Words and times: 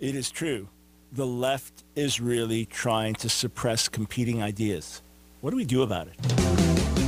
It 0.00 0.14
is 0.14 0.30
true. 0.30 0.68
The 1.10 1.26
left 1.26 1.82
is 1.96 2.20
really 2.20 2.66
trying 2.66 3.14
to 3.16 3.28
suppress 3.28 3.88
competing 3.88 4.40
ideas. 4.40 5.02
What 5.40 5.50
do 5.50 5.56
we 5.56 5.64
do 5.64 5.82
about 5.82 6.06
it? 6.06 7.07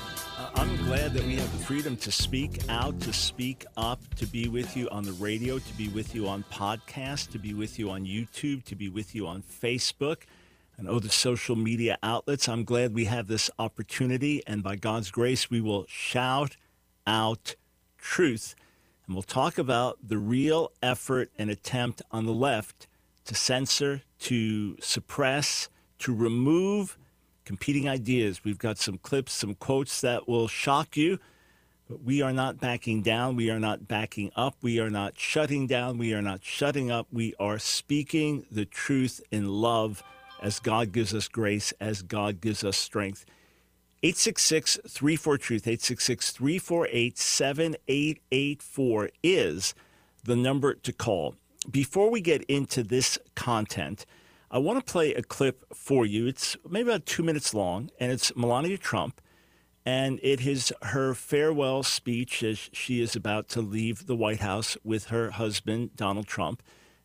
I'm 0.55 0.75
glad 0.85 1.13
that 1.13 1.23
we 1.23 1.35
have 1.35 1.51
the 1.57 1.63
freedom 1.63 1.95
to 1.97 2.11
speak 2.11 2.61
out, 2.69 2.99
to 3.01 3.13
speak 3.13 3.65
up, 3.77 4.01
to 4.15 4.25
be 4.25 4.47
with 4.47 4.75
you 4.75 4.89
on 4.89 5.03
the 5.03 5.13
radio, 5.13 5.59
to 5.59 5.73
be 5.73 5.87
with 5.87 6.13
you 6.13 6.27
on 6.27 6.43
podcast, 6.51 7.31
to 7.31 7.39
be 7.39 7.53
with 7.53 7.79
you 7.79 7.89
on 7.89 8.05
YouTube, 8.05 8.63
to 8.65 8.75
be 8.75 8.89
with 8.89 9.15
you 9.15 9.27
on 9.27 9.41
Facebook 9.41 10.23
and 10.77 10.89
other 10.89 11.09
social 11.09 11.55
media 11.55 11.97
outlets. 12.03 12.49
I'm 12.49 12.63
glad 12.63 12.93
we 12.93 13.05
have 13.05 13.27
this 13.27 13.49
opportunity, 13.59 14.43
and 14.45 14.61
by 14.61 14.75
God's 14.75 15.11
grace, 15.11 15.49
we 15.49 15.61
will 15.61 15.85
shout 15.87 16.57
out 17.07 17.55
truth. 17.97 18.55
And 19.05 19.15
we'll 19.15 19.23
talk 19.23 19.57
about 19.57 19.97
the 20.03 20.17
real 20.17 20.71
effort 20.81 21.31
and 21.37 21.49
attempt 21.49 22.01
on 22.11 22.25
the 22.25 22.33
left 22.33 22.87
to 23.25 23.35
censor, 23.35 24.01
to 24.19 24.77
suppress, 24.81 25.69
to 25.99 26.13
remove 26.13 26.97
competing 27.51 27.89
ideas. 27.89 28.45
We've 28.45 28.57
got 28.57 28.77
some 28.77 28.97
clips, 28.97 29.33
some 29.33 29.55
quotes 29.55 29.99
that 29.99 30.25
will 30.25 30.47
shock 30.47 30.95
you, 30.95 31.19
but 31.89 32.01
we 32.01 32.21
are 32.21 32.31
not 32.31 32.61
backing 32.61 33.01
down. 33.01 33.35
We 33.35 33.49
are 33.49 33.59
not 33.59 33.89
backing 33.89 34.31
up. 34.37 34.55
We 34.61 34.79
are 34.79 34.89
not 34.89 35.19
shutting 35.19 35.67
down. 35.67 35.97
We 35.97 36.13
are 36.13 36.21
not 36.21 36.45
shutting 36.45 36.89
up. 36.89 37.07
We 37.11 37.33
are 37.41 37.59
speaking 37.59 38.45
the 38.49 38.63
truth 38.63 39.19
in 39.31 39.49
love 39.49 40.01
as 40.41 40.61
God 40.61 40.93
gives 40.93 41.13
us 41.13 41.27
grace, 41.27 41.73
as 41.81 42.01
God 42.03 42.39
gives 42.39 42.63
us 42.63 42.77
strength. 42.77 43.25
866 44.01 44.79
34 44.87 45.37
Truth, 45.37 45.67
866 45.67 46.31
348 46.31 47.17
7884 47.17 49.09
is 49.21 49.75
the 50.23 50.37
number 50.37 50.73
to 50.75 50.93
call. 50.93 51.35
Before 51.69 52.09
we 52.09 52.21
get 52.21 52.43
into 52.43 52.81
this 52.81 53.19
content, 53.35 54.05
I 54.53 54.57
want 54.57 54.85
to 54.85 54.91
play 54.91 55.13
a 55.13 55.23
clip 55.23 55.63
for 55.73 56.05
you. 56.05 56.27
It's 56.27 56.57
maybe 56.69 56.89
about 56.89 57.05
two 57.05 57.23
minutes 57.23 57.53
long, 57.53 57.89
and 58.01 58.11
it's 58.11 58.35
Melania 58.35 58.77
Trump. 58.77 59.21
And 59.85 60.19
it 60.21 60.45
is 60.45 60.73
her 60.81 61.13
farewell 61.13 61.83
speech 61.83 62.43
as 62.43 62.69
she 62.73 63.01
is 63.01 63.15
about 63.15 63.47
to 63.49 63.61
leave 63.61 64.07
the 64.07 64.15
White 64.15 64.41
House 64.41 64.75
with 64.83 65.05
her 65.05 65.31
husband, 65.31 65.95
Donald 65.95 66.27
Trump, 66.27 66.61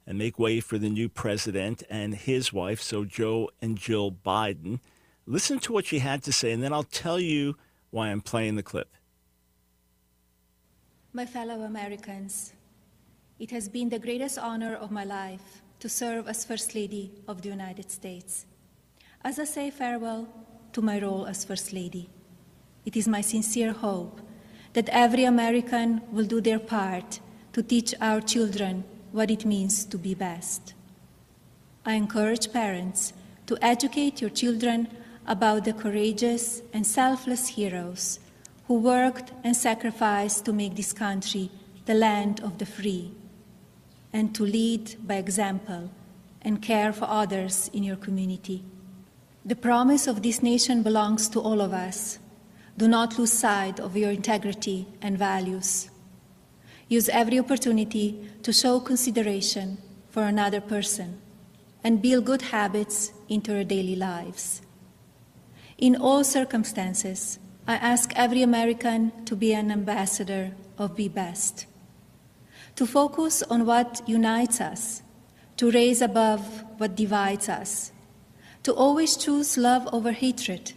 and 0.08 0.18
make 0.18 0.40
way 0.40 0.58
for 0.58 0.76
the 0.76 0.90
new 0.90 1.08
president 1.08 1.84
and 1.88 2.16
his 2.16 2.52
wife, 2.52 2.82
so 2.82 3.04
Joe 3.04 3.50
and 3.62 3.78
Jill 3.78 4.10
Biden. 4.10 4.80
Listen 5.24 5.60
to 5.60 5.72
what 5.72 5.86
she 5.86 6.00
had 6.00 6.24
to 6.24 6.32
say, 6.32 6.50
and 6.50 6.64
then 6.64 6.72
I'll 6.72 6.82
tell 6.82 7.20
you 7.20 7.56
why 7.90 8.08
I'm 8.08 8.22
playing 8.22 8.56
the 8.56 8.64
clip. 8.64 8.92
My 11.12 11.26
fellow 11.26 11.62
Americans, 11.62 12.54
it 13.38 13.52
has 13.52 13.68
been 13.68 13.88
the 13.88 14.00
greatest 14.00 14.36
honor 14.36 14.74
of 14.74 14.90
my 14.90 15.04
life 15.04 15.62
to 15.86 15.90
serve 15.90 16.26
as 16.26 16.44
First 16.44 16.74
Lady 16.74 17.12
of 17.28 17.42
the 17.42 17.48
United 17.48 17.92
States. 17.92 18.44
As 19.22 19.38
I 19.38 19.44
say 19.44 19.70
farewell 19.70 20.26
to 20.72 20.82
my 20.82 20.98
role 20.98 21.26
as 21.26 21.44
First 21.44 21.72
Lady, 21.72 22.08
it 22.84 22.96
is 22.96 23.06
my 23.06 23.20
sincere 23.20 23.70
hope 23.72 24.20
that 24.72 24.88
every 24.88 25.22
American 25.22 26.00
will 26.10 26.24
do 26.24 26.40
their 26.40 26.58
part 26.58 27.20
to 27.52 27.62
teach 27.62 27.94
our 28.00 28.20
children 28.20 28.82
what 29.12 29.30
it 29.30 29.44
means 29.44 29.84
to 29.84 29.96
be 29.96 30.12
best. 30.12 30.74
I 31.84 31.92
encourage 31.92 32.52
parents 32.52 33.12
to 33.46 33.56
educate 33.62 34.20
your 34.20 34.30
children 34.30 34.88
about 35.24 35.64
the 35.64 35.72
courageous 35.72 36.62
and 36.72 36.84
selfless 36.84 37.46
heroes 37.46 38.18
who 38.66 38.80
worked 38.80 39.30
and 39.44 39.56
sacrificed 39.56 40.46
to 40.46 40.52
make 40.52 40.74
this 40.74 40.92
country 40.92 41.48
the 41.84 41.94
land 41.94 42.40
of 42.40 42.58
the 42.58 42.66
free 42.66 43.12
and 44.12 44.34
to 44.34 44.42
lead 44.42 44.96
by 45.06 45.16
example 45.16 45.90
and 46.42 46.62
care 46.62 46.92
for 46.92 47.06
others 47.06 47.70
in 47.72 47.82
your 47.82 47.96
community. 47.96 48.64
The 49.44 49.56
promise 49.56 50.06
of 50.06 50.22
this 50.22 50.42
nation 50.42 50.82
belongs 50.82 51.28
to 51.30 51.40
all 51.40 51.60
of 51.60 51.72
us. 51.72 52.18
Do 52.76 52.88
not 52.88 53.18
lose 53.18 53.32
sight 53.32 53.80
of 53.80 53.96
your 53.96 54.10
integrity 54.10 54.86
and 55.00 55.18
values. 55.18 55.90
Use 56.88 57.08
every 57.08 57.38
opportunity 57.38 58.28
to 58.42 58.52
show 58.52 58.80
consideration 58.80 59.78
for 60.10 60.22
another 60.22 60.60
person 60.60 61.20
and 61.82 62.02
build 62.02 62.24
good 62.24 62.42
habits 62.42 63.12
into 63.28 63.52
your 63.52 63.64
daily 63.64 63.96
lives. 63.96 64.62
In 65.78 65.96
all 65.96 66.24
circumstances, 66.24 67.38
I 67.66 67.74
ask 67.76 68.12
every 68.16 68.42
American 68.42 69.24
to 69.24 69.36
be 69.36 69.52
an 69.52 69.70
ambassador 69.70 70.52
of 70.78 70.96
Be 70.96 71.08
Best 71.08 71.66
to 72.76 72.86
focus 72.86 73.42
on 73.42 73.64
what 73.64 74.02
unites 74.06 74.60
us, 74.60 75.02
to 75.56 75.70
raise 75.70 76.02
above 76.02 76.62
what 76.78 76.94
divides 76.94 77.48
us, 77.48 77.90
to 78.62 78.72
always 78.74 79.16
choose 79.16 79.56
love 79.56 79.88
over 79.92 80.12
hatred, 80.12 80.72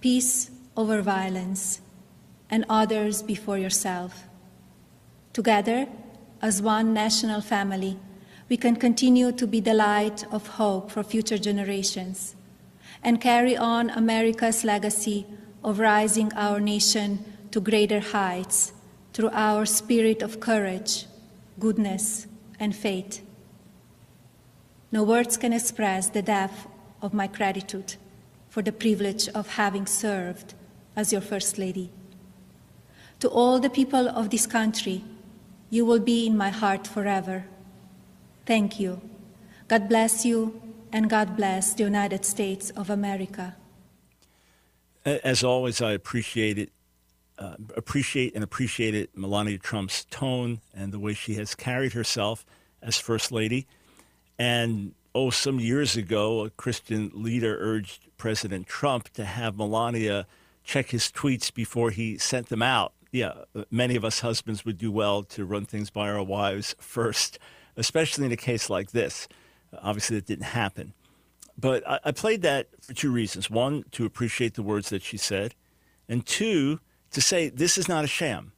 peace 0.00 0.50
over 0.76 1.00
violence, 1.00 1.80
and 2.50 2.66
others 2.68 3.22
before 3.22 3.56
yourself. 3.56 4.24
Together, 5.32 5.86
as 6.42 6.60
one 6.60 6.92
national 6.92 7.40
family, 7.40 7.98
we 8.50 8.58
can 8.58 8.76
continue 8.76 9.32
to 9.32 9.46
be 9.46 9.60
the 9.60 9.72
light 9.72 10.24
of 10.30 10.46
hope 10.46 10.90
for 10.90 11.02
future 11.02 11.38
generations 11.38 12.36
and 13.02 13.22
carry 13.22 13.56
on 13.56 13.88
America's 13.90 14.64
legacy 14.64 15.24
of 15.64 15.78
rising 15.78 16.30
our 16.34 16.60
nation 16.60 17.24
to 17.50 17.60
greater 17.60 18.00
heights 18.00 18.72
through 19.14 19.30
our 19.32 19.64
spirit 19.64 20.20
of 20.20 20.38
courage 20.38 21.06
goodness, 21.58 22.26
and 22.58 22.74
faith. 22.74 23.22
No 24.90 25.02
words 25.02 25.36
can 25.36 25.52
express 25.52 26.08
the 26.08 26.22
depth 26.22 26.66
of 27.00 27.14
my 27.14 27.26
gratitude 27.26 27.96
for 28.48 28.62
the 28.62 28.72
privilege 28.72 29.28
of 29.30 29.48
having 29.48 29.86
served 29.86 30.54
as 30.94 31.12
your 31.12 31.22
First 31.22 31.58
Lady. 31.58 31.90
To 33.20 33.28
all 33.28 33.58
the 33.58 33.70
people 33.70 34.08
of 34.08 34.30
this 34.30 34.46
country, 34.46 35.04
you 35.70 35.86
will 35.86 36.00
be 36.00 36.26
in 36.26 36.36
my 36.36 36.50
heart 36.50 36.86
forever. 36.86 37.44
Thank 38.44 38.78
you. 38.78 39.00
God 39.68 39.88
bless 39.88 40.26
you, 40.26 40.60
and 40.92 41.08
God 41.08 41.36
bless 41.36 41.72
the 41.72 41.84
United 41.84 42.24
States 42.24 42.70
of 42.70 42.90
America. 42.90 43.56
As 45.04 45.42
always, 45.42 45.80
I 45.80 45.92
appreciate 45.92 46.58
it 46.58 46.70
uh, 47.38 47.56
appreciate 47.76 48.34
and 48.34 48.44
appreciated 48.44 49.08
Melania 49.14 49.58
Trump's 49.58 50.04
tone 50.06 50.60
and 50.74 50.92
the 50.92 50.98
way 50.98 51.14
she 51.14 51.34
has 51.34 51.54
carried 51.54 51.92
herself 51.92 52.44
as 52.82 52.98
First 52.98 53.32
Lady. 53.32 53.66
And 54.38 54.94
oh, 55.14 55.30
some 55.30 55.60
years 55.60 55.96
ago, 55.96 56.44
a 56.44 56.50
Christian 56.50 57.10
leader 57.14 57.56
urged 57.60 58.08
President 58.16 58.66
Trump 58.66 59.08
to 59.10 59.24
have 59.24 59.56
Melania 59.56 60.26
check 60.64 60.90
his 60.90 61.10
tweets 61.10 61.52
before 61.52 61.90
he 61.90 62.18
sent 62.18 62.48
them 62.48 62.62
out. 62.62 62.92
Yeah, 63.10 63.32
many 63.70 63.96
of 63.96 64.04
us 64.04 64.20
husbands 64.20 64.64
would 64.64 64.78
do 64.78 64.90
well 64.90 65.22
to 65.24 65.44
run 65.44 65.66
things 65.66 65.90
by 65.90 66.08
our 66.08 66.22
wives 66.22 66.74
first, 66.78 67.38
especially 67.76 68.24
in 68.24 68.32
a 68.32 68.36
case 68.36 68.70
like 68.70 68.92
this. 68.92 69.28
Obviously, 69.82 70.16
that 70.16 70.26
didn't 70.26 70.46
happen. 70.46 70.94
But 71.58 71.86
I, 71.86 71.98
I 72.06 72.12
played 72.12 72.42
that 72.42 72.68
for 72.80 72.94
two 72.94 73.10
reasons. 73.10 73.50
One, 73.50 73.84
to 73.92 74.06
appreciate 74.06 74.54
the 74.54 74.62
words 74.62 74.88
that 74.90 75.02
she 75.02 75.16
said, 75.16 75.54
and 76.08 76.24
two, 76.24 76.80
to 77.12 77.20
say 77.20 77.48
this 77.48 77.78
is 77.78 77.88
not 77.88 78.04
a 78.04 78.08
sham. 78.08 78.52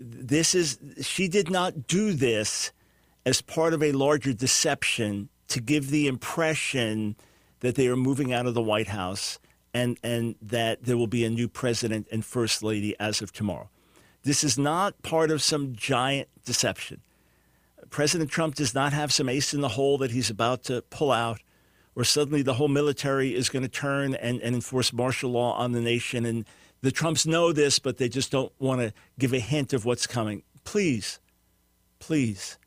This 0.00 0.54
is 0.54 0.78
she 1.02 1.28
did 1.28 1.50
not 1.50 1.86
do 1.86 2.12
this 2.12 2.72
as 3.26 3.42
part 3.42 3.74
of 3.74 3.82
a 3.82 3.92
larger 3.92 4.32
deception 4.32 5.28
to 5.48 5.60
give 5.60 5.90
the 5.90 6.06
impression 6.06 7.16
that 7.60 7.74
they 7.74 7.86
are 7.88 7.96
moving 7.96 8.32
out 8.32 8.46
of 8.46 8.54
the 8.54 8.62
White 8.62 8.88
House 8.88 9.38
and 9.74 9.98
and 10.02 10.36
that 10.40 10.84
there 10.84 10.96
will 10.96 11.06
be 11.06 11.24
a 11.24 11.30
new 11.30 11.48
president 11.48 12.06
and 12.10 12.24
first 12.24 12.62
lady 12.62 12.98
as 12.98 13.20
of 13.20 13.32
tomorrow. 13.32 13.68
This 14.22 14.44
is 14.44 14.58
not 14.58 15.00
part 15.02 15.30
of 15.30 15.42
some 15.42 15.74
giant 15.74 16.28
deception. 16.44 17.00
President 17.90 18.30
Trump 18.30 18.54
does 18.54 18.74
not 18.74 18.92
have 18.92 19.12
some 19.12 19.28
ace 19.28 19.52
in 19.52 19.60
the 19.60 19.70
hole 19.70 19.98
that 19.98 20.10
he's 20.10 20.30
about 20.30 20.62
to 20.64 20.82
pull 20.90 21.10
out, 21.10 21.40
or 21.96 22.04
suddenly 22.04 22.42
the 22.42 22.54
whole 22.54 22.68
military 22.68 23.34
is 23.34 23.48
going 23.48 23.62
to 23.62 23.68
turn 23.68 24.14
and, 24.14 24.40
and 24.40 24.54
enforce 24.54 24.92
martial 24.92 25.30
law 25.30 25.54
on 25.54 25.72
the 25.72 25.80
nation 25.80 26.24
and 26.24 26.44
the 26.82 26.90
Trumps 26.90 27.26
know 27.26 27.52
this, 27.52 27.78
but 27.78 27.98
they 27.98 28.08
just 28.08 28.30
don't 28.30 28.52
want 28.58 28.80
to 28.80 28.92
give 29.18 29.32
a 29.32 29.38
hint 29.38 29.72
of 29.72 29.84
what's 29.84 30.06
coming. 30.06 30.42
Please, 30.64 31.20
please, 31.98 32.58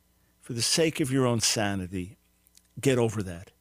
for 0.42 0.54
the 0.54 0.62
sake 0.62 1.00
of 1.00 1.12
your 1.12 1.26
own 1.26 1.40
sanity, 1.40 2.18
get 2.80 2.98
over 2.98 3.24
that. 3.24 3.52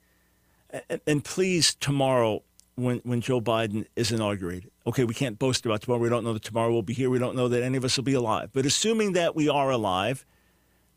And, 0.89 1.01
and 1.07 1.25
please, 1.25 1.75
tomorrow, 1.75 2.43
when, 2.75 2.99
when 3.05 3.21
Joe 3.21 3.41
Biden 3.41 3.87
is 3.97 4.13
inaugurated, 4.13 4.71
okay, 4.87 5.05
we 5.05 5.15
can't 5.15 5.39
boast 5.39 5.65
about 5.65 5.83
tomorrow. 5.83 6.01
We 6.01 6.09
don't 6.09 6.25
know 6.25 6.33
that 6.33 6.43
tomorrow 6.43 6.73
will 6.73 6.83
be 6.83 6.95
here. 6.95 7.11
We 7.11 7.19
don't 7.19 7.37
know 7.37 7.49
that 7.49 7.63
any 7.63 7.77
of 7.77 7.85
us 7.85 7.97
will 7.97 8.05
be 8.05 8.15
alive. 8.15 8.51
But 8.53 8.67
assuming 8.67 9.13
that 9.13 9.35
we 9.37 9.49
are 9.49 9.71
alive, 9.71 10.27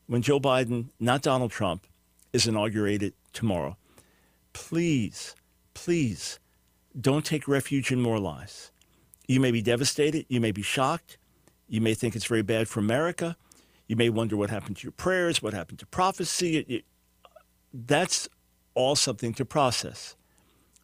when 0.07 0.21
Joe 0.21 0.39
Biden, 0.39 0.89
not 0.99 1.21
Donald 1.21 1.51
Trump, 1.51 1.87
is 2.33 2.47
inaugurated 2.47 3.13
tomorrow, 3.33 3.77
please, 4.53 5.35
please 5.73 6.39
don't 6.99 7.25
take 7.25 7.47
refuge 7.47 7.91
in 7.91 8.01
more 8.01 8.19
lies. 8.19 8.71
You 9.27 9.39
may 9.39 9.51
be 9.51 9.62
devastated. 9.62 10.25
You 10.30 10.42
may 10.42 10.51
be 10.51 10.62
shocked. 10.62 11.18
You 11.68 11.81
may 11.81 11.94
think 11.94 12.16
it's 12.16 12.25
very 12.25 12.44
bad 12.44 12.68
for 12.68 12.80
America. 12.80 13.36
You 13.88 13.95
may 13.95 14.10
wonder 14.10 14.38
what 14.38 14.50
happened 14.50 14.77
to 14.77 14.83
your 14.83 14.92
prayers, 14.92 15.42
what 15.42 15.54
happened 15.54 15.80
to 15.80 15.86
prophecy. 15.86 16.57
It, 16.57 16.69
it, 16.69 16.86
that's 17.74 18.30
all 18.74 18.95
something 18.95 19.33
to 19.36 19.45
process. 19.45 20.16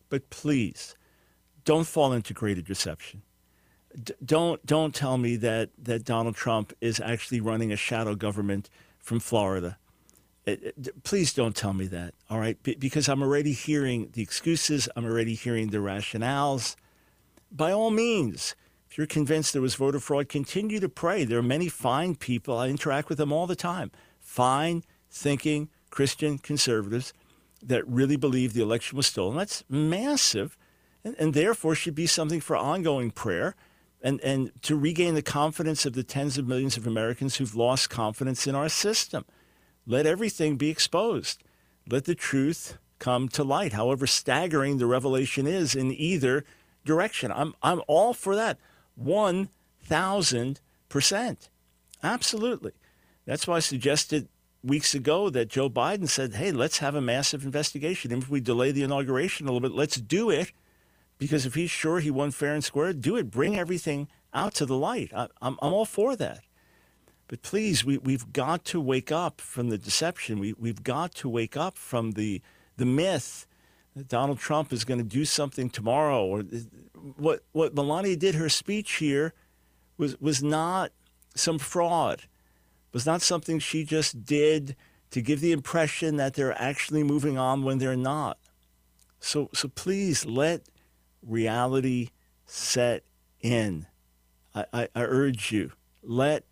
But 0.10 0.30
please, 0.30 0.96
don't 1.66 1.88
fall 1.88 2.14
into 2.14 2.34
greater 2.34 2.62
deception. 2.62 3.22
D- 4.04 4.14
don't 4.24 4.66
don't 4.66 4.96
tell 4.96 5.18
me 5.18 5.36
that 5.38 5.70
that 5.78 6.06
Donald 6.06 6.36
Trump 6.36 6.74
is 6.82 7.00
actually 7.00 7.42
running 7.42 7.72
a 7.72 7.76
shadow 7.76 8.16
government 8.16 8.70
from 9.00 9.20
Florida. 9.20 9.78
Eh, 10.48 10.52
eh, 10.52 10.56
it, 10.68 10.88
it, 10.88 11.04
please 11.04 11.34
don't 11.34 11.56
tell 11.56 11.74
me 11.74 11.88
that. 11.88 12.14
All 12.30 12.40
right, 12.40 12.62
B- 12.64 12.76
because 12.76 13.10
I'm 13.10 13.22
already 13.22 13.54
hearing 13.54 14.10
the 14.14 14.22
excuses. 14.22 14.88
I'm 14.96 15.06
already 15.06 15.36
hearing 15.36 15.70
the 15.70 15.78
rationales. 15.80 16.76
By 17.52 17.72
all 17.72 17.92
means, 17.92 18.56
if 18.90 18.98
you're 18.98 19.08
convinced 19.08 19.54
there 19.54 19.62
was 19.62 19.76
voter 19.76 20.00
fraud, 20.00 20.30
continue 20.30 20.80
to 20.80 20.90
pray. 20.90 21.26
There 21.26 21.40
are 21.40 21.44
many 21.44 21.68
fine 21.68 22.16
people. 22.16 22.58
I 22.58 22.68
interact 22.68 23.10
with 23.10 23.18
them 23.18 23.32
all 23.32 23.48
the 23.48 23.56
time. 23.56 23.92
Fine 24.20 24.84
thinking 25.10 25.70
Christian 25.90 26.38
conservatives 26.38 27.14
that 27.62 27.88
really 27.88 28.16
believe 28.16 28.54
the 28.54 28.62
election 28.62 28.98
was 28.98 29.08
stolen. 29.08 29.38
That's 29.38 29.64
massive, 29.70 30.58
and, 31.04 31.16
and 31.20 31.34
therefore 31.34 31.76
should 31.76 31.96
be 31.96 32.08
something 32.08 32.40
for 32.40 32.56
ongoing 32.56 33.12
prayer 33.12 33.56
and, 34.02 34.20
and 34.22 34.52
to 34.64 34.76
regain 34.76 35.14
the 35.14 35.22
confidence 35.22 35.86
of 35.86 35.94
the 35.94 36.04
tens 36.04 36.38
of 36.38 36.48
millions 36.48 36.78
of 36.78 36.88
Americans 36.88 37.36
who've 37.36 37.56
lost 37.56 37.90
confidence 37.90 38.48
in 38.48 38.56
our 38.56 38.70
system. 38.70 39.26
Let 39.86 40.06
everything 40.06 40.58
be 40.58 40.70
exposed. 40.70 41.44
Let 41.90 42.06
the 42.06 42.16
truth 42.16 42.78
come 43.00 43.28
to 43.30 43.44
light, 43.44 43.74
however 43.74 44.08
staggering 44.08 44.78
the 44.78 44.86
revelation 44.86 45.48
is 45.48 45.76
in 45.76 45.92
either 45.92 46.46
direction. 46.86 47.32
I'm, 47.32 47.54
I'm 47.62 47.82
all 47.88 48.14
for 48.14 48.36
that. 48.36 48.58
1,000%. 49.02 51.50
Absolutely. 52.04 52.72
That's 53.26 53.48
why 53.48 53.58
I 53.58 53.60
suggested 53.60 54.28
weeks 54.64 54.94
ago 54.94 55.30
that 55.30 55.50
Joe 55.50 55.70
Biden 55.70 56.08
said, 56.08 56.36
hey, 56.36 56.52
let's 56.52 56.80
have 56.80 56.96
a 56.96 57.02
massive 57.02 57.44
investigation. 57.44 58.12
Even 58.12 58.24
if 58.24 58.30
we 58.30 58.42
delay 58.42 58.72
the 58.72 58.84
inauguration 58.84 59.48
a 59.48 59.52
little 59.52 59.68
bit, 59.68 59.76
let's 59.76 59.98
do 59.98 60.30
it. 60.30 60.52
Because 61.18 61.46
if 61.46 61.54
he's 61.54 61.70
sure 61.70 62.00
he 62.00 62.10
won 62.10 62.32
fair 62.32 62.54
and 62.54 62.64
square, 62.64 62.94
do 62.94 63.16
it. 63.16 63.30
Bring 63.30 63.58
everything 63.58 64.08
out 64.34 64.56
to 64.56 64.66
the 64.66 64.76
light. 64.76 65.12
I, 65.16 65.24
am 65.42 65.58
I'm 65.62 65.74
all 65.74 65.86
for 65.86 66.16
that. 66.16 66.42
But 67.28 67.44
please, 67.44 67.86
we, 67.86 67.98
we've 67.98 68.34
got 68.34 68.66
to 68.66 68.82
wake 68.82 69.12
up 69.12 69.40
from 69.40 69.70
the 69.70 69.78
deception. 69.78 70.40
We, 70.40 70.54
we've 70.54 70.84
got 70.84 71.14
to 71.16 71.30
wake 71.30 71.56
up 71.56 71.78
from 71.78 72.12
the, 72.12 72.42
the 72.76 72.86
myth 72.86 73.46
Donald 74.08 74.40
Trump 74.40 74.72
is 74.72 74.86
going 74.86 75.00
to 75.00 75.06
do 75.06 75.26
something 75.26 75.70
tomorrow. 75.70 76.26
Or 76.26 76.44
what, 77.18 77.44
what 77.52 77.76
Melania 77.76 78.16
did, 78.16 78.36
her 78.36 78.50
speech 78.50 78.94
here, 78.94 79.34
was, 79.98 80.20
was 80.20 80.42
not 80.42 80.92
some 81.36 81.60
fraud 81.60 82.24
was 82.94 83.06
not 83.06 83.22
something 83.22 83.60
she 83.60 83.84
just 83.84 84.26
did 84.26 84.76
to 85.12 85.22
give 85.22 85.42
the 85.42 85.52
impression 85.52 86.18
that 86.18 86.34
they're 86.34 86.60
actually 86.62 87.04
moving 87.04 87.38
on 87.38 87.64
when 87.64 87.78
they're 87.78 87.96
not. 87.96 88.38
So, 89.20 89.50
so 89.54 89.68
please 89.68 90.26
let 90.26 90.64
reality 91.26 92.10
set 92.46 93.04
in. 93.42 93.88
I, 94.54 94.66
I, 94.74 94.84
I 94.96 95.04
urge 95.04 95.52
you, 95.52 95.72
let 96.04 96.44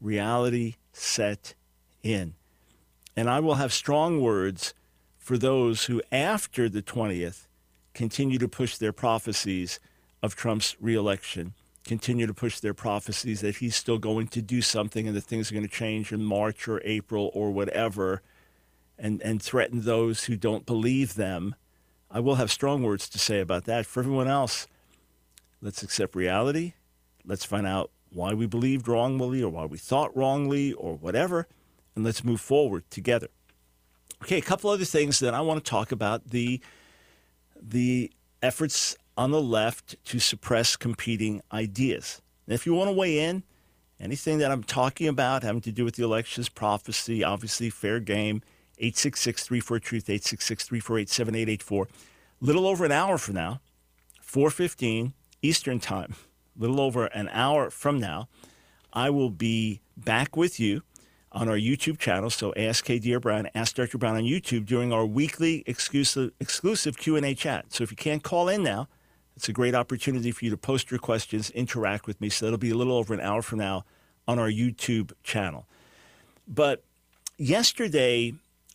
reality 0.00 0.76
set 0.92 1.54
in. 2.02 2.34
And 3.16 3.30
I 3.30 3.40
will 3.40 3.54
have 3.54 3.72
strong 3.72 4.20
words 4.20 4.74
for 5.26 5.36
those 5.36 5.84
who, 5.86 6.00
after 6.12 6.68
the 6.68 6.82
20th, 6.82 7.46
continue 7.94 8.38
to 8.38 8.48
push 8.48 8.76
their 8.76 8.92
prophecies 8.92 9.80
of 10.22 10.36
Trump's 10.36 10.76
reelection 10.80 11.54
continue 11.86 12.26
to 12.26 12.34
push 12.34 12.60
their 12.60 12.74
prophecies 12.74 13.40
that 13.40 13.56
he's 13.56 13.76
still 13.76 13.98
going 13.98 14.26
to 14.26 14.42
do 14.42 14.60
something 14.60 15.06
and 15.06 15.16
that 15.16 15.22
things 15.22 15.50
are 15.50 15.54
going 15.54 15.66
to 15.66 15.72
change 15.72 16.12
in 16.12 16.22
March 16.22 16.68
or 16.68 16.82
April 16.84 17.30
or 17.32 17.50
whatever, 17.52 18.22
and, 18.98 19.22
and 19.22 19.40
threaten 19.40 19.82
those 19.82 20.24
who 20.24 20.36
don't 20.36 20.66
believe 20.66 21.14
them. 21.14 21.54
I 22.10 22.20
will 22.20 22.34
have 22.34 22.50
strong 22.50 22.82
words 22.82 23.08
to 23.10 23.18
say 23.18 23.40
about 23.40 23.64
that. 23.64 23.86
For 23.86 24.00
everyone 24.00 24.28
else, 24.28 24.66
let's 25.62 25.82
accept 25.82 26.16
reality. 26.16 26.74
Let's 27.24 27.44
find 27.44 27.66
out 27.66 27.90
why 28.12 28.34
we 28.34 28.46
believed 28.46 28.88
wrongly 28.88 29.42
or 29.42 29.50
why 29.50 29.66
we 29.66 29.78
thought 29.78 30.16
wrongly 30.16 30.72
or 30.72 30.94
whatever, 30.94 31.46
and 31.94 32.04
let's 32.04 32.24
move 32.24 32.40
forward 32.40 32.84
together. 32.90 33.28
Okay, 34.22 34.38
a 34.38 34.42
couple 34.42 34.70
other 34.70 34.84
things 34.84 35.18
that 35.20 35.34
I 35.34 35.40
want 35.40 35.64
to 35.64 35.70
talk 35.70 35.92
about 35.92 36.30
the 36.30 36.60
the 37.60 38.10
efforts 38.42 38.96
on 39.16 39.30
the 39.30 39.40
left 39.40 39.96
to 40.04 40.18
suppress 40.18 40.76
competing 40.76 41.42
ideas. 41.52 42.20
And 42.46 42.54
if 42.54 42.66
you 42.66 42.74
want 42.74 42.88
to 42.88 42.92
weigh 42.92 43.18
in, 43.18 43.42
anything 43.98 44.38
that 44.38 44.50
I'm 44.50 44.62
talking 44.62 45.08
about 45.08 45.42
having 45.42 45.62
to 45.62 45.72
do 45.72 45.84
with 45.84 45.96
the 45.96 46.04
elections, 46.04 46.48
prophecy, 46.48 47.24
obviously 47.24 47.70
fair 47.70 47.98
game, 48.00 48.42
866 48.78 49.46
34 49.46 49.78
Truth, 49.80 50.10
866 50.10 50.64
348 50.64 51.08
7884. 51.08 51.88
Little 52.40 52.66
over 52.66 52.84
an 52.84 52.92
hour 52.92 53.18
from 53.18 53.34
now, 53.34 53.60
415 54.20 55.14
Eastern 55.40 55.80
Time, 55.80 56.14
little 56.56 56.80
over 56.80 57.06
an 57.06 57.28
hour 57.32 57.70
from 57.70 57.98
now, 57.98 58.28
I 58.92 59.10
will 59.10 59.30
be 59.30 59.80
back 59.96 60.36
with 60.36 60.60
you 60.60 60.82
on 61.36 61.50
our 61.50 61.58
YouTube 61.58 61.98
channel. 61.98 62.30
So 62.30 62.54
Ask 62.56 62.86
KD 62.86 63.20
Brown, 63.20 63.48
Ask 63.54 63.76
Dr. 63.76 63.98
Brown 63.98 64.16
on 64.16 64.22
YouTube 64.22 64.64
during 64.64 64.90
our 64.90 65.04
weekly 65.04 65.62
exclusive 65.66 66.32
exclusive 66.40 66.96
Q&A 66.96 67.34
chat. 67.34 67.66
So 67.74 67.84
if 67.84 67.90
you 67.90 67.96
can't 67.96 68.22
call 68.22 68.48
in 68.48 68.62
now, 68.62 68.88
it's 69.36 69.48
a 69.48 69.52
great 69.52 69.74
opportunity 69.74 70.32
for 70.32 70.46
you 70.46 70.50
to 70.50 70.56
post 70.56 70.90
your 70.90 70.98
questions, 70.98 71.50
interact 71.50 72.06
with 72.06 72.18
me. 72.22 72.30
So 72.30 72.46
that'll 72.46 72.58
be 72.58 72.70
a 72.70 72.74
little 72.74 72.94
over 72.96 73.12
an 73.12 73.20
hour 73.20 73.42
from 73.42 73.58
now 73.58 73.84
on 74.26 74.38
our 74.38 74.48
YouTube 74.48 75.12
channel. 75.22 75.66
But 76.48 76.82
yesterday 77.36 78.32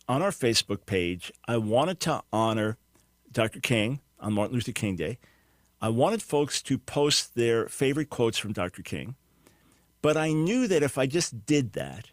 on 0.08 0.22
our 0.22 0.30
Facebook 0.30 0.86
page, 0.86 1.32
I 1.48 1.56
wanted 1.56 1.98
to 2.00 2.22
honor 2.32 2.78
Dr. 3.32 3.58
King 3.58 4.00
on 4.20 4.34
Martin 4.34 4.54
Luther 4.54 4.70
King 4.70 4.94
Day. 4.94 5.18
I 5.80 5.88
wanted 5.88 6.22
folks 6.22 6.62
to 6.62 6.78
post 6.78 7.34
their 7.34 7.66
favorite 7.66 8.08
quotes 8.08 8.38
from 8.38 8.52
Dr. 8.52 8.82
King. 8.82 9.16
But 10.00 10.16
I 10.16 10.32
knew 10.32 10.68
that 10.68 10.84
if 10.84 10.96
I 10.96 11.06
just 11.06 11.44
did 11.44 11.72
that, 11.72 12.11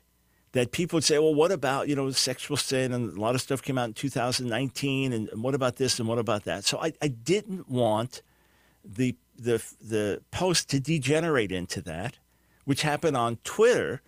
that 0.54 0.72
people 0.72 0.98
would 0.98 1.04
say, 1.04 1.20
well, 1.20 1.34
what 1.34 1.52
about, 1.52 1.88
you 1.88 1.96
know, 1.96 2.10
sexual 2.12 2.58
sin? 2.58 2.92
And 2.92 3.16
a 3.16 3.22
lot 3.22 3.36
of 3.36 3.42
stuff 3.42 3.62
came 3.62 3.78
out 3.78 3.88
in 3.88 3.94
2019. 3.94 5.14
And, 5.14 5.30
what 5.44 5.54
about 5.54 5.76
this 5.76 6.00
and 6.00 6.08
what 6.08 6.18
about 6.18 6.46
that? 6.46 6.66
So 6.66 6.80
I, 6.80 6.94
I 7.02 7.08
didn't 7.08 7.70
want 7.70 8.22
the 8.84 9.16
the 9.38 9.64
the 9.82 10.22
post 10.32 10.70
to 10.70 10.80
degenerate 10.80 11.52
into 11.52 11.82
that, 11.84 12.18
which 12.66 12.82
happened 12.82 13.16
on 13.16 13.38
Twitter. 13.44 14.02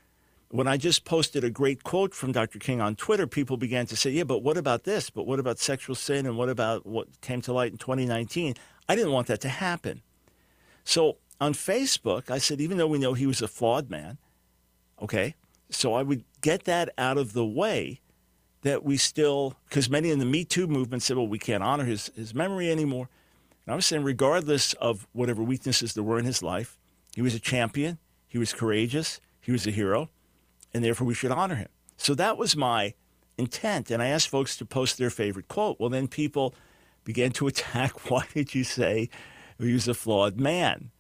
When 0.50 0.68
I 0.68 0.76
just 0.76 1.06
posted 1.06 1.46
a 1.46 1.50
great 1.50 1.84
quote 1.84 2.14
from 2.14 2.34
Dr. 2.34 2.60
King 2.60 2.82
on 2.82 2.96
Twitter, 2.96 3.26
people 3.26 3.56
began 3.56 3.86
to 3.86 3.96
say, 3.96 4.10
"Yeah, 4.10 4.24
but 4.24 4.44
what 4.44 4.58
about 4.58 4.84
this? 4.84 5.10
But 5.10 5.26
what 5.26 5.40
about 5.40 5.60
sexual 5.60 5.96
sin? 5.96 6.26
And 6.26 6.38
what 6.38 6.50
about 6.50 6.86
what 6.86 7.22
came 7.22 7.42
to 7.44 7.54
light 7.54 7.72
in 7.72 7.78
2019?" 7.78 8.56
I 8.90 8.96
didn't 8.96 9.14
want 9.14 9.28
that 9.28 9.40
to 9.42 9.50
happen. 9.50 10.02
So 10.84 11.18
on 11.40 11.54
Facebook, 11.54 12.30
I 12.30 12.38
said, 12.38 12.60
even 12.60 12.78
though 12.78 12.88
we 12.88 13.00
know 13.00 13.14
he 13.14 13.28
was 13.28 13.42
a 13.42 13.48
flawed 13.48 13.90
man, 13.90 14.18
okay, 15.02 15.36
so 15.72 15.94
I 15.94 16.04
would 16.04 16.24
get 16.42 16.66
that 16.66 16.90
out 16.98 17.18
of 17.18 17.34
the 17.34 17.46
way 17.46 18.02
that 18.62 18.84
we 18.84 18.98
still, 18.98 19.56
because 19.68 19.90
many 19.90 20.12
in 20.12 20.20
the 20.20 20.26
Me 20.26 20.46
Too 20.46 20.68
movement 20.68 21.04
said, 21.04 21.18
well, 21.18 21.28
we 21.28 21.40
can't 21.40 21.64
honor 21.64 21.86
his, 21.86 22.12
his 22.16 22.34
memory 22.34 22.72
anymore. 22.72 23.10
And 23.66 23.74
I 23.74 23.76
was 23.76 23.86
saying, 23.86 24.04
regardless 24.04 24.74
of 24.74 25.08
whatever 25.14 25.42
weaknesses 25.44 25.94
there 25.94 26.04
were 26.04 26.20
in 26.20 26.26
his 26.26 26.44
life, 26.44 26.78
he 27.16 27.22
was 27.22 27.36
a 27.36 27.40
champion, 27.40 27.98
he 28.28 28.38
was 28.38 28.54
courageous, 28.54 29.20
he 29.40 29.52
was 29.52 29.66
a 29.66 29.72
hero, 29.72 30.10
and 30.74 30.84
therefore 30.84 31.08
we 31.08 31.14
should 31.14 31.32
honor 31.32 31.56
him. 31.56 31.70
So 31.98 32.16
that 32.16 32.38
was 32.38 32.56
my 32.56 32.94
intent. 33.38 33.92
And 33.92 34.02
I 34.02 34.08
asked 34.08 34.30
folks 34.30 34.56
to 34.58 34.66
post 34.66 34.98
their 34.98 35.10
favorite 35.10 35.48
quote. 35.48 35.80
Well, 35.80 35.90
then 35.90 36.08
people 36.08 36.56
began 37.04 37.32
to 37.32 37.48
attack 37.48 38.10
why 38.10 38.26
did 38.34 38.56
you 38.56 38.64
say 38.64 39.10
he 39.60 39.74
was 39.74 39.88
a 39.88 39.94
flawed 39.94 40.40
man? 40.40 40.92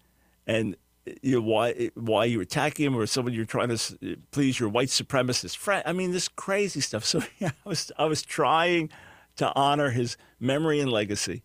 And 0.45 0.75
you 1.21 1.35
know, 1.35 1.41
why 1.41 1.89
why 1.95 2.25
you 2.25 2.41
attacking 2.41 2.85
him 2.85 2.95
or 2.95 3.05
someone 3.07 3.33
you're 3.33 3.45
trying 3.45 3.75
to 3.75 4.17
please 4.31 4.59
your 4.59 4.69
white 4.69 4.89
supremacist 4.89 5.57
friend. 5.57 5.83
I 5.85 5.93
mean, 5.93 6.11
this 6.11 6.27
crazy 6.27 6.81
stuff. 6.81 7.05
So 7.11 7.21
yeah, 7.39 7.51
I 7.65 7.69
was 7.69 7.91
I 7.97 8.05
was 8.05 8.21
trying 8.21 8.89
to 9.37 9.51
honor 9.55 9.89
his 9.89 10.17
memory 10.39 10.79
and 10.79 10.91
legacy 10.91 11.43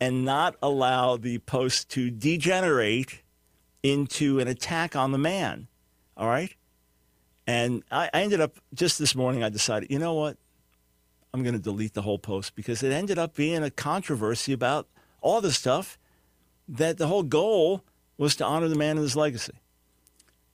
and 0.00 0.24
not 0.24 0.56
allow 0.62 1.16
the 1.16 1.38
post 1.38 1.88
to 1.90 2.10
degenerate 2.10 3.22
into 3.82 4.38
an 4.38 4.48
attack 4.48 4.96
on 4.96 5.12
the 5.12 5.18
man. 5.18 5.68
All 6.16 6.28
right? 6.28 6.54
And 7.46 7.82
I, 7.90 8.10
I 8.12 8.22
ended 8.22 8.40
up 8.40 8.58
just 8.74 8.98
this 8.98 9.14
morning, 9.14 9.42
I 9.42 9.48
decided, 9.48 9.90
you 9.90 9.98
know 9.98 10.14
what? 10.14 10.36
I'm 11.32 11.42
going 11.42 11.54
to 11.54 11.60
delete 11.60 11.94
the 11.94 12.02
whole 12.02 12.18
post 12.18 12.54
because 12.54 12.82
it 12.82 12.92
ended 12.92 13.18
up 13.18 13.34
being 13.34 13.62
a 13.62 13.70
controversy 13.70 14.52
about 14.52 14.88
all 15.20 15.40
the 15.40 15.52
stuff 15.52 15.98
that 16.68 16.98
the 16.98 17.06
whole 17.06 17.22
goal 17.22 17.84
was 18.20 18.36
to 18.36 18.44
honor 18.44 18.68
the 18.68 18.76
man 18.76 18.98
and 18.98 19.00
his 19.00 19.16
legacy. 19.16 19.54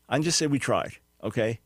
I 0.08 0.20
just 0.20 0.38
say 0.38 0.46
we 0.46 0.60
tried, 0.60 0.98
okay? 1.22 1.58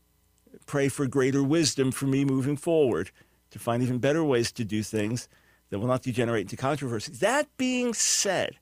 Pray 0.65 0.89
for 0.89 1.05
greater 1.05 1.43
wisdom 1.43 1.91
for 1.91 2.07
me 2.07 2.25
moving 2.25 2.57
forward 2.57 3.11
to 3.51 3.59
find 3.59 3.83
even 3.83 3.99
better 3.99 4.23
ways 4.23 4.51
to 4.53 4.65
do 4.65 4.81
things 4.81 5.29
that 5.69 5.77
will 5.77 5.87
not 5.87 6.01
degenerate 6.01 6.41
into 6.41 6.57
controversy. 6.57 7.11
That 7.13 7.55
being 7.57 7.93
said, 7.93 8.57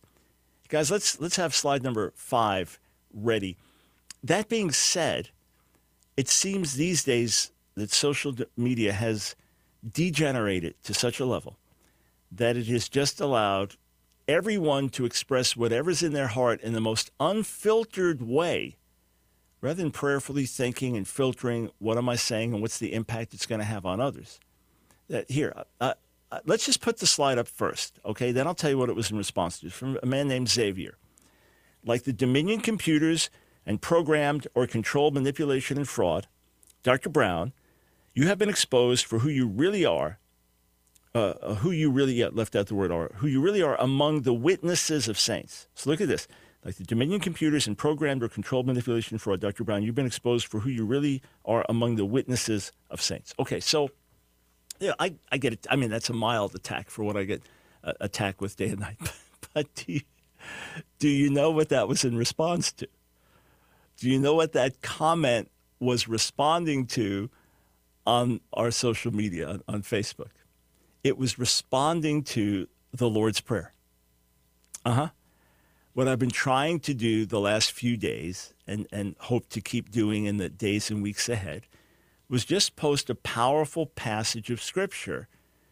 guys, 0.68 0.92
let's 0.92 1.22
let's 1.22 1.38
have 1.38 1.56
slide 1.56 1.82
number 1.82 2.12
five 2.18 2.78
ready. 3.14 3.56
That 4.22 4.50
being 4.50 4.72
said, 4.72 5.30
it 6.18 6.28
seems 6.28 6.74
these 6.74 7.06
days 7.06 7.52
that 7.76 7.92
social 7.92 8.36
media 8.58 8.92
has 8.92 9.38
degenerated 9.90 10.76
to 10.84 10.94
such 10.94 11.22
a 11.22 11.26
level 11.26 11.58
that 12.34 12.58
it 12.58 12.68
has 12.68 12.90
just 12.90 13.22
allowed 13.22 13.78
everyone 14.30 14.90
to 14.90 15.06
express 15.06 15.58
whatever's 15.58 16.04
in 16.04 16.14
their 16.14 16.28
heart 16.28 16.62
in 16.62 16.74
the 16.74 16.80
most 16.80 17.10
unfiltered 17.20 18.22
way 18.22 18.78
rather 19.60 19.82
than 19.82 19.90
prayerfully 19.90 20.46
thinking 20.46 20.96
and 20.96 21.08
filtering 21.08 21.72
what 21.80 21.98
am 21.98 22.08
I 22.08 22.16
saying 22.16 22.54
and 22.54 22.62
what's 22.62 22.78
the 22.78 22.94
impact 22.94 23.34
it's 23.34 23.48
going 23.48 23.58
to 23.58 23.66
have 23.66 23.88
on 23.88 24.00
others. 24.00 24.40
That 25.10 25.32
here, 25.32 25.52
uh, 25.82 25.96
uh, 26.32 26.40
let's 26.46 26.64
just 26.64 26.80
put 26.80 27.00
the 27.00 27.08
slide 27.08 27.40
up 27.40 27.48
first, 27.48 28.00
okay? 28.06 28.32
Then 28.32 28.46
I'll 28.46 28.54
tell 28.54 28.70
you 28.70 28.78
what 28.78 28.90
it 28.90 28.96
was 28.96 29.10
in 29.10 29.18
response 29.18 29.60
to 29.62 29.72
from 29.72 29.98
a 30.04 30.06
man 30.06 30.28
named 30.28 30.48
Xavier. 30.48 30.96
Like 31.84 32.04
the 32.04 32.14
Dominion 32.14 32.62
computers 32.62 33.32
and 33.66 33.82
programmed 33.82 34.46
or 34.54 34.68
controlled 34.68 35.16
manipulation 35.16 35.78
and 35.78 35.90
fraud, 35.90 36.28
Dr. 36.84 37.10
Brown, 37.10 37.52
you 38.14 38.28
have 38.28 38.38
been 38.38 38.50
exposed 38.50 39.08
for 39.08 39.20
who 39.20 39.30
you 39.30 39.48
really 39.48 39.86
are, 39.86 40.19
uh, 41.16 41.34
uh 41.42 41.56
who 41.56 41.72
you 41.72 41.92
really 41.92 42.14
yeah, 42.14 42.30
left 42.32 42.56
out 42.56 42.68
the 42.68 42.76
word 42.76 42.92
are, 42.92 43.12
who 43.16 43.28
you 43.28 43.42
really 43.42 43.62
are 43.62 43.80
among 43.80 44.22
the 44.22 44.34
witnesses 44.34 45.08
of 45.08 45.20
saints. 45.20 45.68
So 45.76 45.90
look 45.90 46.02
at 46.02 46.08
this 46.08 46.28
like 46.66 46.76
the 46.76 46.84
Dominion 46.84 47.22
computers 47.22 47.68
and 47.68 47.78
programmed 47.78 48.22
or 48.22 48.28
controlled 48.28 48.68
manipulation 48.68 49.18
fraud, 49.18 49.40
Dr. 49.40 49.64
Brown, 49.64 49.84
you've 49.84 49.96
been 49.96 50.06
exposed 50.06 50.48
for 50.48 50.60
who 50.60 50.70
you 50.70 50.86
really 50.86 51.22
are 51.46 51.66
among 51.70 51.96
the 51.96 52.06
witnesses 52.06 52.72
of 52.90 53.02
saints. 53.02 53.34
Okay, 53.40 53.60
so 53.60 53.90
yeah, 54.80 54.94
I, 55.00 55.16
I 55.32 55.38
get 55.38 55.54
it. 55.54 55.68
I 55.70 55.76
mean, 55.76 55.90
that's 55.90 56.10
a 56.10 56.14
mild 56.14 56.56
attack 56.56 56.90
for 56.90 57.04
what 57.04 57.16
I 57.16 57.24
get 57.24 57.44
uh, 57.84 57.94
attacked 58.02 58.42
with 58.42 58.58
day 58.58 58.70
and 58.70 58.80
night. 58.80 58.98
but 59.54 59.74
do 59.76 59.94
you, 59.94 60.02
do 61.00 61.08
you 61.08 61.30
know 61.30 61.52
what 61.52 61.70
that 61.70 61.88
was 61.88 62.04
in 62.04 62.18
response 62.18 62.72
to? 62.74 62.88
Do 63.98 64.10
you 64.10 64.20
know 64.20 64.36
what 64.36 64.54
that 64.54 64.82
comment 64.82 65.50
was 65.80 66.08
responding 66.08 66.88
to 66.88 67.30
on 68.06 68.42
our 68.54 68.72
social 68.72 69.14
media, 69.14 69.48
on, 69.48 69.64
on 69.68 69.82
Facebook? 69.82 70.32
It 71.04 71.18
was 71.18 71.40
responding 71.40 72.24
to 72.24 72.68
the 72.94 73.10
Lord's 73.10 73.42
Prayer. 73.42 73.74
Uh 74.86 74.94
huh 74.94 75.10
what 76.00 76.08
I've 76.08 76.18
been 76.18 76.30
trying 76.30 76.80
to 76.82 76.94
do 76.94 77.26
the 77.26 77.42
last 77.42 77.74
few 77.74 77.98
days 77.98 78.54
and, 78.66 78.88
and 78.90 79.18
hope 79.20 79.50
to 79.50 79.60
keep 79.60 79.92
doing 79.92 80.24
in 80.24 80.38
the 80.38 80.48
days 80.48 80.90
and 80.90 81.04
weeks 81.04 81.28
ahead 81.28 81.64
was 82.30 82.46
just 82.46 82.78
post 82.78 83.10
a 83.10 83.16
powerful 83.16 83.86
passage 83.86 84.50
of 84.50 84.62
Scripture 84.62 85.28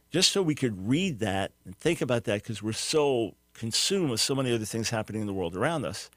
just 0.09 0.31
so 0.31 0.41
we 0.41 0.53
could 0.53 0.89
read 0.89 1.19
that 1.19 1.53
and 1.63 1.77
think 1.77 2.01
about 2.01 2.25
that 2.25 2.41
because 2.41 2.61
we're 2.61 2.73
so 2.73 3.35
consumed 3.53 4.09
with 4.09 4.19
so 4.19 4.35
many 4.35 4.53
other 4.53 4.65
things 4.65 4.89
happening 4.89 5.21
in 5.21 5.27
the 5.27 5.33
world 5.33 5.55
around 5.55 5.85
us. 5.85 6.09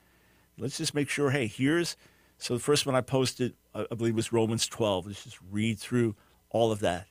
Let's 0.58 0.78
just 0.78 0.92
make 0.92 1.08
sure, 1.08 1.30
hey, 1.30 1.46
here's 1.46 1.96
so 2.36 2.54
the 2.54 2.60
first 2.60 2.86
one 2.86 2.96
I 2.96 3.02
posted, 3.02 3.54
I 3.74 3.94
believe, 3.94 4.16
was 4.16 4.32
Romans 4.32 4.66
12. 4.66 5.06
Let's 5.06 5.22
just 5.22 5.38
read 5.52 5.78
through 5.78 6.16
all 6.48 6.72
of 6.72 6.80
that. 6.80 7.06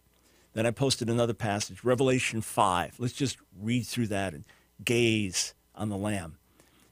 Then 0.53 0.65
I 0.65 0.71
posted 0.71 1.09
another 1.09 1.33
passage, 1.33 1.83
Revelation 1.83 2.41
5. 2.41 2.95
Let's 2.99 3.13
just 3.13 3.37
read 3.59 3.85
through 3.85 4.07
that 4.07 4.33
and 4.33 4.45
gaze 4.83 5.53
on 5.75 5.89
the 5.89 5.97
Lamb. 5.97 6.37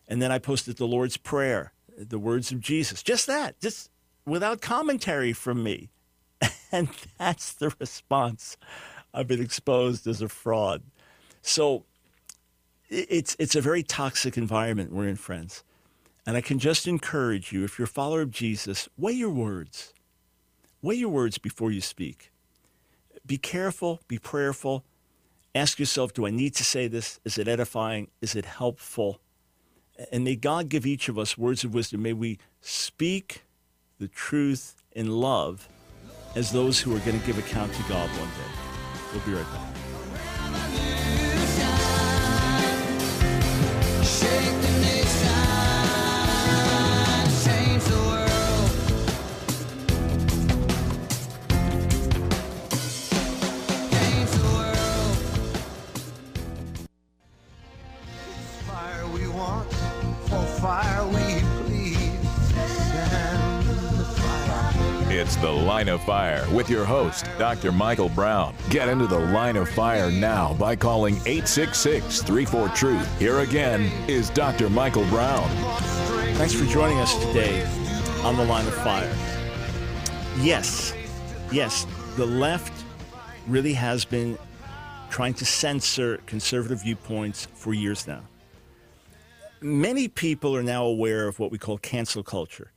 And 0.07 0.21
then 0.21 0.31
I 0.31 0.39
posted 0.39 0.77
the 0.77 0.87
Lord's 0.87 1.17
Prayer, 1.17 1.73
the 1.97 2.19
words 2.19 2.51
of 2.51 2.59
Jesus. 2.59 3.03
Just 3.03 3.27
that, 3.27 3.59
just 3.59 3.89
without 4.25 4.61
commentary 4.61 5.33
from 5.33 5.63
me. 5.63 5.89
And 6.69 6.89
that's 7.17 7.53
the 7.53 7.73
response. 7.79 8.57
I've 9.13 9.27
been 9.27 9.41
exposed 9.41 10.05
as 10.05 10.21
a 10.21 10.27
fraud. 10.27 10.83
So 11.41 11.85
it's, 12.89 13.37
it's 13.39 13.55
a 13.55 13.61
very 13.61 13.83
toxic 13.83 14.37
environment 14.37 14.91
we're 14.91 15.07
in, 15.07 15.15
friends. 15.15 15.63
And 16.25 16.35
I 16.35 16.41
can 16.41 16.59
just 16.59 16.85
encourage 16.85 17.53
you, 17.53 17.63
if 17.63 17.79
you're 17.79 17.85
a 17.85 17.89
follower 17.89 18.21
of 18.21 18.31
Jesus, 18.31 18.89
weigh 18.97 19.13
your 19.13 19.29
words. 19.29 19.93
Weigh 20.81 20.95
your 20.95 21.09
words 21.09 21.37
before 21.37 21.71
you 21.71 21.79
speak. 21.79 22.31
Be 23.27 23.37
careful, 23.37 23.99
be 24.07 24.17
prayerful. 24.17 24.85
Ask 25.53 25.79
yourself, 25.79 26.13
do 26.13 26.25
I 26.25 26.29
need 26.29 26.55
to 26.55 26.63
say 26.63 26.87
this? 26.87 27.19
Is 27.25 27.37
it 27.37 27.47
edifying? 27.47 28.09
Is 28.21 28.35
it 28.35 28.45
helpful? 28.45 29.19
And 30.11 30.23
may 30.23 30.35
God 30.35 30.69
give 30.69 30.85
each 30.85 31.09
of 31.09 31.19
us 31.19 31.37
words 31.37 31.63
of 31.63 31.73
wisdom. 31.73 32.03
May 32.03 32.13
we 32.13 32.39
speak 32.61 33.43
the 33.99 34.07
truth 34.07 34.81
in 34.91 35.11
love 35.11 35.67
as 36.35 36.51
those 36.51 36.79
who 36.79 36.95
are 36.95 36.99
going 36.99 37.19
to 37.19 37.25
give 37.25 37.37
account 37.37 37.73
to 37.73 37.83
God 37.83 38.09
one 38.11 38.29
day. 38.29 39.11
We'll 39.11 39.25
be 39.25 39.33
right 39.33 39.51
back. 39.53 39.76
Line 65.77 65.89
of 65.89 66.03
Fire 66.05 66.43
with 66.51 66.71
your 66.71 66.85
host, 66.85 67.29
Dr. 67.37 67.71
Michael 67.71 68.09
Brown. 68.09 68.55
Get 68.71 68.89
into 68.89 69.05
the 69.05 69.19
line 69.19 69.55
of 69.55 69.69
fire 69.69 70.09
now 70.09 70.55
by 70.55 70.75
calling 70.75 71.17
866 71.17 72.23
34 72.23 72.69
Truth. 72.69 73.19
Here 73.19 73.41
again 73.41 73.81
is 74.07 74.31
Dr. 74.31 74.71
Michael 74.71 75.05
Brown. 75.05 75.47
Thanks 76.33 76.55
for 76.55 76.65
joining 76.65 76.97
us 76.97 77.13
today 77.23 77.63
on 78.23 78.35
the 78.35 78.43
line 78.43 78.65
of 78.65 78.73
fire. 78.73 79.15
Yes, 80.39 80.95
yes, 81.51 81.85
the 82.15 82.25
left 82.25 82.73
really 83.45 83.73
has 83.73 84.03
been 84.03 84.35
trying 85.11 85.35
to 85.35 85.45
censor 85.45 86.17
conservative 86.25 86.81
viewpoints 86.81 87.49
for 87.53 87.75
years 87.75 88.07
now. 88.07 88.23
Many 89.61 90.07
people 90.07 90.55
are 90.55 90.63
now 90.63 90.85
aware 90.85 91.27
of 91.27 91.37
what 91.37 91.51
we 91.51 91.59
call 91.59 91.77
cancel 91.77 92.23
culture 92.23 92.71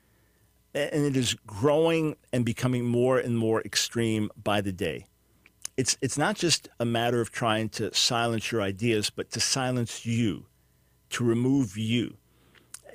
and 0.74 1.04
it 1.04 1.16
is 1.16 1.34
growing 1.46 2.16
and 2.32 2.44
becoming 2.44 2.84
more 2.84 3.18
and 3.18 3.36
more 3.36 3.60
extreme 3.62 4.30
by 4.42 4.60
the 4.60 4.72
day. 4.72 5.06
It's, 5.76 5.96
it's 6.00 6.18
not 6.18 6.36
just 6.36 6.68
a 6.78 6.84
matter 6.84 7.20
of 7.20 7.30
trying 7.30 7.70
to 7.70 7.92
silence 7.94 8.52
your 8.52 8.62
ideas, 8.62 9.10
but 9.10 9.30
to 9.32 9.40
silence 9.40 10.04
you, 10.06 10.46
to 11.10 11.24
remove 11.24 11.76
you. 11.76 12.16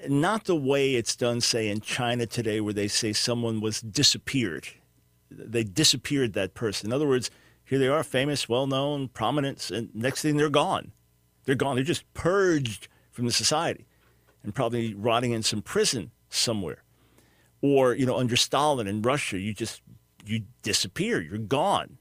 Not 0.07 0.45
the 0.45 0.55
way 0.55 0.95
it's 0.95 1.15
done, 1.15 1.41
say, 1.41 1.67
in 1.67 1.81
China 1.81 2.25
today, 2.25 2.61
where 2.61 2.73
they 2.73 2.87
say 2.87 3.11
someone 3.11 3.59
was 3.59 3.81
disappeared. 3.81 4.67
They 5.31 5.63
disappeared 5.63 6.33
that 6.33 6.53
person. 6.53 6.89
In 6.89 6.93
other 6.93 7.07
words, 7.07 7.31
here 7.63 7.79
they 7.79 7.87
are, 7.87 8.03
famous, 8.03 8.47
well 8.47 8.67
known, 8.67 9.07
prominent, 9.07 9.71
and 9.71 9.93
next 9.95 10.21
thing 10.21 10.37
they're 10.37 10.49
gone. 10.49 10.91
They're 11.45 11.55
gone. 11.55 11.75
They're 11.75 11.83
just 11.83 12.11
purged 12.13 12.87
from 13.11 13.25
the 13.25 13.31
society 13.31 13.87
and 14.43 14.53
probably 14.53 14.93
rotting 14.93 15.31
in 15.31 15.41
some 15.41 15.63
prison 15.63 16.11
somewhere 16.29 16.84
or 17.61 17.93
you 17.93 18.05
know 18.05 18.17
under 18.17 18.35
Stalin 18.35 18.87
in 18.87 19.01
Russia, 19.01 19.39
you 19.39 19.53
just 19.53 19.81
you 20.25 20.43
disappear, 20.61 21.21
you're 21.21 21.37
gone. 21.37 21.97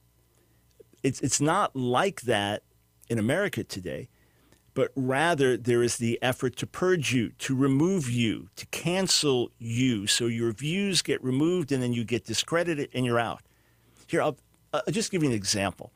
It's 1.02 1.20
it's 1.20 1.40
not 1.40 1.74
like 1.76 2.22
that 2.22 2.62
in 3.08 3.18
America 3.18 3.64
today, 3.64 4.08
but 4.72 4.90
rather 4.96 5.56
there 5.56 5.82
is 5.82 5.98
the 5.98 6.18
effort 6.22 6.56
to 6.56 6.66
purge 6.66 7.12
you, 7.12 7.30
to 7.38 7.54
remove 7.54 8.10
you, 8.10 8.48
to 8.56 8.66
cancel 8.66 9.50
you, 9.58 10.06
so 10.06 10.26
your 10.26 10.52
views 10.52 11.02
get 11.02 11.22
removed 11.22 11.72
and 11.72 11.82
then 11.82 11.92
you 11.92 12.04
get 12.04 12.24
discredited 12.24 12.90
and 12.94 13.04
you're 13.04 13.20
out. 13.20 13.42
Here, 14.06 14.22
I'll, 14.22 14.36
I'll 14.72 14.82
just 14.90 15.10
give 15.10 15.22
you 15.22 15.28
an 15.28 15.34
example. 15.34 15.92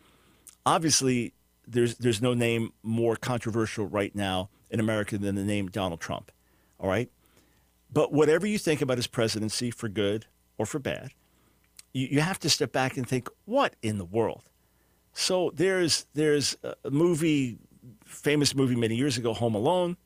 Obviously, 0.64 1.32
there's 1.66 1.96
there's 1.96 2.22
no 2.22 2.34
name 2.34 2.72
more 2.82 3.16
controversial 3.16 3.86
right 3.86 4.14
now 4.14 4.48
in 4.70 4.80
America 4.80 5.18
than 5.18 5.34
the 5.34 5.44
name 5.44 5.68
Donald 5.68 6.00
Trump. 6.00 6.30
All 6.78 6.88
right. 6.88 7.10
But 7.92 8.12
whatever 8.12 8.46
you 8.46 8.58
think 8.58 8.82
about 8.82 8.98
his 8.98 9.06
presidency, 9.06 9.70
for 9.70 9.88
good 9.88 10.26
or 10.56 10.66
for 10.66 10.78
bad, 10.78 11.10
you, 11.92 12.08
you 12.10 12.20
have 12.20 12.38
to 12.40 12.50
step 12.50 12.72
back 12.72 12.96
and 12.96 13.08
think, 13.08 13.28
what 13.44 13.74
in 13.82 13.98
the 13.98 14.04
world? 14.04 14.42
So 15.12 15.50
there's 15.54 16.06
there's 16.14 16.56
a 16.62 16.90
movie, 16.90 17.58
famous 18.04 18.54
movie 18.54 18.76
many 18.76 18.94
years 18.94 19.16
ago, 19.16 19.32
Home 19.34 19.54
Alone, 19.54 19.96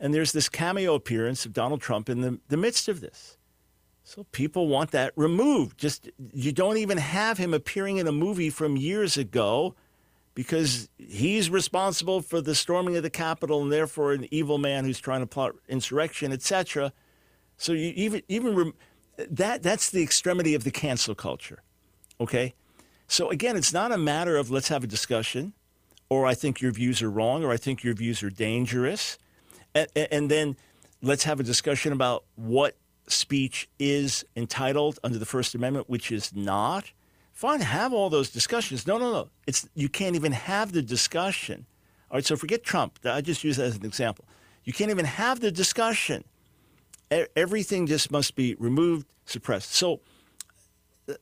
and 0.00 0.12
there's 0.12 0.32
this 0.32 0.48
cameo 0.48 0.94
appearance 0.94 1.46
of 1.46 1.52
Donald 1.52 1.80
Trump 1.80 2.08
in 2.08 2.20
the, 2.20 2.40
the 2.48 2.56
midst 2.56 2.88
of 2.88 3.00
this. 3.00 3.38
So 4.02 4.24
people 4.32 4.68
want 4.68 4.90
that 4.90 5.12
removed. 5.16 5.78
Just 5.78 6.10
you 6.32 6.52
don't 6.52 6.76
even 6.76 6.98
have 6.98 7.38
him 7.38 7.54
appearing 7.54 7.96
in 7.96 8.06
a 8.06 8.12
movie 8.12 8.50
from 8.50 8.76
years 8.76 9.16
ago 9.16 9.74
because 10.34 10.90
he's 10.98 11.48
responsible 11.48 12.20
for 12.20 12.40
the 12.40 12.54
storming 12.54 12.96
of 12.96 13.02
the 13.02 13.10
Capitol 13.10 13.62
and 13.62 13.72
therefore 13.72 14.12
an 14.12 14.26
evil 14.30 14.58
man 14.58 14.84
who's 14.84 15.00
trying 15.00 15.20
to 15.20 15.26
plot 15.26 15.54
insurrection, 15.68 16.32
etc. 16.32 16.92
So 17.56 17.72
you 17.72 17.92
even 17.96 18.22
even 18.28 18.54
rem- 18.54 18.74
that 19.16 19.62
that's 19.62 19.90
the 19.90 20.02
extremity 20.02 20.54
of 20.54 20.64
the 20.64 20.70
cancel 20.70 21.14
culture. 21.14 21.62
Okay? 22.20 22.54
So 23.06 23.30
again, 23.30 23.56
it's 23.56 23.72
not 23.72 23.92
a 23.92 23.98
matter 23.98 24.36
of 24.36 24.50
let's 24.50 24.68
have 24.68 24.84
a 24.84 24.86
discussion 24.86 25.52
or 26.08 26.26
I 26.26 26.34
think 26.34 26.60
your 26.60 26.72
views 26.72 27.02
are 27.02 27.10
wrong 27.10 27.44
or 27.44 27.50
I 27.50 27.56
think 27.56 27.84
your 27.84 27.94
views 27.94 28.22
are 28.22 28.30
dangerous. 28.30 29.18
And, 29.74 29.88
and 29.94 30.30
then 30.30 30.56
let's 31.02 31.24
have 31.24 31.40
a 31.40 31.42
discussion 31.42 31.92
about 31.92 32.24
what 32.36 32.76
speech 33.08 33.68
is 33.78 34.24
entitled 34.36 34.98
under 35.04 35.18
the 35.18 35.26
First 35.26 35.54
Amendment, 35.54 35.88
which 35.88 36.10
is 36.10 36.34
not. 36.34 36.92
Fine, 37.32 37.60
have 37.60 37.92
all 37.92 38.10
those 38.10 38.30
discussions. 38.30 38.86
No, 38.86 38.96
no, 38.96 39.12
no. 39.12 39.28
It's 39.46 39.68
you 39.74 39.88
can't 39.88 40.14
even 40.14 40.32
have 40.32 40.72
the 40.72 40.82
discussion. 40.82 41.66
All 42.10 42.16
right, 42.16 42.24
so 42.24 42.36
forget 42.36 42.62
Trump. 42.62 43.00
I 43.04 43.20
just 43.20 43.42
use 43.42 43.56
that 43.56 43.64
as 43.64 43.76
an 43.76 43.84
example. 43.84 44.24
You 44.62 44.72
can't 44.72 44.90
even 44.90 45.04
have 45.04 45.40
the 45.40 45.50
discussion. 45.50 46.24
Everything 47.36 47.86
just 47.86 48.10
must 48.10 48.34
be 48.34 48.54
removed, 48.56 49.06
suppressed. 49.26 49.72
So 49.72 50.00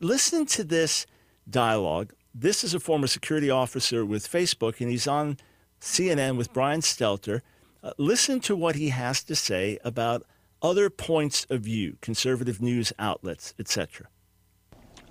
listen 0.00 0.46
to 0.46 0.64
this 0.64 1.06
dialogue. 1.48 2.12
This 2.34 2.64
is 2.64 2.74
a 2.74 2.80
former 2.80 3.06
security 3.06 3.50
officer 3.50 4.04
with 4.04 4.26
Facebook, 4.26 4.80
and 4.80 4.90
he's 4.90 5.06
on 5.06 5.36
CNN 5.80 6.36
with 6.36 6.52
Brian 6.52 6.80
Stelter. 6.80 7.40
Uh, 7.82 7.92
listen 7.98 8.40
to 8.40 8.54
what 8.54 8.76
he 8.76 8.90
has 8.90 9.22
to 9.24 9.34
say 9.34 9.78
about 9.84 10.22
other 10.62 10.88
points 10.88 11.46
of 11.50 11.62
view, 11.62 11.96
conservative 12.00 12.62
news 12.62 12.92
outlets, 12.98 13.52
etc 13.58 14.06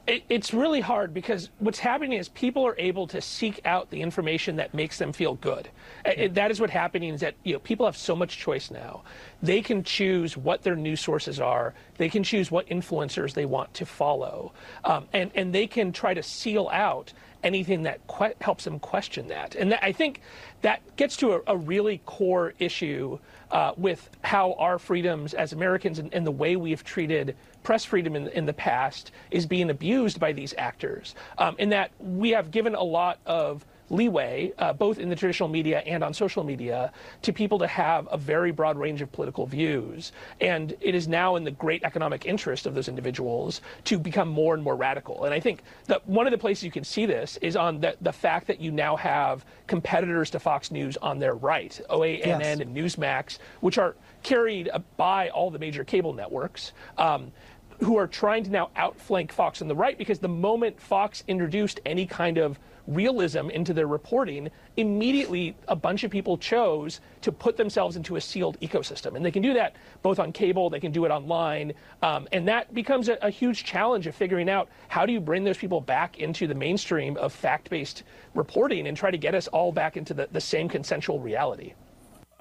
it, 0.07 0.23
it's 0.29 0.53
really 0.53 0.81
hard 0.81 1.13
because 1.13 1.49
what's 1.59 1.79
happening 1.79 2.13
is 2.17 2.29
people 2.29 2.65
are 2.65 2.75
able 2.77 3.07
to 3.07 3.21
seek 3.21 3.61
out 3.65 3.89
the 3.91 4.01
information 4.01 4.55
that 4.55 4.73
makes 4.73 4.97
them 4.97 5.13
feel 5.13 5.35
good. 5.35 5.69
It, 6.05 6.33
that 6.33 6.51
is 6.51 6.59
what's 6.59 6.73
happening 6.73 7.13
is 7.13 7.21
that 7.21 7.35
you 7.43 7.53
know 7.53 7.59
people 7.59 7.85
have 7.85 7.95
so 7.95 8.15
much 8.15 8.37
choice 8.37 8.71
now. 8.71 9.03
They 9.43 9.61
can 9.61 9.83
choose 9.83 10.35
what 10.35 10.63
their 10.63 10.75
news 10.75 11.01
sources 11.01 11.39
are. 11.39 11.73
They 11.97 12.09
can 12.09 12.23
choose 12.23 12.49
what 12.49 12.67
influencers 12.67 13.33
they 13.33 13.45
want 13.45 13.73
to 13.75 13.85
follow, 13.85 14.53
um, 14.83 15.07
and 15.13 15.31
and 15.35 15.53
they 15.53 15.67
can 15.67 15.91
try 15.91 16.13
to 16.13 16.23
seal 16.23 16.69
out 16.71 17.13
anything 17.43 17.83
that 17.83 17.99
helps 18.41 18.63
them 18.63 18.79
question 18.79 19.27
that. 19.27 19.55
And 19.55 19.71
that, 19.71 19.83
I 19.83 19.91
think 19.91 20.21
that 20.61 20.95
gets 20.95 21.15
to 21.17 21.33
a, 21.33 21.41
a 21.47 21.57
really 21.57 22.01
core 22.05 22.53
issue 22.59 23.19
uh, 23.51 23.73
with 23.77 24.09
how 24.21 24.53
our 24.53 24.79
freedoms 24.79 25.33
as 25.33 25.53
Americans 25.53 25.99
and, 25.99 26.13
and, 26.13 26.25
the 26.25 26.31
way 26.31 26.55
we've 26.55 26.83
treated 26.83 27.35
press 27.63 27.83
freedom 27.83 28.15
in, 28.15 28.29
in 28.29 28.45
the 28.45 28.53
past 28.53 29.11
is 29.29 29.45
being 29.45 29.69
abused 29.69 30.19
by 30.19 30.31
these 30.31 30.53
actors. 30.57 31.15
Um, 31.37 31.55
in 31.59 31.69
that 31.69 31.91
we 31.99 32.29
have 32.29 32.51
given 32.51 32.75
a 32.75 32.83
lot 32.83 33.19
of 33.25 33.65
leeway, 33.91 34.53
uh, 34.57 34.73
both 34.73 34.97
in 34.97 35.09
the 35.09 35.15
traditional 35.15 35.49
media 35.49 35.79
and 35.79 36.03
on 36.03 36.13
social 36.13 36.43
media, 36.43 36.91
to 37.21 37.33
people 37.33 37.59
to 37.59 37.67
have 37.67 38.07
a 38.11 38.17
very 38.17 38.51
broad 38.51 38.77
range 38.77 39.01
of 39.01 39.11
political 39.11 39.45
views. 39.45 40.11
And 40.39 40.73
it 40.79 40.95
is 40.95 41.07
now 41.07 41.35
in 41.35 41.43
the 41.43 41.51
great 41.51 41.83
economic 41.83 42.25
interest 42.25 42.65
of 42.65 42.73
those 42.73 42.87
individuals 42.87 43.61
to 43.85 43.99
become 43.99 44.29
more 44.29 44.53
and 44.53 44.63
more 44.63 44.75
radical. 44.75 45.25
And 45.25 45.33
I 45.33 45.39
think 45.39 45.61
that 45.87 46.07
one 46.07 46.25
of 46.25 46.31
the 46.31 46.37
places 46.37 46.63
you 46.63 46.71
can 46.71 46.83
see 46.83 47.05
this 47.05 47.37
is 47.37 47.55
on 47.55 47.81
the, 47.81 47.95
the 48.01 48.13
fact 48.13 48.47
that 48.47 48.61
you 48.61 48.71
now 48.71 48.95
have 48.95 49.45
competitors 49.67 50.29
to 50.31 50.39
Fox 50.39 50.71
News 50.71 50.97
on 50.97 51.19
their 51.19 51.35
right, 51.35 51.79
OANN 51.89 52.25
yes. 52.25 52.59
and 52.59 52.75
Newsmax, 52.75 53.37
which 53.59 53.77
are 53.77 53.95
carried 54.23 54.69
by 54.97 55.29
all 55.29 55.51
the 55.51 55.59
major 55.59 55.83
cable 55.83 56.13
networks. 56.13 56.71
Um, 56.97 57.31
who 57.79 57.97
are 57.97 58.05
trying 58.05 58.43
to 58.43 58.51
now 58.51 58.69
outflank 58.75 59.31
Fox 59.31 59.59
on 59.59 59.67
the 59.67 59.75
right 59.75 59.97
because 59.97 60.19
the 60.19 60.27
moment 60.27 60.79
Fox 60.79 61.23
introduced 61.27 61.79
any 61.83 62.05
kind 62.05 62.37
of 62.37 62.59
realism 62.87 63.49
into 63.49 63.73
their 63.73 63.87
reporting, 63.87 64.49
immediately 64.77 65.55
a 65.67 65.75
bunch 65.75 66.03
of 66.03 66.11
people 66.11 66.37
chose 66.37 66.99
to 67.21 67.31
put 67.31 67.57
themselves 67.57 67.95
into 67.95 68.15
a 68.15 68.21
sealed 68.21 68.59
ecosystem. 68.61 69.15
And 69.15 69.25
they 69.25 69.31
can 69.31 69.41
do 69.41 69.53
that 69.53 69.75
both 70.01 70.19
on 70.19 70.31
cable, 70.31 70.69
they 70.69 70.79
can 70.79 70.91
do 70.91 71.05
it 71.05 71.11
online. 71.11 71.73
Um, 72.01 72.27
and 72.31 72.47
that 72.47 72.73
becomes 72.73 73.09
a, 73.09 73.17
a, 73.21 73.29
huge 73.29 73.63
challenge 73.63 74.07
of 74.07 74.15
figuring 74.15 74.49
out 74.49 74.69
how 74.87 75.05
do 75.05 75.13
you 75.13 75.19
bring 75.19 75.43
those 75.43 75.57
people 75.57 75.81
back 75.81 76.19
into 76.19 76.47
the 76.47 76.55
mainstream 76.55 77.17
of 77.17 77.33
fact 77.33 77.69
based 77.69 78.03
reporting 78.33 78.87
and 78.87 78.97
try 78.97 79.11
to 79.11 79.17
get 79.17 79.35
us 79.35 79.47
all 79.47 79.71
back 79.71 79.97
into 79.97 80.13
the, 80.13 80.27
the 80.31 80.41
same 80.41 80.67
consensual 80.67 81.19
reality. 81.19 81.73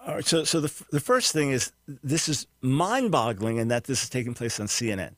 All 0.07 0.14
right, 0.14 0.24
so, 0.24 0.44
so 0.44 0.61
the, 0.61 0.85
the 0.90 1.00
first 1.00 1.33
thing 1.33 1.50
is 1.50 1.72
this 1.87 2.29
is 2.29 2.46
mind 2.62 3.11
boggling 3.11 3.59
in 3.59 3.68
that 3.68 3.85
this 3.85 4.03
is 4.03 4.09
taking 4.09 4.33
place 4.33 4.59
on 4.59 4.66
CNN, 4.66 5.14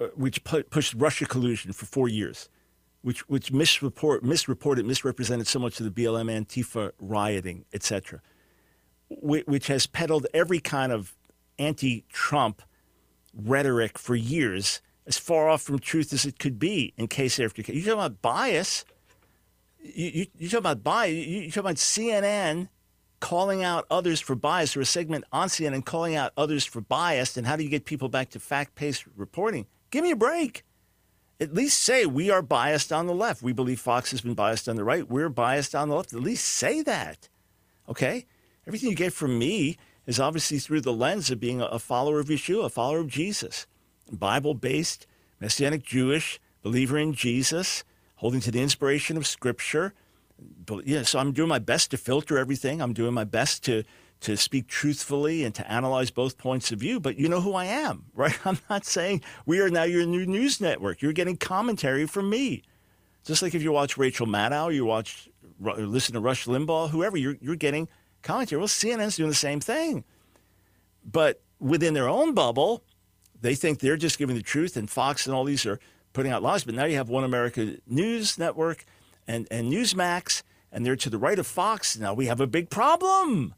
uh, 0.00 0.06
which 0.16 0.42
pu- 0.42 0.64
pushed 0.64 0.94
Russia 0.94 1.26
collusion 1.26 1.72
for 1.72 1.86
four 1.86 2.08
years 2.08 2.48
which 3.02 3.28
which 3.28 3.52
misreport, 3.52 4.22
misreported, 4.22 4.86
misrepresented 4.86 5.46
so 5.46 5.58
much 5.58 5.80
of 5.80 5.92
the 5.92 6.02
BLM 6.02 6.30
Antifa 6.30 6.92
rioting, 6.98 7.64
etc., 7.72 8.20
which 9.08 9.66
has 9.66 9.86
peddled 9.86 10.26
every 10.32 10.58
kind 10.58 10.90
of 10.90 11.14
anti-Trump 11.58 12.62
rhetoric 13.34 13.98
for 13.98 14.14
years, 14.14 14.80
as 15.06 15.18
far 15.18 15.48
off 15.48 15.62
from 15.62 15.78
truth 15.78 16.12
as 16.12 16.24
it 16.24 16.38
could 16.38 16.58
be 16.58 16.94
in 16.96 17.08
case 17.08 17.38
after 17.38 17.62
case. 17.62 17.76
You 17.76 17.84
talk 17.84 17.94
about 17.94 18.22
bias. 18.22 18.84
You, 19.80 20.10
you, 20.14 20.26
you 20.38 20.48
talk 20.48 20.60
about 20.60 20.82
bias. 20.82 21.12
You, 21.12 21.40
you 21.40 21.50
talk 21.50 21.64
about 21.64 21.76
CNN 21.76 22.68
calling 23.20 23.62
out 23.62 23.86
others 23.90 24.20
for 24.20 24.34
bias, 24.34 24.76
or 24.76 24.80
a 24.80 24.84
segment 24.84 25.24
on 25.30 25.48
CNN 25.48 25.84
calling 25.84 26.16
out 26.16 26.32
others 26.36 26.64
for 26.64 26.80
bias, 26.80 27.36
and 27.36 27.46
how 27.46 27.54
do 27.56 27.62
you 27.62 27.68
get 27.68 27.84
people 27.84 28.08
back 28.08 28.30
to 28.30 28.40
fact-based 28.40 29.04
reporting? 29.16 29.66
Give 29.90 30.02
me 30.02 30.10
a 30.10 30.16
break 30.16 30.64
at 31.42 31.52
least 31.52 31.80
say 31.80 32.06
we 32.06 32.30
are 32.30 32.40
biased 32.40 32.92
on 32.92 33.06
the 33.06 33.14
left. 33.14 33.42
We 33.42 33.52
believe 33.52 33.80
Fox 33.80 34.12
has 34.12 34.20
been 34.20 34.34
biased 34.34 34.68
on 34.68 34.76
the 34.76 34.84
right. 34.84 35.08
We're 35.08 35.28
biased 35.28 35.74
on 35.74 35.88
the 35.88 35.96
left. 35.96 36.12
At 36.12 36.20
least 36.20 36.46
say 36.46 36.82
that. 36.82 37.28
Okay? 37.88 38.26
Everything 38.66 38.90
you 38.90 38.96
get 38.96 39.12
from 39.12 39.38
me 39.38 39.76
is 40.06 40.20
obviously 40.20 40.58
through 40.58 40.82
the 40.82 40.92
lens 40.92 41.30
of 41.30 41.40
being 41.40 41.60
a 41.60 41.78
follower 41.78 42.20
of 42.20 42.28
Yeshua, 42.28 42.66
a 42.66 42.68
follower 42.68 43.00
of 43.00 43.08
Jesus, 43.08 43.66
Bible 44.10 44.54
based, 44.54 45.06
Messianic 45.40 45.82
Jewish, 45.82 46.40
believer 46.62 46.96
in 46.96 47.12
Jesus, 47.12 47.82
holding 48.16 48.40
to 48.40 48.52
the 48.52 48.62
inspiration 48.62 49.16
of 49.16 49.26
Scripture. 49.26 49.94
Yeah, 50.84 51.02
so 51.02 51.18
I'm 51.18 51.32
doing 51.32 51.48
my 51.48 51.58
best 51.58 51.90
to 51.90 51.96
filter 51.96 52.38
everything. 52.38 52.80
I'm 52.80 52.92
doing 52.92 53.14
my 53.14 53.24
best 53.24 53.64
to 53.64 53.82
to 54.22 54.36
speak 54.36 54.68
truthfully 54.68 55.44
and 55.44 55.54
to 55.54 55.70
analyze 55.70 56.10
both 56.10 56.38
points 56.38 56.72
of 56.72 56.78
view, 56.78 57.00
but 57.00 57.18
you 57.18 57.28
know 57.28 57.40
who 57.40 57.54
I 57.54 57.66
am, 57.66 58.06
right? 58.14 58.38
I'm 58.46 58.58
not 58.70 58.84
saying 58.84 59.22
we 59.46 59.60
are 59.60 59.70
now 59.70 59.82
your 59.84 60.06
new 60.06 60.26
news 60.26 60.60
network. 60.60 61.02
You're 61.02 61.12
getting 61.12 61.36
commentary 61.36 62.06
from 62.06 62.30
me. 62.30 62.62
Just 63.24 63.42
like 63.42 63.54
if 63.54 63.62
you 63.62 63.72
watch 63.72 63.96
Rachel 63.96 64.26
Maddow, 64.26 64.74
you 64.74 64.84
watch, 64.84 65.28
listen 65.60 66.14
to 66.14 66.20
Rush 66.20 66.46
Limbaugh, 66.46 66.90
whoever, 66.90 67.16
you're, 67.16 67.36
you're 67.40 67.56
getting 67.56 67.88
commentary. 68.22 68.58
Well, 68.58 68.68
CNN's 68.68 69.16
doing 69.16 69.28
the 69.28 69.34
same 69.34 69.60
thing. 69.60 70.04
But 71.04 71.40
within 71.60 71.94
their 71.94 72.08
own 72.08 72.34
bubble, 72.34 72.82
they 73.40 73.54
think 73.54 73.80
they're 73.80 73.96
just 73.96 74.18
giving 74.18 74.36
the 74.36 74.42
truth, 74.42 74.76
and 74.76 74.88
Fox 74.90 75.26
and 75.26 75.34
all 75.34 75.44
these 75.44 75.66
are 75.66 75.78
putting 76.12 76.32
out 76.32 76.42
lies. 76.42 76.64
But 76.64 76.74
now 76.74 76.84
you 76.84 76.96
have 76.96 77.08
One 77.08 77.24
America 77.24 77.76
News 77.86 78.38
Network 78.38 78.84
and, 79.26 79.46
and 79.50 79.72
Newsmax, 79.72 80.42
and 80.70 80.84
they're 80.86 80.96
to 80.96 81.10
the 81.10 81.18
right 81.18 81.38
of 81.38 81.46
Fox. 81.46 81.98
Now 81.98 82.14
we 82.14 82.26
have 82.26 82.40
a 82.40 82.46
big 82.46 82.70
problem 82.70 83.54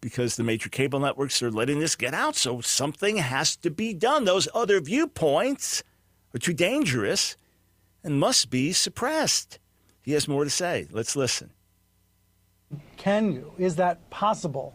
because 0.00 0.36
the 0.36 0.42
major 0.42 0.68
cable 0.68 1.00
networks 1.00 1.42
are 1.42 1.50
letting 1.50 1.78
this 1.78 1.96
get 1.96 2.14
out. 2.14 2.36
So 2.36 2.60
something 2.60 3.18
has 3.18 3.56
to 3.56 3.70
be 3.70 3.94
done. 3.94 4.24
Those 4.24 4.48
other 4.54 4.80
viewpoints 4.80 5.82
are 6.34 6.38
too 6.38 6.54
dangerous 6.54 7.36
and 8.02 8.18
must 8.18 8.50
be 8.50 8.72
suppressed. 8.72 9.58
He 10.02 10.12
has 10.12 10.26
more 10.26 10.44
to 10.44 10.50
say. 10.50 10.86
Let's 10.90 11.16
listen. 11.16 11.50
Can 12.96 13.32
you? 13.32 13.52
Is 13.58 13.76
that 13.76 14.08
possible? 14.10 14.74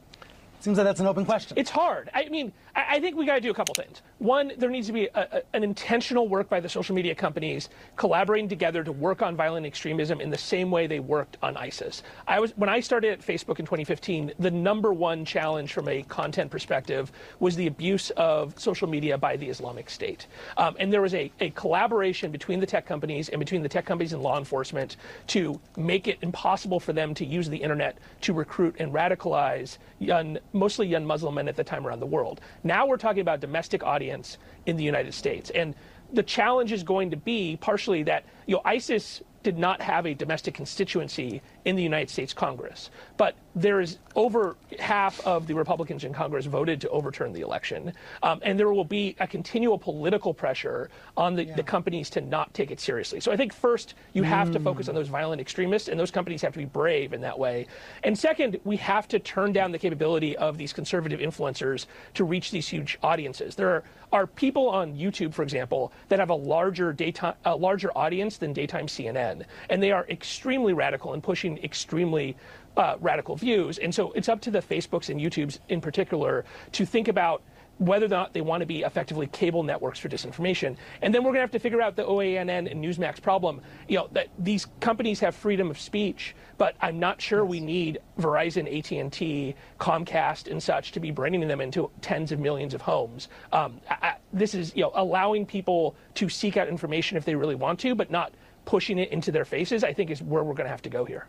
Seems 0.60 0.78
like 0.78 0.86
that's 0.86 1.00
an 1.00 1.08
open 1.08 1.26
question. 1.26 1.58
It's 1.58 1.70
hard. 1.70 2.10
I 2.14 2.28
mean, 2.30 2.52
I, 2.76 3.00
think 3.00 3.16
we 3.16 3.26
got 3.26 3.36
to 3.36 3.42
do 3.42 3.52
a 3.52 3.54
couple 3.54 3.74
things. 3.74 4.02
One, 4.18 4.52
there 4.58 4.70
needs 4.70 4.88
to 4.88 4.94
be 4.94 5.06
a, 5.16 5.28
a, 5.32 5.42
an 5.54 5.64
intentional 5.64 6.28
work 6.28 6.50
by 6.50 6.60
the 6.60 6.68
social 6.68 6.94
media 6.94 7.16
companies 7.16 7.70
collaborating 7.96 8.50
together 8.50 8.84
to 8.84 8.92
work 8.92 9.22
on 9.22 9.36
violent 9.36 9.66
extremism 9.66 10.20
in 10.20 10.30
the 10.30 10.38
same 10.38 10.72
way 10.72 10.86
they 10.86 11.00
worked 11.00 11.38
on 11.42 11.56
ISIS. 11.56 12.04
I 12.28 12.40
was 12.40 12.56
when 12.58 12.70
I 12.70 12.82
started 12.82 13.12
at 13.12 13.22
Facebook 13.22 13.60
in 13.60 13.66
2015, 13.66 14.34
the 14.40 14.52
number 14.52 14.92
one 14.92 15.24
challenge 15.24 15.72
from 15.72 15.88
a 15.88 16.04
content 16.04 16.52
perspective 16.52 17.12
was 17.40 17.56
the 17.56 17.68
abuse 17.68 18.10
of 18.12 18.60
social 18.60 18.90
media 18.90 19.18
by 19.18 19.38
the 19.38 19.50
Islamic 19.50 19.90
State, 19.90 20.28
um, 20.58 20.76
and 20.80 20.92
there 20.92 21.02
was 21.02 21.14
a, 21.14 21.32
a 21.40 21.52
collaboration 21.52 22.32
between 22.32 22.60
the 22.60 22.66
tech 22.66 22.86
companies 22.86 23.30
and 23.30 23.40
between 23.40 23.62
the 23.64 23.70
tech 23.70 23.86
companies 23.86 24.12
and 24.12 24.22
law 24.22 24.38
enforcement 24.38 24.98
to 25.28 25.60
make 25.78 26.08
it 26.08 26.18
impossible 26.22 26.80
for 26.80 26.92
them 26.92 27.14
to 27.14 27.26
use 27.26 27.48
the 27.48 27.58
internet 27.58 27.98
to 28.22 28.34
recruit 28.34 28.76
and 28.80 28.92
radicalize 28.92 29.78
young, 30.00 30.38
mostly 30.54 30.88
young 30.88 31.06
Muslim 31.06 31.36
men 31.36 31.48
at 31.48 31.56
the 31.56 31.64
time 31.64 31.88
around 31.88 32.00
the 32.00 32.06
world. 32.06 32.42
Now 32.66 32.88
we're 32.88 32.98
talking 32.98 33.22
about 33.22 33.40
domestic 33.40 33.84
audience 33.84 34.40
in 34.66 34.76
the 34.76 34.84
United 34.84 35.14
States. 35.14 35.52
And 35.52 35.76
the 36.12 36.24
challenge 36.24 36.72
is 36.72 36.84
going 36.84 37.12
to 37.12 37.18
be 37.18 37.58
partially 37.62 38.04
that 38.04 38.26
you 38.48 38.56
know 38.56 38.62
ISIS 38.66 39.22
did 39.44 39.58
not 39.60 39.82
have 39.82 40.08
a 40.08 40.16
domestic 40.16 40.56
constituency 40.56 41.42
in 41.64 41.76
the 41.76 41.84
United 41.84 42.10
States 42.10 42.34
Congress. 42.34 42.90
But 43.18 43.36
there 43.56 43.80
is 43.80 43.98
over 44.16 44.56
half 44.80 45.26
of 45.26 45.48
the 45.48 45.56
Republicans 45.56 46.04
in 46.04 46.14
Congress 46.14 46.46
voted 46.46 46.82
to 46.82 46.90
overturn 46.90 47.32
the 47.32 47.42
election. 47.42 47.94
Um, 48.22 48.40
and 48.44 48.60
there 48.60 48.72
will 48.72 48.84
be 48.86 49.16
a 49.20 49.28
continual 49.28 49.78
political 49.78 50.34
pressure 50.34 50.90
on 51.16 51.36
the, 51.36 51.46
yeah. 51.46 51.56
the, 51.56 51.64
companies 51.64 52.10
to 52.12 52.22
not 52.22 52.54
take 52.54 52.70
it 52.70 52.80
seriously. 52.80 53.20
So 53.20 53.32
I 53.32 53.38
think 53.38 53.54
first, 53.54 53.96
you 54.14 54.24
have 54.24 54.52
to 54.52 54.60
focus 54.60 54.90
on 54.90 54.96
those 54.96 55.08
violent 55.08 55.42
extremists, 55.42 55.88
and 55.88 56.00
those 56.00 56.12
companies 56.12 56.42
have 56.42 56.54
to 56.54 56.60
be 56.60 56.66
brave 56.66 57.14
in 57.14 57.22
that 57.22 57.38
way. 57.38 57.68
And 58.04 58.18
second, 58.18 58.60
we 58.66 58.76
have 58.78 59.08
to 59.10 59.20
turn 59.20 59.54
down 59.54 59.72
the 59.72 59.80
capability 59.80 60.36
of 60.38 60.58
these 60.58 60.74
conservative 60.74 61.20
influencers 61.20 61.86
to 62.16 62.24
reach 62.24 62.52
these 62.52 62.68
huge 62.68 62.98
audiences. 63.04 63.56
There 63.56 63.70
are, 63.70 63.84
are 64.12 64.28
people 64.28 64.70
on 64.70 64.96
YouTube, 64.96 65.34
for 65.34 65.44
example, 65.44 65.92
that 66.10 66.20
have 66.20 66.30
a 66.30 66.36
larger 66.36 66.94
daytime, 66.94 67.36
a 67.46 67.56
larger 67.56 67.92
audience 67.98 68.38
than 68.38 68.54
daytime 68.54 68.88
CNN, 68.88 69.46
and 69.70 69.82
they 69.82 69.92
are 69.92 70.06
extremely 70.10 70.74
radical 70.74 71.14
and 71.14 71.24
pushing 71.24 71.58
extremely 71.60 72.36
uh, 72.78 72.98
radical 73.00 73.36
views. 73.36 73.78
And 73.78 73.94
so 73.94 74.12
it's 74.14 74.30
up 74.30 74.42
to 74.42 74.52
the 74.52 74.60
Facebooks 74.60 75.10
and 75.10 75.20
YouTubes 75.20 75.60
in 75.70 75.82
particular 75.82 76.46
to 76.74 76.86
think 76.86 77.08
about 77.08 77.42
whether 77.78 78.06
or 78.06 78.10
not 78.10 78.34
they 78.34 78.42
want 78.42 78.62
to 78.62 78.66
be 78.66 78.84
effectively 78.84 79.28
cable 79.28 79.64
networks 79.64 80.00
for 80.00 80.08
disinformation. 80.08 80.78
And 81.02 81.14
then 81.14 81.24
we're 81.24 81.32
going 81.32 81.40
to 81.40 81.42
have 81.42 81.52
to 81.52 81.60
figure 81.60 81.82
out 81.82 81.96
the 81.96 82.04
OANN 82.04 82.72
and 82.72 82.84
Newsmax 82.84 83.22
problem. 83.22 83.62
You 83.88 83.98
know, 83.98 84.10
that 84.14 84.30
these 84.40 84.68
companies 84.80 85.20
have 85.20 85.36
freedom 85.36 85.70
of 85.70 85.80
speech, 85.80 86.36
but 86.58 86.76
I'm 86.82 87.00
not 87.00 87.22
sure 87.22 87.44
we 87.44 87.60
need 87.60 88.00
Verizon, 88.18 88.66
AT&T, 88.66 89.56
Comcast, 89.80 90.50
and 90.50 90.62
such 90.62 90.94
to 90.94 91.00
be 91.00 91.12
bringing 91.12 91.46
them 91.48 91.62
into 91.62 91.92
tens 92.02 92.32
of 92.32 92.40
millions 92.40 92.74
of 92.74 92.82
homes. 92.82 93.28
Um, 93.52 93.82
I, 93.90 94.16
this 94.32 94.54
is, 94.54 94.74
you 94.76 94.84
know, 94.84 94.92
allowing 94.96 95.46
people 95.46 95.96
to 96.16 96.30
seek 96.30 96.58
out 96.58 96.68
information 96.68 97.18
if 97.18 97.26
they 97.26 97.36
really 97.36 97.56
want 97.56 97.80
to, 97.82 97.94
but 97.94 98.10
not 98.10 98.34
pushing 98.64 98.98
it 98.98 99.12
into 99.12 99.32
their 99.32 99.46
faces, 99.46 99.84
I 99.84 99.94
think 99.94 100.10
is 100.10 100.22
where 100.22 100.44
we're 100.44 100.54
going 100.54 100.66
to 100.66 100.72
have 100.72 100.82
to 100.84 100.90
go 100.90 101.06
here. 101.06 101.28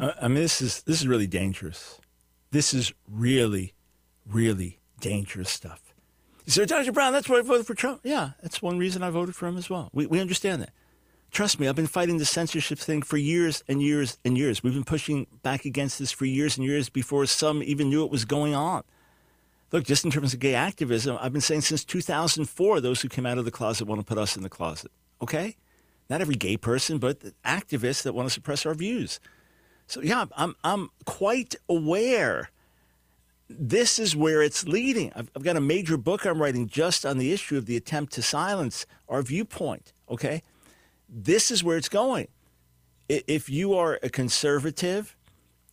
I 0.00 0.28
mean, 0.28 0.42
this 0.42 0.60
is 0.60 0.82
this 0.82 1.00
is 1.00 1.06
really 1.06 1.26
dangerous. 1.26 2.00
This 2.50 2.72
is 2.72 2.92
really, 3.10 3.74
really 4.26 4.80
dangerous 5.00 5.50
stuff. 5.50 5.94
You 6.46 6.52
say, 6.52 6.66
Dr. 6.66 6.92
Brown, 6.92 7.12
that's 7.12 7.28
why 7.28 7.38
I 7.38 7.42
voted 7.42 7.66
for 7.66 7.74
Trump. 7.74 8.00
Yeah, 8.04 8.30
that's 8.42 8.60
one 8.60 8.78
reason 8.78 9.02
I 9.02 9.10
voted 9.10 9.34
for 9.34 9.46
him 9.46 9.56
as 9.56 9.70
well. 9.70 9.90
We, 9.92 10.06
we 10.06 10.20
understand 10.20 10.62
that. 10.62 10.70
Trust 11.30 11.58
me, 11.58 11.66
I've 11.66 11.74
been 11.74 11.86
fighting 11.86 12.18
the 12.18 12.24
censorship 12.24 12.78
thing 12.78 13.02
for 13.02 13.16
years 13.16 13.64
and 13.66 13.82
years 13.82 14.18
and 14.24 14.38
years. 14.38 14.62
We've 14.62 14.74
been 14.74 14.84
pushing 14.84 15.26
back 15.42 15.64
against 15.64 15.98
this 15.98 16.12
for 16.12 16.26
years 16.26 16.56
and 16.56 16.64
years 16.64 16.88
before 16.88 17.26
some 17.26 17.62
even 17.62 17.88
knew 17.88 18.04
it 18.04 18.10
was 18.10 18.24
going 18.24 18.54
on. 18.54 18.84
Look, 19.72 19.84
just 19.84 20.04
in 20.04 20.12
terms 20.12 20.32
of 20.32 20.38
gay 20.38 20.54
activism, 20.54 21.18
I've 21.20 21.32
been 21.32 21.40
saying 21.40 21.62
since 21.62 21.84
2004, 21.84 22.80
those 22.80 23.00
who 23.00 23.08
came 23.08 23.26
out 23.26 23.38
of 23.38 23.44
the 23.44 23.50
closet 23.50 23.88
want 23.88 24.00
to 24.00 24.04
put 24.04 24.18
us 24.18 24.36
in 24.36 24.44
the 24.44 24.48
closet. 24.48 24.92
Okay? 25.20 25.56
Not 26.08 26.20
every 26.20 26.36
gay 26.36 26.56
person, 26.56 26.98
but 26.98 27.18
activists 27.44 28.04
that 28.04 28.14
want 28.14 28.28
to 28.28 28.32
suppress 28.32 28.64
our 28.64 28.74
views. 28.74 29.18
So 29.86 30.00
yeah, 30.00 30.26
I'm 30.36 30.54
I'm 30.64 30.90
quite 31.04 31.54
aware. 31.68 32.50
This 33.48 33.98
is 33.98 34.16
where 34.16 34.42
it's 34.42 34.66
leading. 34.66 35.12
I've, 35.14 35.30
I've 35.36 35.42
got 35.42 35.56
a 35.56 35.60
major 35.60 35.96
book 35.96 36.24
I'm 36.24 36.40
writing 36.40 36.66
just 36.66 37.04
on 37.04 37.18
the 37.18 37.32
issue 37.32 37.56
of 37.56 37.66
the 37.66 37.76
attempt 37.76 38.12
to 38.14 38.22
silence 38.22 38.86
our 39.08 39.22
viewpoint. 39.22 39.92
Okay, 40.10 40.42
this 41.08 41.50
is 41.50 41.62
where 41.62 41.76
it's 41.76 41.88
going. 41.88 42.28
If 43.08 43.50
you 43.50 43.74
are 43.74 43.98
a 44.02 44.08
conservative, 44.08 45.14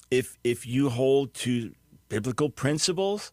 if 0.09 0.37
if 0.43 0.67
you 0.67 0.89
hold 0.89 1.33
to 1.35 1.73
biblical 2.09 2.49
principles, 2.49 3.31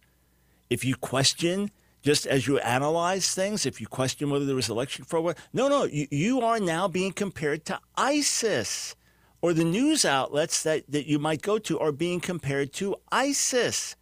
if 0.71 0.85
you 0.85 0.95
question 0.95 1.71
just 2.01 2.27
as 2.27 2.47
you 2.47 2.59
analyze 2.61 3.35
things, 3.35 3.67
if 3.67 3.81
you 3.81 3.89
question 3.89 4.31
whether 4.31 4.45
there 4.45 4.55
was 4.55 4.69
election 4.69 5.05
fraud, 5.05 5.37
no, 5.53 5.69
no, 5.69 5.85
you, 5.85 6.07
you 6.11 6.41
are 6.41 6.61
now 6.61 6.87
being 6.87 7.13
compared 7.13 7.65
to 7.67 7.79
ISIS 7.97 8.95
or 9.41 9.53
the 9.53 9.65
news 9.65 10.05
outlets 10.05 10.63
that, 10.63 10.91
that 10.91 11.07
you 11.07 11.19
might 11.19 11.43
go 11.43 11.59
to 11.59 11.79
are 11.79 11.93
being 11.93 12.21
compared 12.21 12.73
to 12.75 12.97
ISIS. 13.13 13.97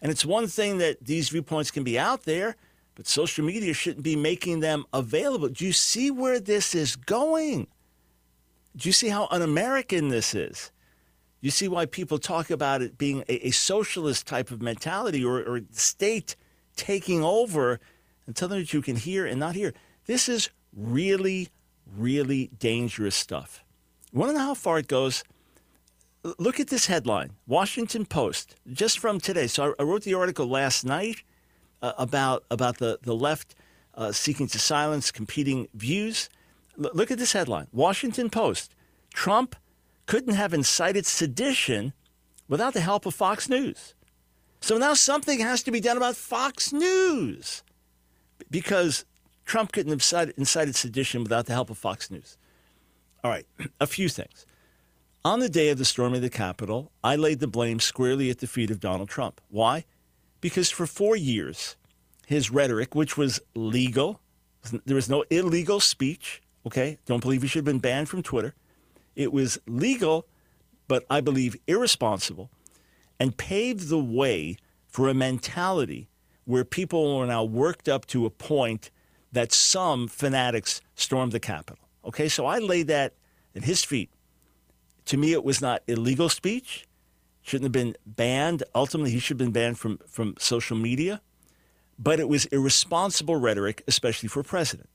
And 0.00 0.10
it's 0.10 0.24
one 0.24 0.46
thing 0.46 0.78
that 0.78 1.04
these 1.04 1.28
viewpoints 1.28 1.70
can 1.70 1.84
be 1.84 1.98
out 1.98 2.24
there, 2.24 2.56
but 2.94 3.06
social 3.06 3.44
media 3.44 3.74
shouldn't 3.74 4.04
be 4.04 4.16
making 4.16 4.60
them 4.60 4.84
available. 4.92 5.48
Do 5.48 5.66
you 5.66 5.72
see 5.72 6.10
where 6.10 6.40
this 6.40 6.74
is 6.74 6.96
going? 6.96 7.66
Do 8.76 8.88
you 8.88 8.92
see 8.92 9.08
how 9.08 9.28
un 9.30 9.42
American 9.42 10.08
this 10.08 10.34
is? 10.34 10.70
You 11.40 11.50
see 11.50 11.68
why 11.68 11.86
people 11.86 12.18
talk 12.18 12.50
about 12.50 12.82
it 12.82 12.98
being 12.98 13.22
a, 13.28 13.48
a 13.48 13.50
socialist 13.50 14.26
type 14.26 14.50
of 14.50 14.62
mentality 14.62 15.24
or, 15.24 15.40
or 15.40 15.60
state 15.70 16.34
taking 16.76 17.22
over 17.22 17.78
and 18.26 18.34
them 18.34 18.58
that 18.60 18.72
you 18.72 18.82
can 18.82 18.96
hear 18.96 19.26
and 19.26 19.38
not 19.38 19.54
hear. 19.54 19.72
This 20.06 20.28
is 20.28 20.50
really, 20.74 21.48
really 21.96 22.50
dangerous 22.58 23.14
stuff. 23.14 23.64
Want 24.16 24.30
to 24.30 24.38
know 24.38 24.46
how 24.46 24.54
far 24.54 24.78
it 24.78 24.88
goes? 24.88 25.24
Look 26.38 26.58
at 26.58 26.68
this 26.68 26.86
headline 26.86 27.32
Washington 27.46 28.06
Post, 28.06 28.56
just 28.72 28.98
from 28.98 29.20
today. 29.20 29.46
So 29.46 29.74
I, 29.78 29.82
wrote 29.82 30.04
the 30.04 30.14
article 30.14 30.46
last 30.46 30.86
night 30.86 31.22
uh, 31.82 31.92
about, 31.98 32.44
about 32.50 32.78
the, 32.78 32.98
the 33.02 33.14
left 33.14 33.54
uh, 33.94 34.12
seeking 34.12 34.46
to 34.48 34.58
silence 34.58 35.10
competing 35.10 35.68
views. 35.74 36.30
L- 36.82 36.92
look 36.94 37.10
at 37.10 37.18
this 37.18 37.34
headline 37.34 37.66
Washington 37.72 38.30
Post 38.30 38.74
Trump 39.12 39.54
couldn't 40.06 40.34
have 40.34 40.54
incited 40.54 41.04
sedition 41.04 41.92
without 42.48 42.72
the 42.72 42.80
help 42.80 43.04
of 43.04 43.14
Fox 43.14 43.50
News. 43.50 43.92
So 44.62 44.78
now 44.78 44.94
something 44.94 45.40
has 45.40 45.62
to 45.64 45.70
be 45.70 45.80
done 45.80 45.98
about 45.98 46.16
Fox 46.16 46.72
News 46.72 47.62
because 48.50 49.04
Trump 49.44 49.72
couldn't 49.72 50.00
have 50.00 50.32
incited 50.38 50.74
sedition 50.74 51.22
without 51.22 51.44
the 51.44 51.52
help 51.52 51.68
of 51.68 51.76
Fox 51.76 52.10
News. 52.10 52.38
All 53.26 53.32
right, 53.32 53.46
a 53.80 53.88
few 53.88 54.08
things. 54.08 54.46
On 55.24 55.40
the 55.40 55.48
day 55.48 55.70
of 55.70 55.78
the 55.78 55.84
storming 55.84 56.18
of 56.18 56.22
the 56.22 56.30
Capitol, 56.30 56.92
I 57.02 57.16
laid 57.16 57.40
the 57.40 57.48
blame 57.48 57.80
squarely 57.80 58.30
at 58.30 58.38
the 58.38 58.46
feet 58.46 58.70
of 58.70 58.78
Donald 58.78 59.08
Trump. 59.08 59.40
Why? 59.48 59.84
Because 60.40 60.70
for 60.70 60.86
four 60.86 61.16
years, 61.16 61.74
his 62.24 62.52
rhetoric, 62.52 62.94
which 62.94 63.16
was 63.16 63.40
legal, 63.56 64.20
there 64.84 64.94
was 64.94 65.10
no 65.10 65.24
illegal 65.28 65.80
speech, 65.80 66.40
okay? 66.64 66.98
Don't 67.04 67.18
believe 67.18 67.42
he 67.42 67.48
should 67.48 67.58
have 67.58 67.64
been 67.64 67.80
banned 67.80 68.08
from 68.08 68.22
Twitter. 68.22 68.54
It 69.16 69.32
was 69.32 69.58
legal, 69.66 70.28
but 70.86 71.04
I 71.10 71.20
believe 71.20 71.56
irresponsible, 71.66 72.48
and 73.18 73.36
paved 73.36 73.88
the 73.88 73.98
way 73.98 74.56
for 74.86 75.08
a 75.08 75.14
mentality 75.14 76.08
where 76.44 76.64
people 76.64 77.16
are 77.16 77.26
now 77.26 77.42
worked 77.42 77.88
up 77.88 78.06
to 78.06 78.24
a 78.24 78.30
point 78.30 78.92
that 79.32 79.52
some 79.52 80.06
fanatics 80.06 80.80
stormed 80.94 81.32
the 81.32 81.40
Capitol. 81.40 81.85
Okay, 82.06 82.28
so 82.28 82.46
I 82.46 82.58
laid 82.58 82.86
that 82.86 83.14
at 83.54 83.64
his 83.64 83.84
feet. 83.84 84.10
To 85.06 85.16
me, 85.16 85.32
it 85.32 85.44
was 85.44 85.60
not 85.60 85.82
illegal 85.86 86.28
speech. 86.28 86.86
Shouldn't 87.42 87.64
have 87.64 87.72
been 87.72 87.96
banned. 88.04 88.62
Ultimately, 88.74 89.10
he 89.10 89.18
should 89.18 89.40
have 89.40 89.46
been 89.46 89.52
banned 89.52 89.78
from, 89.78 89.98
from 90.08 90.34
social 90.38 90.76
media. 90.76 91.20
But 91.98 92.20
it 92.20 92.28
was 92.28 92.46
irresponsible 92.46 93.36
rhetoric, 93.36 93.82
especially 93.88 94.28
for 94.28 94.40
a 94.40 94.44
president. 94.44 94.88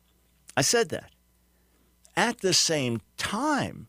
I 0.56 0.62
said 0.62 0.90
that. 0.90 1.12
At 2.16 2.42
the 2.42 2.54
same 2.54 3.02
time, 3.18 3.88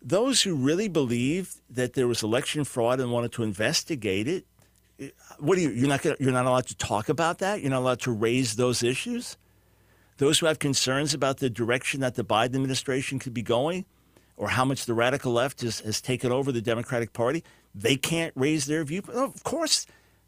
those 0.00 0.42
who 0.42 0.54
really 0.54 0.88
believed 0.88 1.60
that 1.68 1.94
there 1.94 2.06
was 2.06 2.22
election 2.22 2.64
fraud 2.64 3.00
and 3.00 3.10
wanted 3.10 3.32
to 3.32 3.42
investigate 3.42 4.28
it, 4.28 4.46
what 5.38 5.58
are 5.58 5.60
you? 5.60 5.70
You're 5.70 5.88
not 5.88 6.02
gonna, 6.02 6.16
you're 6.18 6.32
not 6.32 6.46
allowed 6.46 6.66
to 6.68 6.76
talk 6.76 7.08
about 7.08 7.38
that. 7.38 7.60
You're 7.60 7.70
not 7.70 7.80
allowed 7.80 8.00
to 8.00 8.12
raise 8.12 8.56
those 8.56 8.82
issues. 8.82 9.36
Those 10.18 10.40
who 10.40 10.46
have 10.46 10.58
concerns 10.58 11.14
about 11.14 11.38
the 11.38 11.48
direction 11.48 12.00
that 12.00 12.16
the 12.16 12.24
Biden 12.24 12.56
administration 12.56 13.18
could 13.18 13.34
be 13.34 13.42
going 13.42 13.86
or 14.36 14.50
how 14.50 14.64
much 14.64 14.84
the 14.84 14.94
radical 14.94 15.32
left 15.32 15.62
has, 15.62 15.80
has 15.80 16.00
taken 16.00 16.30
over 16.30 16.52
the 16.52 16.60
Democratic 16.60 17.12
Party, 17.12 17.42
they 17.74 17.96
can't 17.96 18.32
raise 18.36 18.66
their 18.66 18.84
view. 18.84 19.02
Of 19.12 19.42
course, 19.44 19.86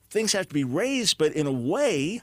things 0.08 0.32
have 0.32 0.48
to 0.48 0.54
be 0.54 0.64
raised, 0.64 1.18
but 1.18 1.32
in 1.32 1.46
a 1.46 1.52
way 1.52 2.22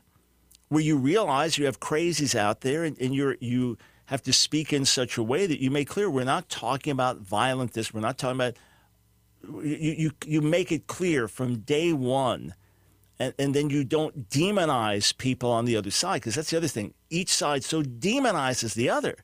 where 0.69 0.81
you 0.81 0.97
realize 0.97 1.57
you 1.57 1.65
have 1.65 1.79
crazies 1.79 2.35
out 2.35 2.61
there 2.61 2.83
and, 2.83 2.97
and 2.99 3.13
you're, 3.13 3.37
you 3.39 3.77
have 4.05 4.21
to 4.23 4.33
speak 4.33 4.71
in 4.71 4.85
such 4.85 5.17
a 5.17 5.23
way 5.23 5.45
that 5.45 5.61
you 5.61 5.69
make 5.69 5.89
clear 5.89 6.09
we're 6.09 6.23
not 6.23 6.49
talking 6.49 6.91
about 6.91 7.19
violent 7.19 7.73
this, 7.73 7.93
we're 7.93 7.99
not 8.01 8.17
talking 8.17 8.37
about 8.37 8.55
you, 9.63 9.93
you, 9.97 10.11
you 10.25 10.41
make 10.41 10.71
it 10.71 10.87
clear 10.87 11.27
from 11.27 11.59
day 11.59 11.91
one– 11.91 12.53
and, 13.19 13.33
and 13.39 13.53
then 13.53 13.69
you 13.69 13.83
don't 13.83 14.29
demonize 14.29 15.17
people 15.17 15.51
on 15.51 15.65
the 15.65 15.75
other 15.75 15.91
side 15.91 16.21
because 16.21 16.35
that's 16.35 16.49
the 16.49 16.57
other 16.57 16.67
thing. 16.67 16.93
Each 17.09 17.33
side 17.33 17.63
so 17.63 17.81
demonizes 17.81 18.73
the 18.73 18.89
other 18.89 19.17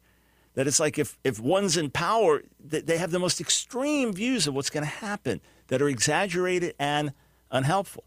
that 0.56 0.68
it's 0.68 0.80
like 0.80 1.00
if, 1.00 1.18
if 1.24 1.40
one's 1.40 1.78
in 1.78 1.90
power, 1.90 2.44
they 2.60 2.98
have 2.98 3.12
the 3.12 3.20
most 3.20 3.42
extreme 3.42 4.14
views 4.14 4.48
of 4.48 4.54
what's 4.54 4.70
going 4.70 4.84
to 4.84 4.90
happen 4.90 5.42
that 5.68 5.82
are 5.82 5.90
exaggerated 5.90 6.76
and 6.78 7.14
unhelpful. 7.52 8.04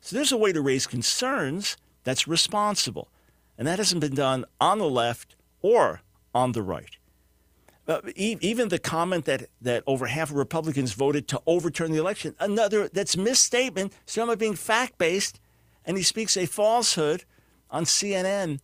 So 0.00 0.16
there's 0.16 0.32
a 0.32 0.36
way 0.36 0.52
to 0.52 0.60
raise 0.60 0.86
concerns 0.86 1.76
that's 2.04 2.28
responsible. 2.28 3.08
And 3.56 3.66
that 3.66 3.78
hasn't 3.78 4.00
been 4.00 4.14
done 4.14 4.44
on 4.60 4.78
the 4.78 4.88
left 4.88 5.36
or 5.62 6.02
on 6.34 6.52
the 6.52 6.62
right. 6.62 6.96
Uh, 7.86 8.00
even 8.16 8.68
the 8.68 8.78
comment 8.78 9.26
that, 9.26 9.46
that 9.60 9.82
over 9.86 10.06
half 10.06 10.30
of 10.30 10.36
Republicans 10.36 10.94
voted 10.94 11.28
to 11.28 11.40
overturn 11.46 11.92
the 11.92 11.98
election, 11.98 12.34
another 12.40 12.88
that's 12.88 13.14
misstatement, 13.14 13.92
some 14.06 14.30
are 14.30 14.36
being 14.36 14.54
fact 14.54 14.96
based, 14.96 15.38
and 15.84 15.98
he 15.98 16.02
speaks 16.02 16.34
a 16.36 16.46
falsehood 16.46 17.24
on 17.70 17.84
CNN. 17.84 18.60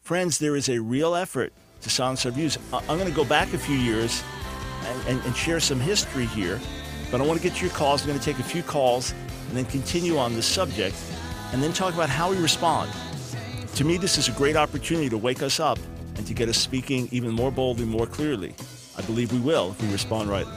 Friends, 0.00 0.38
there 0.38 0.56
is 0.56 0.70
a 0.70 0.80
real 0.80 1.14
effort 1.14 1.52
to 1.82 1.90
silence 1.90 2.24
our 2.24 2.32
views. 2.32 2.56
I'm 2.72 2.86
going 2.86 3.06
to 3.06 3.14
go 3.14 3.26
back 3.26 3.52
a 3.52 3.58
few 3.58 3.76
years 3.76 4.22
and, 4.86 5.08
and, 5.08 5.26
and 5.26 5.36
share 5.36 5.60
some 5.60 5.78
history 5.78 6.26
here. 6.26 6.58
But 7.10 7.20
I 7.20 7.26
want 7.26 7.38
to 7.40 7.46
get 7.46 7.56
to 7.58 7.66
your 7.66 7.74
calls. 7.74 8.00
I'm 8.02 8.08
going 8.08 8.18
to 8.18 8.24
take 8.24 8.38
a 8.38 8.42
few 8.42 8.62
calls 8.62 9.12
and 9.48 9.56
then 9.56 9.66
continue 9.66 10.16
on 10.16 10.34
the 10.34 10.42
subject 10.42 10.96
and 11.52 11.62
then 11.62 11.74
talk 11.74 11.92
about 11.92 12.08
how 12.08 12.30
we 12.30 12.38
respond. 12.38 12.90
To 13.74 13.84
me, 13.84 13.98
this 13.98 14.16
is 14.16 14.28
a 14.28 14.32
great 14.32 14.56
opportunity 14.56 15.10
to 15.10 15.18
wake 15.18 15.42
us 15.42 15.60
up 15.60 15.78
and 16.16 16.26
to 16.26 16.34
get 16.34 16.48
us 16.48 16.58
speaking 16.58 17.08
even 17.12 17.30
more 17.30 17.50
boldly, 17.50 17.84
more 17.84 18.06
clearly. 18.06 18.54
I 18.96 19.02
believe 19.02 19.32
we 19.32 19.40
will 19.40 19.70
if 19.70 19.82
we 19.82 19.90
respond 19.90 20.28
rightly. 20.28 20.54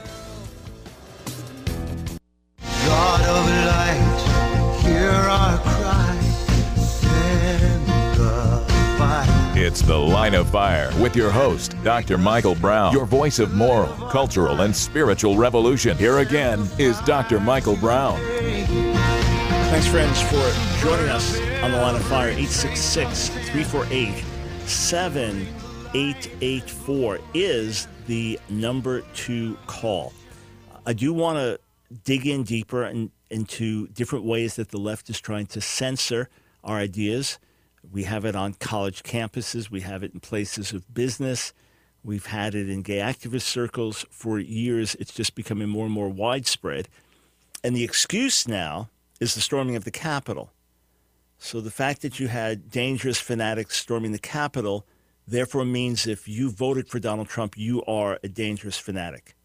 God 2.86 3.20
of 3.22 3.46
light, 3.66 4.80
hear 4.82 5.10
our 5.10 5.58
cry, 5.58 6.06
It's 9.58 9.80
the 9.80 9.96
Line 9.96 10.34
of 10.34 10.50
Fire 10.50 10.92
with 11.00 11.16
your 11.16 11.30
host, 11.30 11.74
Dr. 11.82 12.18
Michael 12.18 12.54
Brown, 12.54 12.92
your 12.92 13.06
voice 13.06 13.38
of 13.38 13.54
moral, 13.54 13.88
cultural, 14.10 14.60
and 14.60 14.76
spiritual 14.76 15.36
revolution. 15.36 15.96
Here 15.96 16.18
again 16.18 16.68
is 16.78 17.00
Dr. 17.00 17.40
Michael 17.40 17.76
Brown. 17.76 18.20
Thanks, 19.70 19.86
friends, 19.86 20.20
for 20.22 20.86
joining 20.86 21.08
us 21.08 21.38
on 21.62 21.72
the 21.72 21.78
Line 21.78 21.96
of 21.96 22.02
Fire. 22.04 22.28
866 22.28 23.30
348 23.30 24.35
7884 24.66 27.20
is 27.34 27.86
the 28.08 28.40
number 28.48 29.00
to 29.00 29.56
call. 29.66 30.12
I 30.84 30.92
do 30.92 31.14
want 31.14 31.38
to 31.38 31.60
dig 32.04 32.26
in 32.26 32.42
deeper 32.42 32.84
in, 32.84 33.12
into 33.30 33.86
different 33.88 34.24
ways 34.24 34.56
that 34.56 34.70
the 34.70 34.78
left 34.78 35.08
is 35.08 35.20
trying 35.20 35.46
to 35.46 35.60
censor 35.60 36.28
our 36.64 36.78
ideas. 36.78 37.38
We 37.92 38.02
have 38.04 38.24
it 38.24 38.34
on 38.34 38.54
college 38.54 39.04
campuses, 39.04 39.70
we 39.70 39.82
have 39.82 40.02
it 40.02 40.12
in 40.12 40.20
places 40.20 40.72
of 40.72 40.92
business. 40.92 41.52
We've 42.02 42.26
had 42.26 42.54
it 42.54 42.68
in 42.68 42.82
gay 42.82 42.98
activist 42.98 43.42
circles 43.42 44.04
for 44.10 44.38
years. 44.38 44.94
It's 44.96 45.14
just 45.14 45.34
becoming 45.34 45.68
more 45.68 45.86
and 45.86 45.94
more 45.94 46.08
widespread. 46.08 46.88
And 47.64 47.76
the 47.76 47.84
excuse 47.84 48.46
now 48.46 48.90
is 49.18 49.34
the 49.34 49.40
storming 49.40 49.76
of 49.76 49.84
the 49.84 49.90
Capitol. 49.90 50.52
So 51.46 51.60
the 51.60 51.70
fact 51.70 52.02
that 52.02 52.18
you 52.18 52.26
had 52.26 52.72
dangerous 52.72 53.20
fanatics 53.20 53.76
storming 53.76 54.10
the 54.10 54.18
Capitol 54.18 54.84
therefore 55.28 55.64
means 55.64 56.04
if 56.04 56.26
you 56.26 56.50
voted 56.50 56.88
for 56.88 56.98
Donald 56.98 57.28
Trump, 57.28 57.56
you 57.56 57.84
are 57.84 58.18
a 58.24 58.28
dangerous 58.28 58.78
fanatic. 58.78 59.36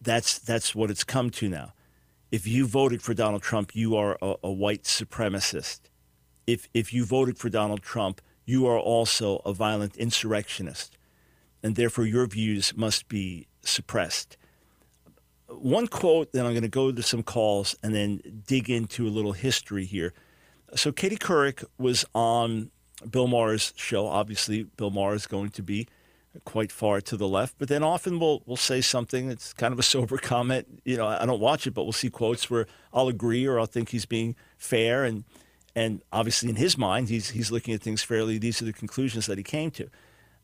That's 0.00 0.38
that's 0.38 0.72
what 0.72 0.88
it's 0.88 1.02
come 1.02 1.30
to 1.30 1.48
now. 1.48 1.72
If 2.30 2.46
you 2.46 2.64
voted 2.64 3.02
for 3.02 3.12
Donald 3.12 3.42
Trump, 3.42 3.74
you 3.74 3.96
are 3.96 4.18
a, 4.22 4.36
a 4.44 4.52
white 4.52 4.84
supremacist. 4.84 5.80
If 6.46 6.68
if 6.74 6.94
you 6.94 7.04
voted 7.04 7.38
for 7.38 7.48
Donald 7.48 7.82
Trump, 7.82 8.20
you 8.44 8.68
are 8.68 8.78
also 8.78 9.38
a 9.44 9.52
violent 9.52 9.96
insurrectionist, 9.96 10.96
and 11.60 11.74
therefore 11.74 12.06
your 12.06 12.26
views 12.28 12.72
must 12.76 13.08
be 13.08 13.48
suppressed. 13.62 14.36
One 15.48 15.88
quote, 15.88 16.30
then 16.30 16.46
I'm 16.46 16.52
going 16.52 16.62
to 16.62 16.68
go 16.68 16.92
to 16.92 17.02
some 17.02 17.24
calls 17.24 17.74
and 17.82 17.92
then 17.92 18.20
dig 18.46 18.70
into 18.70 19.08
a 19.08 19.10
little 19.10 19.32
history 19.32 19.86
here. 19.86 20.14
So 20.74 20.92
Katie 20.92 21.16
Couric 21.16 21.64
was 21.78 22.04
on 22.14 22.70
Bill 23.08 23.26
Maher's 23.26 23.72
show. 23.76 24.06
Obviously, 24.06 24.64
Bill 24.64 24.90
Maher 24.90 25.14
is 25.14 25.26
going 25.26 25.50
to 25.50 25.62
be 25.62 25.88
quite 26.44 26.70
far 26.70 27.00
to 27.00 27.16
the 27.16 27.26
left, 27.26 27.56
but 27.58 27.68
then 27.68 27.82
often 27.82 28.20
we'll 28.20 28.42
we'll 28.46 28.56
say 28.56 28.80
something 28.80 29.28
that's 29.28 29.52
kind 29.52 29.72
of 29.72 29.78
a 29.78 29.82
sober 29.82 30.16
comment. 30.22 30.80
You 30.84 30.96
know, 30.96 31.06
I 31.06 31.26
don't 31.26 31.40
watch 31.40 31.66
it, 31.66 31.72
but 31.72 31.84
we'll 31.84 31.92
see 31.92 32.10
quotes 32.10 32.48
where 32.48 32.66
I'll 32.92 33.08
agree 33.08 33.46
or 33.46 33.58
I'll 33.58 33.66
think 33.66 33.88
he's 33.90 34.06
being 34.06 34.36
fair, 34.56 35.04
and 35.04 35.24
and 35.74 36.02
obviously 36.12 36.48
in 36.48 36.56
his 36.56 36.78
mind 36.78 37.08
he's 37.08 37.30
he's 37.30 37.50
looking 37.50 37.74
at 37.74 37.82
things 37.82 38.02
fairly. 38.02 38.38
These 38.38 38.62
are 38.62 38.66
the 38.66 38.72
conclusions 38.72 39.26
that 39.26 39.38
he 39.38 39.44
came 39.44 39.70
to. 39.72 39.88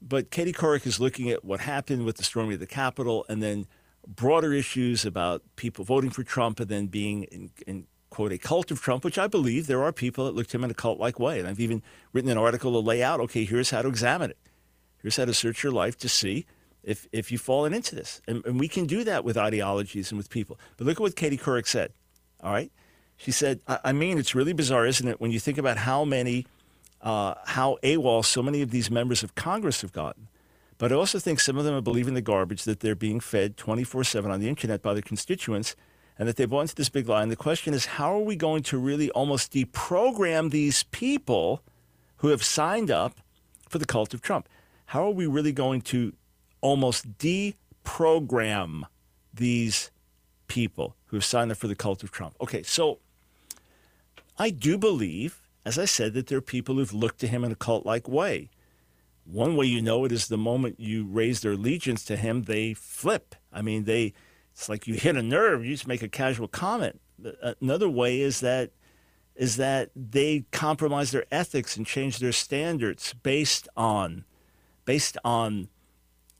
But 0.02 0.30
Katie 0.30 0.52
Couric 0.52 0.86
is 0.86 1.00
looking 1.00 1.30
at 1.30 1.44
what 1.44 1.60
happened 1.60 2.04
with 2.04 2.16
the 2.16 2.22
storming 2.22 2.54
of 2.54 2.60
the 2.60 2.66
Capitol, 2.66 3.24
and 3.28 3.42
then 3.42 3.66
broader 4.06 4.52
issues 4.52 5.04
about 5.04 5.42
people 5.56 5.84
voting 5.84 6.10
for 6.10 6.22
Trump, 6.22 6.60
and 6.60 6.68
then 6.68 6.86
being 6.86 7.24
in, 7.24 7.50
in 7.66 7.86
quote, 8.16 8.32
a 8.32 8.38
cult 8.38 8.70
of 8.70 8.80
Trump, 8.80 9.04
which 9.04 9.18
I 9.18 9.26
believe 9.26 9.66
there 9.66 9.82
are 9.82 9.92
people 9.92 10.24
that 10.24 10.34
look 10.34 10.46
to 10.46 10.56
him 10.56 10.64
in 10.64 10.70
a 10.70 10.74
cult 10.74 10.98
like 10.98 11.20
way. 11.20 11.38
And 11.38 11.46
I've 11.46 11.60
even 11.60 11.82
written 12.14 12.30
an 12.30 12.38
article 12.38 12.72
to 12.72 12.78
lay 12.78 13.02
out, 13.02 13.20
okay, 13.20 13.44
here's 13.44 13.68
how 13.68 13.82
to 13.82 13.88
examine 13.88 14.30
it. 14.30 14.38
Here's 15.02 15.18
how 15.18 15.26
to 15.26 15.34
search 15.34 15.62
your 15.62 15.72
life 15.72 15.98
to 15.98 16.08
see 16.08 16.46
if, 16.82 17.06
if 17.12 17.30
you've 17.30 17.42
fallen 17.42 17.74
into 17.74 17.94
this. 17.94 18.22
And, 18.26 18.42
and 18.46 18.58
we 18.58 18.68
can 18.68 18.86
do 18.86 19.04
that 19.04 19.22
with 19.22 19.36
ideologies 19.36 20.10
and 20.10 20.16
with 20.16 20.30
people. 20.30 20.58
But 20.78 20.86
look 20.86 20.96
at 20.96 21.02
what 21.02 21.14
Katie 21.14 21.36
Couric 21.36 21.66
said. 21.66 21.92
All 22.42 22.52
right. 22.52 22.72
She 23.18 23.32
said, 23.32 23.60
I, 23.68 23.80
I 23.84 23.92
mean, 23.92 24.16
it's 24.16 24.34
really 24.34 24.54
bizarre, 24.54 24.86
isn't 24.86 25.06
it, 25.06 25.20
when 25.20 25.30
you 25.30 25.38
think 25.38 25.58
about 25.58 25.76
how 25.76 26.06
many, 26.06 26.46
uh, 27.02 27.34
how 27.44 27.76
AWOL 27.82 28.24
so 28.24 28.42
many 28.42 28.62
of 28.62 28.70
these 28.70 28.90
members 28.90 29.22
of 29.22 29.34
Congress 29.34 29.82
have 29.82 29.92
gotten. 29.92 30.28
But 30.78 30.90
I 30.90 30.94
also 30.94 31.18
think 31.18 31.38
some 31.38 31.58
of 31.58 31.66
them 31.66 31.74
are 31.74 31.82
believing 31.82 32.14
the 32.14 32.22
garbage 32.22 32.64
that 32.64 32.80
they're 32.80 32.94
being 32.94 33.20
fed 33.20 33.58
24 33.58 34.04
7 34.04 34.30
on 34.30 34.40
the 34.40 34.48
internet 34.48 34.80
by 34.80 34.94
their 34.94 35.02
constituents 35.02 35.76
and 36.18 36.28
that 36.28 36.36
they 36.36 36.46
bought 36.46 36.62
into 36.62 36.74
this 36.74 36.88
big 36.88 37.08
lie. 37.08 37.22
And 37.22 37.30
the 37.30 37.36
question 37.36 37.74
is, 37.74 37.86
how 37.86 38.14
are 38.14 38.22
we 38.22 38.36
going 38.36 38.62
to 38.64 38.78
really 38.78 39.10
almost 39.10 39.52
deprogram 39.52 40.50
these 40.50 40.84
people 40.84 41.62
who 42.18 42.28
have 42.28 42.42
signed 42.42 42.90
up 42.90 43.18
for 43.68 43.78
the 43.78 43.84
cult 43.84 44.14
of 44.14 44.22
Trump? 44.22 44.48
How 44.86 45.04
are 45.04 45.10
we 45.10 45.26
really 45.26 45.52
going 45.52 45.82
to 45.82 46.14
almost 46.60 47.18
deprogram 47.18 48.82
these 49.34 49.90
people 50.48 50.96
who 51.06 51.16
have 51.16 51.24
signed 51.24 51.50
up 51.50 51.58
for 51.58 51.68
the 51.68 51.74
cult 51.74 52.02
of 52.02 52.10
Trump? 52.10 52.34
Okay, 52.40 52.62
so 52.62 52.98
I 54.38 54.50
do 54.50 54.78
believe, 54.78 55.42
as 55.64 55.78
I 55.78 55.84
said, 55.84 56.14
that 56.14 56.28
there 56.28 56.38
are 56.38 56.42
people 56.42 56.76
who've 56.76 56.92
looked 56.94 57.20
to 57.20 57.26
him 57.26 57.44
in 57.44 57.52
a 57.52 57.56
cult 57.56 57.84
like 57.84 58.08
way. 58.08 58.50
One 59.24 59.56
way 59.56 59.66
you 59.66 59.82
know 59.82 60.04
it 60.04 60.12
is 60.12 60.28
the 60.28 60.38
moment 60.38 60.78
you 60.78 61.04
raise 61.04 61.40
their 61.40 61.52
allegiance 61.52 62.04
to 62.04 62.16
him, 62.16 62.44
they 62.44 62.74
flip. 62.74 63.34
I 63.52 63.60
mean, 63.60 63.84
they 63.84 64.14
it's 64.56 64.70
like 64.70 64.86
you 64.86 64.94
hit 64.94 65.16
a 65.16 65.22
nerve, 65.22 65.66
you 65.66 65.74
just 65.74 65.86
make 65.86 66.02
a 66.02 66.08
casual 66.08 66.48
comment. 66.48 66.98
Uh, 67.22 67.52
another 67.60 67.90
way 67.90 68.20
is 68.22 68.40
that 68.40 68.70
is 69.34 69.56
that 69.56 69.90
they 69.94 70.46
compromise 70.50 71.10
their 71.10 71.26
ethics 71.30 71.76
and 71.76 71.86
change 71.86 72.18
their 72.18 72.32
standards 72.32 73.14
based 73.22 73.68
on 73.76 74.24
based 74.86 75.18
on 75.22 75.68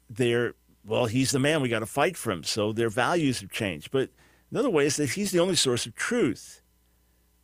their 0.08 0.54
well, 0.82 1.04
he's 1.06 1.32
the 1.32 1.38
man 1.38 1.60
we 1.60 1.68
got 1.68 1.80
to 1.80 1.86
fight 1.86 2.16
for 2.16 2.30
him, 2.30 2.42
so 2.42 2.72
their 2.72 2.88
values 2.88 3.40
have 3.40 3.50
changed. 3.50 3.90
But 3.90 4.08
another 4.50 4.70
way 4.70 4.86
is 4.86 4.96
that 4.96 5.10
he's 5.10 5.30
the 5.30 5.40
only 5.40 5.56
source 5.56 5.84
of 5.84 5.94
truth. 5.94 6.62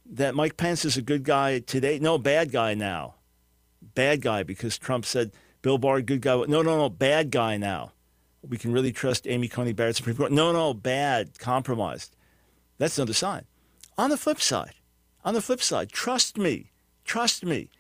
That 0.06 0.35
Mike 0.35 0.56
Pence 0.56 0.87
is 0.87 0.96
a 0.96 1.02
good 1.02 1.22
guy 1.22 1.58
today, 1.58 1.98
no 1.98 2.16
bad 2.16 2.50
guy 2.50 2.72
now, 2.72 3.16
bad 3.82 4.22
guy 4.22 4.42
because 4.42 4.78
Trump 4.78 5.04
said 5.04 5.32
Bill 5.61 5.76
Barr 5.76 6.00
good 6.00 6.22
guy. 6.22 6.37
No, 6.37 6.62
no, 6.62 6.78
no, 6.78 6.88
bad 6.88 7.30
guy 7.30 7.58
now 7.58 7.92
we 8.48 8.59
can 8.59 8.72
really 8.72 8.92
trust 8.92 9.26
Amy 9.26 9.48
Coney 9.48 9.72
Barrett 9.72 9.96
Supreme 9.96 10.16
Court. 10.16 10.33
No, 10.33 10.52
no, 10.52 10.74
bad, 10.74 11.38
compromised. 11.38 12.16
That's 12.78 12.98
another 12.98 13.12
sign. 13.12 13.44
On 13.96 14.11
the 14.11 14.16
flip 14.16 14.40
side, 14.40 14.74
on 15.24 15.35
the 15.35 15.40
flip 15.40 15.62
side, 15.62 15.90
trust 15.90 16.37
me, 16.38 16.72
trust 17.05 17.44
me. 17.44 17.70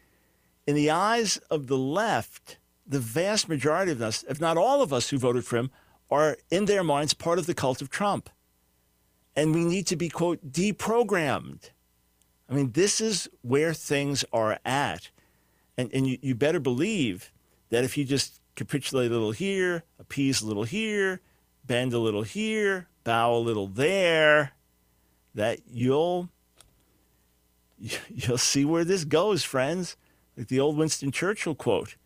In 0.66 0.74
the 0.74 0.90
eyes 0.90 1.38
of 1.50 1.66
the 1.66 1.78
left, 1.78 2.58
the 2.86 3.00
vast 3.00 3.48
majority 3.48 3.90
of 3.90 4.02
us, 4.02 4.24
if 4.28 4.40
not 4.40 4.56
all 4.56 4.82
of 4.82 4.92
us 4.92 5.10
who 5.10 5.18
voted 5.18 5.44
for 5.44 5.56
him, 5.56 5.70
are 6.10 6.36
in 6.50 6.66
their 6.66 6.84
minds 6.84 7.14
part 7.14 7.38
of 7.38 7.46
the 7.46 7.54
cult 7.54 7.80
of 7.80 7.90
Trump. 7.90 8.30
And 9.34 9.54
we 9.54 9.64
need 9.64 9.86
to 9.86 9.96
be, 9.96 10.08
quote, 10.08 10.52
deprogrammed. 10.52 11.70
I 12.50 12.54
mean, 12.54 12.72
this 12.72 13.00
is 13.00 13.28
where 13.40 13.72
things 13.72 14.24
are 14.32 14.58
at. 14.64 15.10
And, 15.78 15.90
and 15.94 16.06
you, 16.06 16.18
you 16.20 16.34
better 16.34 16.60
believe 16.60 17.32
that 17.70 17.82
if 17.82 17.96
you 17.96 18.04
just 18.04 18.41
capitulate 18.56 19.10
a 19.10 19.14
little 19.14 19.32
here, 19.32 19.84
appease 19.98 20.42
a 20.42 20.46
little 20.46 20.64
here, 20.64 21.20
bend 21.64 21.92
a 21.92 21.98
little 21.98 22.22
here, 22.22 22.88
bow 23.04 23.34
a 23.34 23.38
little 23.38 23.66
there, 23.66 24.52
that 25.34 25.60
you'll 25.70 26.28
you'll 28.08 28.38
see 28.38 28.64
where 28.64 28.84
this 28.84 29.04
goes, 29.04 29.42
friends. 29.44 29.96
Like 30.36 30.48
the 30.48 30.60
old 30.60 30.76
Winston 30.76 31.12
Churchill 31.12 31.54
quote, 31.54 31.96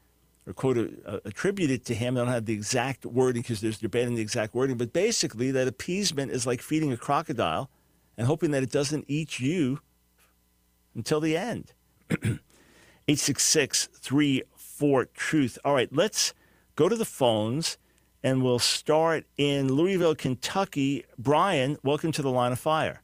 or 0.47 0.53
quote 0.53 0.79
uh, 1.07 1.21
attributed 1.25 1.85
to 1.87 1.95
him. 1.95 2.17
I 2.17 2.21
don't 2.21 2.29
have 2.29 2.47
the 2.47 2.55
exact 2.55 3.07
wording 3.07 3.43
because 3.43 3.61
there's 3.61 3.79
debate 3.79 4.09
on 4.09 4.15
the 4.15 4.23
exact 4.23 4.55
wording, 4.55 4.77
but 4.77 4.93
basically 4.93 5.51
that 5.53 5.69
appeasement 5.69 6.33
is 6.33 6.47
like 6.47 6.61
feeding 6.61 6.93
a 6.93 6.97
crocodile 6.97 7.71
and 8.17 8.27
hoping 8.27 8.51
that 8.53 8.63
it 8.63 8.71
doesn't 8.71 9.05
eat 9.07 9.39
you 9.39 9.81
until 10.95 11.21
the 11.21 11.37
end. 11.37 11.73
866 13.09 13.89
for 14.77 15.07
truth. 15.07 15.59
All 15.65 15.73
right, 15.73 15.89
let's 15.91 16.35
go 16.75 16.89
to 16.89 16.97
the 16.97 17.07
phones 17.07 17.79
and 18.23 18.43
we'll 18.43 18.59
start 18.59 19.25
in 19.39 19.73
Louisville, 19.73 20.15
Kentucky. 20.15 21.05
Brian, 21.19 21.79
welcome 21.83 22.13
to 22.13 22.23
the 22.23 22.31
line 22.31 22.53
of 22.53 22.59
fire. 22.59 23.01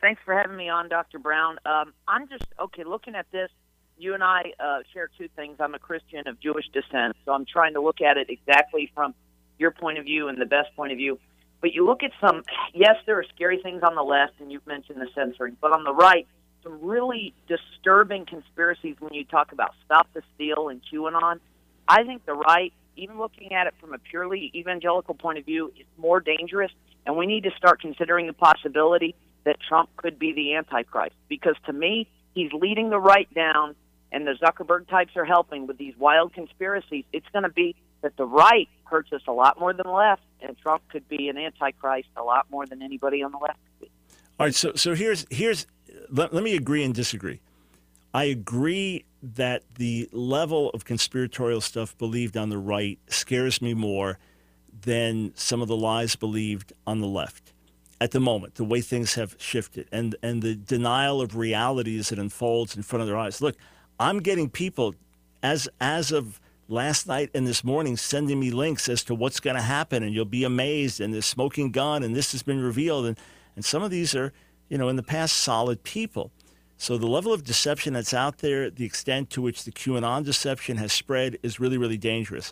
Thanks 0.00 0.20
for 0.24 0.34
having 0.34 0.56
me 0.56 0.68
on, 0.68 0.88
Dr. 0.88 1.18
Brown. 1.18 1.58
Um, 1.66 1.94
I'm 2.06 2.28
just, 2.28 2.44
okay, 2.60 2.84
looking 2.84 3.16
at 3.16 3.26
this, 3.32 3.50
you 3.96 4.14
and 4.14 4.22
I 4.22 4.52
uh, 4.60 4.80
share 4.92 5.10
two 5.18 5.28
things. 5.34 5.56
I'm 5.58 5.74
a 5.74 5.78
Christian 5.78 6.28
of 6.28 6.38
Jewish 6.40 6.66
descent, 6.72 7.16
so 7.24 7.32
I'm 7.32 7.46
trying 7.46 7.74
to 7.74 7.80
look 7.80 8.00
at 8.00 8.16
it 8.16 8.28
exactly 8.28 8.90
from 8.94 9.14
your 9.58 9.70
point 9.72 9.98
of 9.98 10.04
view 10.04 10.28
and 10.28 10.40
the 10.40 10.46
best 10.46 10.76
point 10.76 10.92
of 10.92 10.98
view. 10.98 11.18
But 11.60 11.72
you 11.72 11.86
look 11.86 12.02
at 12.02 12.10
some, 12.20 12.42
yes, 12.74 12.96
there 13.06 13.18
are 13.18 13.24
scary 13.34 13.60
things 13.62 13.82
on 13.82 13.94
the 13.94 14.02
left, 14.02 14.34
and 14.40 14.52
you've 14.52 14.66
mentioned 14.66 15.00
the 15.00 15.08
censoring, 15.14 15.56
but 15.60 15.72
on 15.72 15.82
the 15.84 15.94
right, 15.94 16.26
some 16.64 16.80
really 16.82 17.32
disturbing 17.46 18.26
conspiracies 18.26 18.96
when 18.98 19.14
you 19.14 19.24
talk 19.24 19.52
about 19.52 19.74
Stop 19.84 20.08
the 20.14 20.22
Steal 20.34 20.68
and 20.68 20.80
QAnon. 20.92 21.38
I 21.86 22.02
think 22.02 22.26
the 22.26 22.34
right 22.34 22.72
even 22.96 23.18
looking 23.18 23.52
at 23.52 23.66
it 23.66 23.74
from 23.80 23.94
a 23.94 23.98
purely 23.98 24.50
evangelical 24.54 25.14
point 25.14 25.38
of 25.38 25.44
view, 25.44 25.72
is 25.78 25.86
more 25.96 26.20
dangerous. 26.20 26.70
And 27.06 27.16
we 27.16 27.26
need 27.26 27.44
to 27.44 27.50
start 27.56 27.80
considering 27.80 28.26
the 28.26 28.32
possibility 28.32 29.14
that 29.44 29.56
Trump 29.60 29.90
could 29.96 30.18
be 30.18 30.32
the 30.32 30.54
Antichrist. 30.54 31.14
Because 31.28 31.56
to 31.66 31.72
me, 31.72 32.08
he's 32.34 32.52
leading 32.52 32.90
the 32.90 32.98
right 32.98 33.32
down, 33.34 33.74
and 34.10 34.26
the 34.26 34.32
Zuckerberg 34.32 34.88
types 34.88 35.16
are 35.16 35.24
helping 35.24 35.66
with 35.66 35.76
these 35.76 35.94
wild 35.98 36.32
conspiracies. 36.32 37.04
It's 37.12 37.26
going 37.32 37.42
to 37.42 37.50
be 37.50 37.76
that 38.02 38.16
the 38.16 38.26
right 38.26 38.68
hurts 38.84 39.12
us 39.12 39.22
a 39.26 39.32
lot 39.32 39.58
more 39.58 39.72
than 39.72 39.86
the 39.86 39.92
left, 39.92 40.22
and 40.40 40.56
Trump 40.58 40.82
could 40.88 41.08
be 41.08 41.28
an 41.28 41.36
Antichrist 41.36 42.08
a 42.16 42.22
lot 42.22 42.46
more 42.50 42.66
than 42.66 42.82
anybody 42.82 43.22
on 43.22 43.32
the 43.32 43.38
left 43.38 43.58
could 43.78 43.86
be. 43.86 43.90
All 44.38 44.46
right, 44.46 44.54
so 44.54 44.72
so 44.74 44.94
here's 44.94 45.26
here's 45.30 45.66
let, 46.10 46.32
let 46.32 46.42
me 46.42 46.54
agree 46.56 46.84
and 46.84 46.94
disagree. 46.94 47.40
I 48.12 48.24
agree 48.24 49.04
that 49.22 49.62
the 49.76 50.08
level 50.12 50.70
of 50.70 50.84
conspiratorial 50.84 51.60
stuff 51.60 51.96
believed 51.98 52.36
on 52.36 52.50
the 52.50 52.58
right 52.58 52.98
scares 53.08 53.60
me 53.60 53.74
more 53.74 54.18
than 54.82 55.32
some 55.34 55.62
of 55.62 55.68
the 55.68 55.76
lies 55.76 56.14
believed 56.14 56.72
on 56.86 57.00
the 57.00 57.06
left 57.06 57.52
at 58.00 58.10
the 58.10 58.20
moment, 58.20 58.56
the 58.56 58.64
way 58.64 58.80
things 58.80 59.14
have 59.14 59.34
shifted 59.38 59.88
and, 59.90 60.14
and 60.22 60.42
the 60.42 60.54
denial 60.54 61.20
of 61.20 61.36
reality 61.36 61.98
as 61.98 62.12
it 62.12 62.18
unfolds 62.18 62.76
in 62.76 62.82
front 62.82 63.00
of 63.00 63.08
their 63.08 63.16
eyes. 63.16 63.40
Look, 63.40 63.56
I'm 63.98 64.20
getting 64.20 64.50
people 64.50 64.94
as 65.42 65.68
as 65.80 66.10
of 66.10 66.40
last 66.68 67.06
night 67.06 67.30
and 67.34 67.46
this 67.46 67.62
morning 67.62 67.96
sending 67.96 68.40
me 68.40 68.50
links 68.50 68.88
as 68.88 69.04
to 69.04 69.14
what's 69.14 69.40
going 69.40 69.56
to 69.56 69.62
happen 69.62 70.02
and 70.02 70.14
you'll 70.14 70.24
be 70.24 70.44
amazed 70.44 71.00
and 71.00 71.12
this 71.12 71.26
smoking 71.26 71.70
gun 71.70 72.02
and 72.02 72.16
this 72.16 72.32
has 72.32 72.42
been 72.42 72.60
revealed 72.60 73.06
and, 73.06 73.18
and 73.54 73.64
some 73.64 73.82
of 73.82 73.90
these 73.90 74.14
are, 74.14 74.32
you 74.74 74.78
know, 74.78 74.88
in 74.88 74.96
the 74.96 75.04
past 75.04 75.36
solid 75.36 75.84
people. 75.84 76.32
So 76.78 76.98
the 76.98 77.06
level 77.06 77.32
of 77.32 77.44
deception 77.44 77.92
that's 77.92 78.12
out 78.12 78.38
there, 78.38 78.70
the 78.70 78.84
extent 78.84 79.30
to 79.30 79.40
which 79.40 79.62
the 79.62 79.70
QAnon 79.70 80.24
deception 80.24 80.78
has 80.78 80.92
spread 80.92 81.38
is 81.44 81.60
really, 81.60 81.78
really 81.78 81.96
dangerous. 81.96 82.50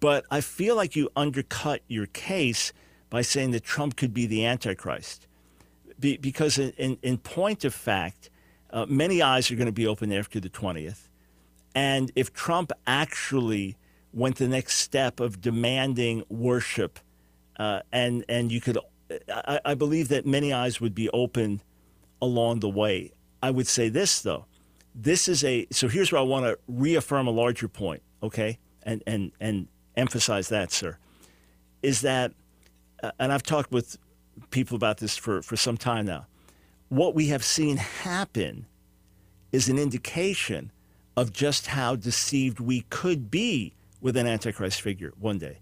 But 0.00 0.24
I 0.30 0.40
feel 0.40 0.76
like 0.76 0.96
you 0.96 1.10
undercut 1.14 1.82
your 1.88 2.06
case 2.06 2.72
by 3.10 3.20
saying 3.20 3.50
that 3.50 3.64
Trump 3.64 3.96
could 3.96 4.14
be 4.14 4.24
the 4.24 4.46
Antichrist. 4.46 5.26
Be, 6.00 6.16
because, 6.16 6.56
in, 6.56 6.70
in, 6.78 6.96
in, 7.02 7.18
point 7.18 7.66
of 7.66 7.74
fact, 7.74 8.30
uh, 8.70 8.86
many 8.88 9.20
eyes 9.20 9.50
are 9.50 9.56
going 9.56 9.66
to 9.66 9.72
be 9.72 9.86
open 9.86 10.10
after 10.10 10.40
the 10.40 10.48
20th. 10.48 11.10
And 11.74 12.10
if 12.16 12.32
Trump 12.32 12.72
actually 12.86 13.76
went 14.14 14.36
the 14.36 14.48
next 14.48 14.76
step 14.76 15.20
of 15.20 15.42
demanding 15.42 16.24
worship, 16.30 16.98
uh, 17.58 17.80
and, 17.92 18.24
and 18.26 18.50
you 18.50 18.62
could, 18.62 18.78
I, 19.28 19.60
I 19.64 19.74
believe 19.74 20.08
that 20.08 20.26
many 20.26 20.52
eyes 20.52 20.80
would 20.80 20.94
be 20.94 21.08
open 21.10 21.60
along 22.20 22.60
the 22.60 22.68
way. 22.68 23.12
I 23.42 23.50
would 23.50 23.66
say 23.66 23.88
this, 23.88 24.20
though. 24.20 24.46
This 24.94 25.28
is 25.28 25.42
a, 25.42 25.66
so 25.70 25.88
here's 25.88 26.12
where 26.12 26.20
I 26.20 26.24
want 26.24 26.44
to 26.46 26.58
reaffirm 26.68 27.26
a 27.26 27.30
larger 27.30 27.68
point, 27.68 28.02
okay? 28.22 28.58
And, 28.82 29.02
and, 29.06 29.32
and 29.40 29.68
emphasize 29.96 30.48
that, 30.50 30.70
sir, 30.70 30.98
is 31.82 32.02
that, 32.02 32.32
uh, 33.02 33.10
and 33.18 33.32
I've 33.32 33.42
talked 33.42 33.72
with 33.72 33.96
people 34.50 34.76
about 34.76 34.98
this 34.98 35.16
for, 35.16 35.42
for 35.42 35.56
some 35.56 35.76
time 35.76 36.06
now. 36.06 36.26
What 36.88 37.14
we 37.14 37.28
have 37.28 37.42
seen 37.42 37.78
happen 37.78 38.66
is 39.50 39.68
an 39.68 39.78
indication 39.78 40.70
of 41.16 41.32
just 41.32 41.68
how 41.68 41.96
deceived 41.96 42.60
we 42.60 42.82
could 42.90 43.30
be 43.30 43.74
with 44.00 44.16
an 44.16 44.26
antichrist 44.26 44.80
figure 44.80 45.12
one 45.18 45.38
day. 45.38 45.58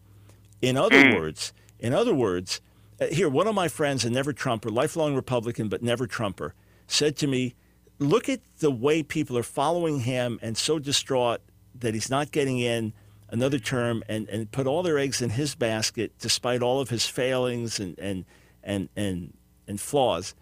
In 0.60 0.76
other 0.76 1.02
mm. 1.02 1.16
words, 1.16 1.52
in 1.78 1.92
other 1.92 2.14
words, 2.14 2.60
Uh, 3.00 3.06
here 3.06 3.28
one 3.28 3.46
of 3.46 3.54
my 3.54 3.68
friends, 3.68 4.04
a 4.04 4.10
never 4.10 4.32
Trumper, 4.32 4.68
lifelong 4.68 5.14
Republican 5.14 5.68
but 5.68 5.82
never 5.82 6.06
Trumper, 6.06 6.54
said 6.86 7.16
to 7.16 7.26
me, 7.26 7.54
"Look 7.98 8.28
at 8.28 8.40
the 8.58 8.70
way 8.70 9.02
people 9.02 9.38
are 9.38 9.42
following 9.42 10.00
him 10.00 10.38
and 10.42 10.56
so 10.56 10.78
distraught 10.78 11.40
that 11.74 11.94
he's 11.94 12.10
not 12.10 12.30
getting 12.30 12.58
in." 12.58 12.92
another 13.30 13.58
term 13.58 14.02
and, 14.08 14.28
and 14.28 14.50
put 14.50 14.66
all 14.66 14.82
their 14.82 14.98
eggs 14.98 15.22
in 15.22 15.30
his 15.30 15.54
basket 15.54 16.12
despite 16.18 16.62
all 16.62 16.80
of 16.80 16.90
his 16.90 17.06
failings 17.06 17.78
and, 17.78 17.98
and, 17.98 18.24
and, 18.62 18.88
and, 18.96 19.32
and 19.66 19.80
flaws. 19.80 20.34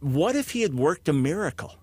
What 0.00 0.36
if 0.36 0.50
he 0.50 0.62
had 0.62 0.74
worked 0.74 1.08
a 1.08 1.12
miracle? 1.12 1.76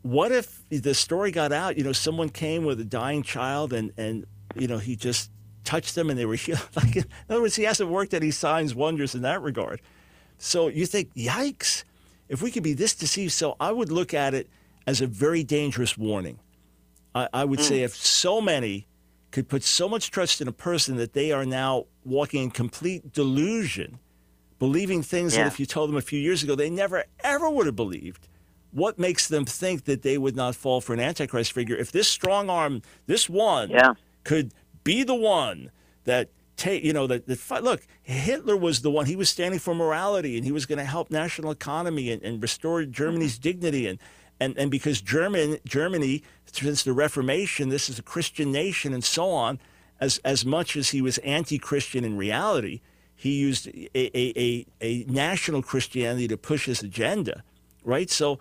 What 0.00 0.32
if 0.32 0.62
the 0.70 0.94
story 0.94 1.30
got 1.30 1.52
out? 1.52 1.76
You 1.76 1.84
know, 1.84 1.92
someone 1.92 2.30
came 2.30 2.64
with 2.64 2.80
a 2.80 2.84
dying 2.84 3.22
child 3.22 3.72
and, 3.72 3.92
and 3.96 4.26
you 4.56 4.66
know, 4.66 4.78
he 4.78 4.96
just 4.96 5.30
touched 5.64 5.94
them 5.94 6.10
and 6.10 6.18
they 6.18 6.26
were 6.26 6.34
healed. 6.36 6.68
Like, 6.76 6.96
in 6.96 7.04
other 7.28 7.42
words, 7.42 7.56
he 7.56 7.64
hasn't 7.64 7.90
worked 7.90 8.14
any 8.14 8.30
signs, 8.30 8.74
wonders 8.74 9.14
in 9.14 9.22
that 9.22 9.42
regard. 9.42 9.80
So 10.38 10.68
you 10.68 10.86
think, 10.86 11.14
yikes, 11.14 11.84
if 12.28 12.40
we 12.40 12.50
could 12.50 12.62
be 12.62 12.72
this 12.72 12.94
deceived. 12.94 13.32
So 13.32 13.56
I 13.60 13.72
would 13.72 13.92
look 13.92 14.14
at 14.14 14.34
it 14.34 14.48
as 14.86 15.00
a 15.00 15.06
very 15.06 15.44
dangerous 15.44 15.96
warning. 15.98 16.38
I, 17.14 17.28
I 17.32 17.44
would 17.44 17.58
mm. 17.58 17.62
say 17.64 17.82
if 17.82 17.94
so 17.94 18.40
many 18.40 18.86
could 19.30 19.48
put 19.48 19.62
so 19.62 19.88
much 19.88 20.10
trust 20.10 20.40
in 20.40 20.48
a 20.48 20.52
person 20.52 20.96
that 20.96 21.12
they 21.12 21.30
are 21.30 21.44
now 21.44 21.86
walking 22.04 22.44
in 22.44 22.50
complete 22.50 23.12
delusion, 23.12 23.98
believing 24.58 25.02
things 25.02 25.34
yeah. 25.36 25.44
that 25.44 25.52
if 25.52 25.60
you 25.60 25.66
told 25.66 25.90
them 25.90 25.96
a 25.96 26.02
few 26.02 26.18
years 26.18 26.42
ago 26.42 26.54
they 26.54 26.70
never 26.70 27.04
ever 27.20 27.50
would 27.50 27.66
have 27.66 27.76
believed. 27.76 28.28
What 28.70 28.98
makes 28.98 29.28
them 29.28 29.44
think 29.44 29.84
that 29.84 30.00
they 30.00 30.16
would 30.16 30.34
not 30.34 30.54
fall 30.54 30.80
for 30.80 30.94
an 30.94 31.00
antichrist 31.00 31.52
figure 31.52 31.76
if 31.76 31.92
this 31.92 32.08
strong 32.08 32.48
arm, 32.48 32.80
this 33.06 33.28
one, 33.28 33.68
yeah. 33.68 33.92
could 34.24 34.54
be 34.84 35.02
the 35.02 35.14
one 35.14 35.70
that 36.04 36.28
take 36.56 36.84
you 36.84 36.92
know 36.92 37.06
that, 37.06 37.26
that 37.26 37.64
look 37.64 37.86
Hitler 38.02 38.56
was 38.56 38.82
the 38.82 38.90
one 38.90 39.06
he 39.06 39.16
was 39.16 39.28
standing 39.28 39.58
for 39.58 39.74
morality 39.74 40.36
and 40.36 40.44
he 40.44 40.52
was 40.52 40.66
going 40.66 40.78
to 40.78 40.84
help 40.84 41.10
national 41.10 41.50
economy 41.50 42.10
and, 42.10 42.22
and 42.22 42.42
restore 42.42 42.84
Germany's 42.84 43.34
mm-hmm. 43.34 43.42
dignity 43.42 43.86
and 43.86 43.98
and 44.38 44.56
and 44.58 44.70
because 44.70 45.00
German 45.00 45.58
Germany 45.64 46.22
since 46.52 46.82
the 46.82 46.92
Reformation, 46.92 47.68
this 47.68 47.88
is 47.88 47.98
a 47.98 48.02
Christian 48.02 48.52
nation 48.52 48.92
and 48.92 49.04
so 49.04 49.30
on. 49.30 49.58
As 50.00 50.18
as 50.24 50.44
much 50.44 50.76
as 50.76 50.90
he 50.90 51.00
was 51.00 51.18
anti-Christian 51.18 52.04
in 52.04 52.16
reality, 52.16 52.80
he 53.14 53.38
used 53.38 53.68
a, 53.68 53.88
a, 53.94 54.32
a, 54.36 54.66
a 54.80 55.04
national 55.04 55.62
Christianity 55.62 56.26
to 56.28 56.36
push 56.36 56.66
his 56.66 56.82
agenda, 56.82 57.44
right? 57.84 58.10
So 58.10 58.40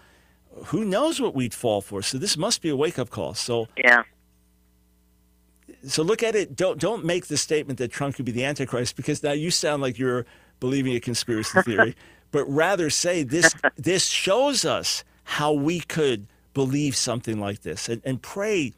who 0.65 0.83
knows 0.83 1.21
what 1.21 1.35
we'd 1.35 1.53
fall 1.53 1.81
for? 1.81 2.01
So 2.01 2.17
this 2.17 2.35
must 2.35 2.61
be 2.61 2.69
a 2.69 2.75
wake-up 2.75 3.11
call. 3.11 3.35
So 3.35 3.67
yeah. 3.77 4.03
So 5.85 6.03
look 6.03 6.23
at 6.23 6.35
it. 6.35 6.55
Don't 6.55 6.79
don't 6.79 7.05
make 7.05 7.27
the 7.27 7.37
statement 7.37 7.79
that 7.79 7.91
Trump 7.91 8.15
could 8.15 8.25
be 8.25 8.31
the 8.31 8.45
Antichrist 8.45 8.95
because 8.95 9.23
now 9.23 9.31
you 9.31 9.51
sound 9.51 9.81
like 9.81 9.97
you're 9.97 10.25
believing 10.59 10.93
a 10.93 10.99
conspiracy 10.99 11.61
theory. 11.63 11.95
but 12.31 12.45
rather 12.45 12.89
say 12.89 13.23
this 13.23 13.53
this 13.77 14.07
shows 14.07 14.65
us 14.65 15.03
how 15.23 15.53
we 15.53 15.79
could 15.79 16.27
believe 16.53 16.95
something 16.95 17.39
like 17.39 17.61
this 17.61 17.89
and, 17.89 18.01
and 18.05 18.21
pray. 18.21 18.73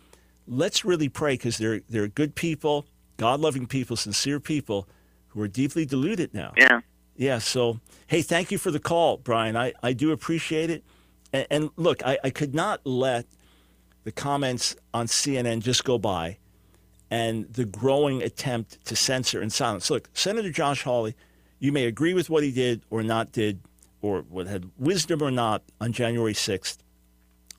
Let's 0.48 0.84
really 0.84 1.10
pray 1.10 1.36
because 1.36 1.58
they're, 1.58 1.82
they're 1.90 2.08
good 2.08 2.36
people, 2.36 2.86
God 3.18 3.40
loving 3.40 3.66
people, 3.66 3.96
sincere 3.96 4.40
people 4.40 4.88
who 5.28 5.42
are 5.42 5.48
deeply 5.48 5.86
deluded 5.86 6.34
now. 6.34 6.54
Yeah. 6.58 6.82
Yeah. 7.16 7.38
So, 7.40 7.80
hey, 8.08 8.22
thank 8.22 8.52
you 8.52 8.58
for 8.58 8.70
the 8.70 8.80
call, 8.80 9.18
Brian. 9.18 9.56
I, 9.56 9.74
I 9.82 9.94
do 9.94 10.12
appreciate 10.12 10.70
it. 10.70 10.84
And, 11.32 11.48
and 11.50 11.70
look, 11.78 12.06
I, 12.06 12.20
I 12.24 12.30
could 12.30 12.54
not 12.54 12.82
let 12.86 13.26
the 14.04 14.12
comments 14.12 14.76
on 14.94 15.08
CNN 15.08 15.62
just 15.62 15.86
go 15.86 15.98
by 15.98 16.38
and 17.14 17.46
the 17.54 17.64
growing 17.64 18.24
attempt 18.24 18.84
to 18.86 18.96
censor 18.96 19.40
and 19.40 19.54
silence. 19.54 19.92
Look, 19.92 20.10
Senator 20.16 20.50
Josh 20.50 20.82
Hawley, 20.82 21.16
you 21.60 21.72
may 21.72 21.86
agree 21.86 22.16
with 22.16 22.28
what 22.28 22.42
he 22.42 22.52
did 22.52 22.82
or 22.90 23.04
not 23.04 23.32
did, 23.32 23.60
or 24.02 24.22
what 24.22 24.48
had 24.48 24.72
wisdom 24.80 25.22
or 25.22 25.30
not 25.30 25.62
on 25.80 25.94
January 25.94 26.34
6th. 26.34 26.78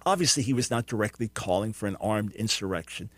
Obviously, 0.05 0.43
he 0.43 0.53
was 0.53 0.73
not 0.73 0.87
directly 0.87 1.29
calling 1.29 1.73
for 1.73 1.87
an 1.87 1.95
armed 2.01 2.33
insurrection. 2.33 3.11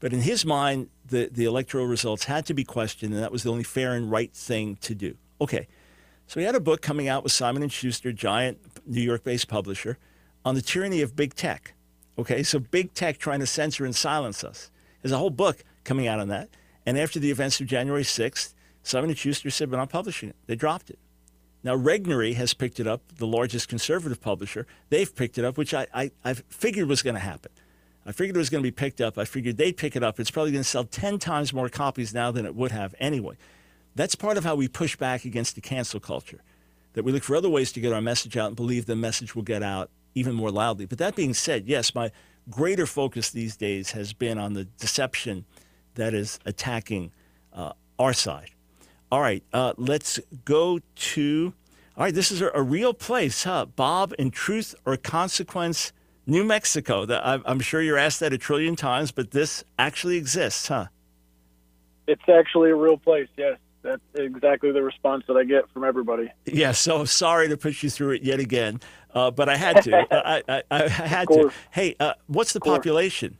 But 0.00 0.12
in 0.12 0.22
his 0.22 0.44
mind, 0.44 0.88
the, 1.06 1.28
the 1.30 1.44
electoral 1.44 1.86
results 1.86 2.24
had 2.24 2.44
to 2.46 2.54
be 2.54 2.64
questioned, 2.64 3.14
and 3.14 3.22
that 3.22 3.30
was 3.30 3.44
the 3.44 3.52
only 3.52 3.62
fair 3.62 3.94
and 3.94 4.10
right 4.10 4.34
thing 4.34 4.78
to 4.80 4.96
do. 4.96 5.16
Okay, 5.40 5.68
so 6.26 6.40
he 6.40 6.46
had 6.46 6.56
a 6.56 6.60
book 6.60 6.82
coming 6.82 7.06
out 7.06 7.22
with 7.22 7.30
Simon 7.30 7.68
& 7.68 7.70
Schuster, 7.70 8.10
giant 8.10 8.58
New 8.84 9.00
York-based 9.00 9.46
publisher, 9.46 9.96
on 10.44 10.56
the 10.56 10.60
tyranny 10.60 11.02
of 11.02 11.14
big 11.14 11.34
tech. 11.34 11.74
Okay, 12.18 12.42
so 12.42 12.58
big 12.58 12.94
tech 12.94 13.18
trying 13.18 13.38
to 13.38 13.46
censor 13.46 13.84
and 13.84 13.94
silence 13.94 14.42
us. 14.42 14.72
There's 15.02 15.12
a 15.12 15.18
whole 15.18 15.30
book 15.30 15.62
coming 15.88 16.06
out 16.06 16.20
on 16.20 16.28
that. 16.28 16.50
And 16.86 16.98
after 16.98 17.18
the 17.18 17.30
events 17.30 17.60
of 17.60 17.66
January 17.66 18.02
6th, 18.02 18.54
Simon 18.82 19.14
& 19.14 19.16
Schuster 19.16 19.50
said, 19.50 19.70
we're 19.70 19.78
not 19.78 19.90
publishing 19.90 20.28
it. 20.28 20.36
They 20.46 20.54
dropped 20.54 20.90
it. 20.90 20.98
Now, 21.64 21.76
Regnery 21.76 22.34
has 22.34 22.54
picked 22.54 22.78
it 22.78 22.86
up, 22.86 23.02
the 23.16 23.26
largest 23.26 23.68
conservative 23.68 24.20
publisher. 24.20 24.66
They've 24.90 25.14
picked 25.14 25.38
it 25.38 25.44
up, 25.44 25.58
which 25.58 25.74
I, 25.74 25.86
I, 25.92 26.10
I 26.24 26.34
figured 26.34 26.88
was 26.88 27.02
going 27.02 27.14
to 27.14 27.20
happen. 27.20 27.50
I 28.06 28.12
figured 28.12 28.36
it 28.36 28.38
was 28.38 28.48
going 28.48 28.62
to 28.62 28.66
be 28.66 28.74
picked 28.74 29.00
up. 29.00 29.18
I 29.18 29.24
figured 29.24 29.56
they'd 29.56 29.76
pick 29.76 29.96
it 29.96 30.02
up. 30.02 30.20
It's 30.20 30.30
probably 30.30 30.52
going 30.52 30.62
to 30.62 30.68
sell 30.68 30.84
10 30.84 31.18
times 31.18 31.52
more 31.52 31.68
copies 31.68 32.14
now 32.14 32.30
than 32.30 32.46
it 32.46 32.54
would 32.54 32.70
have 32.70 32.94
anyway. 33.00 33.36
That's 33.94 34.14
part 34.14 34.36
of 34.36 34.44
how 34.44 34.54
we 34.54 34.68
push 34.68 34.96
back 34.96 35.24
against 35.24 35.56
the 35.56 35.60
cancel 35.60 36.00
culture, 36.00 36.40
that 36.92 37.04
we 37.04 37.12
look 37.12 37.24
for 37.24 37.34
other 37.34 37.50
ways 37.50 37.72
to 37.72 37.80
get 37.80 37.92
our 37.92 38.00
message 38.00 38.36
out 38.36 38.46
and 38.46 38.56
believe 38.56 38.86
the 38.86 38.96
message 38.96 39.34
will 39.34 39.42
get 39.42 39.62
out 39.62 39.90
even 40.14 40.34
more 40.34 40.50
loudly. 40.50 40.86
But 40.86 40.98
that 40.98 41.16
being 41.16 41.34
said, 41.34 41.66
yes, 41.66 41.94
my 41.94 42.12
greater 42.48 42.86
focus 42.86 43.30
these 43.30 43.56
days 43.56 43.90
has 43.90 44.12
been 44.12 44.38
on 44.38 44.54
the 44.54 44.64
deception 44.64 45.44
that 45.98 46.14
is 46.14 46.40
attacking 46.44 47.12
uh, 47.52 47.72
our 47.98 48.12
side. 48.12 48.50
All 49.12 49.20
right, 49.20 49.44
uh, 49.52 49.74
let's 49.76 50.18
go 50.44 50.80
to. 50.94 51.52
All 51.96 52.04
right, 52.04 52.14
this 52.14 52.32
is 52.32 52.40
a, 52.40 52.50
a, 52.54 52.62
real 52.62 52.94
place, 52.94 53.44
huh? 53.44 53.66
Bob 53.66 54.14
in 54.18 54.30
Truth 54.30 54.74
or 54.84 54.96
Consequence, 54.96 55.92
New 56.26 56.44
Mexico. 56.44 57.06
I'm 57.44 57.60
sure 57.60 57.82
you're 57.82 57.98
asked 57.98 58.20
that 58.20 58.32
a 58.32 58.38
trillion 58.38 58.76
times, 58.76 59.10
but 59.10 59.32
this 59.32 59.64
actually 59.78 60.16
exists, 60.16 60.68
huh? 60.68 60.86
it's 62.08 62.28
actually 62.28 62.70
a 62.70 62.74
real 62.74 62.96
place. 62.96 63.28
Yes, 63.36 63.58
that's 63.82 64.02
exactly 64.14 64.72
the 64.72 64.82
response 64.82 65.24
that 65.28 65.36
I 65.36 65.44
get 65.44 65.70
from 65.70 65.84
everybody. 65.84 66.32
Yeah. 66.46 66.72
So 66.72 67.04
sorry 67.04 67.48
to 67.48 67.56
put 67.56 67.82
you 67.82 67.90
through 67.90 68.12
it 68.12 68.22
yet 68.22 68.40
again, 68.40 68.80
uh, 69.14 69.30
but 69.30 69.48
I 69.48 69.56
had 69.56 69.82
to. 69.84 70.06
I, 70.10 70.42
I, 70.48 70.62
I, 70.70 70.88
had 70.88 71.28
to. 71.28 71.52
Hey, 71.70 71.94
uh, 72.00 72.14
what's 72.26 72.54
the 72.54 72.60
population? 72.60 73.36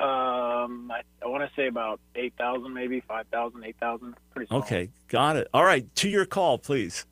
Um, 0.00 0.90
I, 0.90 1.02
I 1.22 1.28
want 1.28 1.46
to 1.46 1.54
say 1.54 1.66
about 1.66 2.00
eight 2.14 2.32
thousand, 2.38 2.72
maybe 2.72 3.00
5,000, 3.06 3.62
8,000. 3.64 4.14
Pretty 4.32 4.48
small. 4.48 4.60
Okay, 4.60 4.88
got 5.08 5.36
it. 5.36 5.48
All 5.52 5.62
right, 5.62 5.94
to 5.96 6.08
your 6.08 6.24
call, 6.24 6.56
please. 6.56 7.04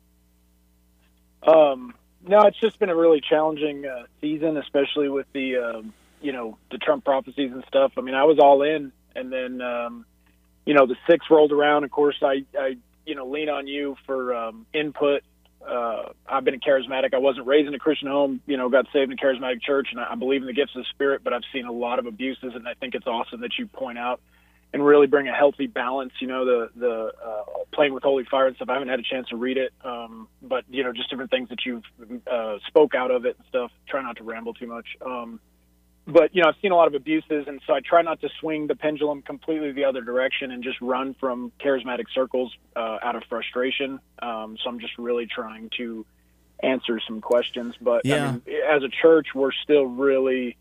Um, 1.43 1.93
no, 2.27 2.41
it's 2.47 2.59
just 2.59 2.79
been 2.79 2.89
a 2.89 2.95
really 2.95 3.21
challenging 3.21 3.85
uh, 3.85 4.05
season, 4.21 4.57
especially 4.57 5.07
with 5.07 5.27
the 5.33 5.57
um, 5.57 5.93
you 6.21 6.31
know 6.31 6.57
the 6.71 6.77
Trump 6.79 7.05
prophecies 7.05 7.51
and 7.51 7.63
stuff. 7.67 7.93
I 7.97 8.01
mean, 8.01 8.15
I 8.15 8.23
was 8.23 8.39
all 8.39 8.63
in, 8.63 8.91
and 9.15 9.31
then 9.31 9.61
um, 9.61 10.05
you 10.65 10.73
know 10.73 10.85
the 10.85 10.95
six 11.07 11.27
rolled 11.29 11.51
around. 11.51 11.83
Of 11.83 11.91
course, 11.91 12.17
I 12.21 12.43
I 12.57 12.77
you 13.05 13.15
know 13.15 13.27
lean 13.27 13.49
on 13.49 13.67
you 13.67 13.95
for 14.05 14.33
um, 14.35 14.65
input. 14.73 15.21
Uh, 15.67 16.09
I've 16.27 16.43
been 16.43 16.55
a 16.55 16.59
charismatic. 16.59 17.13
I 17.13 17.17
wasn't 17.17 17.47
raised 17.47 17.67
in 17.67 17.73
a 17.73 17.79
Christian 17.79 18.07
home. 18.07 18.41
You 18.45 18.57
know, 18.57 18.69
got 18.69 18.85
saved 18.93 19.11
in 19.11 19.17
a 19.19 19.21
charismatic 19.21 19.61
church, 19.61 19.89
and 19.91 19.99
I 19.99 20.15
believe 20.15 20.41
in 20.41 20.47
the 20.47 20.53
gifts 20.53 20.71
of 20.75 20.83
the 20.83 20.89
Spirit. 20.91 21.21
But 21.23 21.33
I've 21.33 21.43
seen 21.53 21.65
a 21.65 21.71
lot 21.71 21.99
of 21.99 22.05
abuses, 22.05 22.53
and 22.55 22.67
I 22.67 22.73
think 22.75 22.95
it's 22.95 23.07
awesome 23.07 23.41
that 23.41 23.51
you 23.57 23.67
point 23.67 23.97
out 23.97 24.21
and 24.73 24.85
really 24.85 25.07
bring 25.07 25.27
a 25.27 25.33
healthy 25.33 25.67
balance. 25.67 26.13
You 26.19 26.27
know, 26.27 26.45
the 26.45 26.69
the 26.75 27.11
uh, 27.25 27.43
playing 27.73 27.93
with 27.93 28.03
holy 28.03 28.25
fire 28.25 28.47
and 28.47 28.55
stuff. 28.55 28.69
I 28.69 28.73
haven't 28.73 28.89
had 28.89 28.99
a 28.99 29.03
chance 29.03 29.27
to 29.29 29.35
read 29.35 29.57
it, 29.57 29.73
um, 29.83 30.27
but 30.41 30.63
you 30.69 30.83
know, 30.83 30.93
just 30.93 31.09
different 31.09 31.31
things 31.31 31.49
that 31.49 31.59
you've 31.65 31.83
uh, 32.31 32.57
spoke 32.67 32.95
out 32.95 33.11
of 33.11 33.25
it 33.25 33.35
and 33.37 33.45
stuff. 33.47 33.71
Try 33.87 34.01
not 34.01 34.17
to 34.17 34.23
ramble 34.23 34.53
too 34.53 34.67
much. 34.67 34.87
Um, 35.05 35.39
but 36.11 36.35
you 36.35 36.41
know, 36.41 36.49
I've 36.49 36.55
seen 36.61 36.71
a 36.71 36.75
lot 36.75 36.87
of 36.87 36.95
abuses, 36.95 37.45
and 37.47 37.61
so 37.65 37.73
I 37.73 37.79
try 37.79 38.01
not 38.01 38.21
to 38.21 38.29
swing 38.39 38.67
the 38.67 38.75
pendulum 38.75 39.21
completely 39.21 39.71
the 39.71 39.85
other 39.85 40.01
direction 40.01 40.51
and 40.51 40.63
just 40.63 40.79
run 40.81 41.15
from 41.19 41.51
charismatic 41.59 42.05
circles 42.13 42.53
uh, 42.75 42.97
out 43.01 43.15
of 43.15 43.23
frustration. 43.29 43.99
Um, 44.21 44.57
so 44.61 44.69
I'm 44.69 44.79
just 44.79 44.97
really 44.97 45.27
trying 45.27 45.69
to 45.77 46.05
answer 46.61 46.99
some 47.07 47.21
questions. 47.21 47.75
But 47.79 48.05
yeah. 48.05 48.27
I 48.27 48.31
mean, 48.31 48.41
as 48.69 48.83
a 48.83 48.89
church, 48.89 49.27
we're 49.33 49.53
still 49.63 49.85
really 49.85 50.57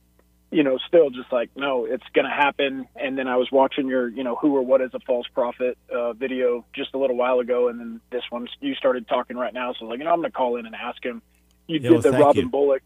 you 0.51 0.63
know, 0.63 0.79
still 0.87 1.11
just 1.11 1.31
like, 1.31 1.51
no, 1.57 1.85
it's 1.85 2.05
going 2.15 2.25
to 2.25 2.31
happen. 2.31 2.89
And 2.97 3.19
then 3.19 3.29
I 3.29 3.37
was 3.37 3.53
watching 3.53 3.87
your, 3.87 4.09
you 4.09 4.25
know, 4.25 4.35
who 4.37 4.57
or 4.57 4.63
what 4.63 4.81
is 4.81 4.91
a 4.95 5.01
false 5.01 5.27
prophet 5.35 5.77
uh, 5.95 6.15
video 6.15 6.65
just 6.73 6.95
a 6.95 6.99
little 6.99 7.17
while 7.17 7.41
ago, 7.41 7.69
and 7.69 7.79
then 7.79 8.01
this 8.11 8.23
one 8.31 8.49
you 8.61 8.75
started 8.75 9.07
talking 9.09 9.37
right 9.37 9.53
now. 9.53 9.75
So 9.75 9.85
like, 9.85 9.99
you 9.99 10.05
know, 10.05 10.13
I'm 10.13 10.21
going 10.21 10.31
to 10.31 10.37
call 10.37 10.57
in 10.57 10.67
and 10.67 10.75
ask 10.75 11.05
him. 11.05 11.21
You 11.67 11.81
Yeah, 11.81 11.91
did 11.91 12.03
the 12.03 12.13
well, 12.13 12.21
Robin 12.23 12.45
you. 12.45 12.51
Bullock. 12.51 12.83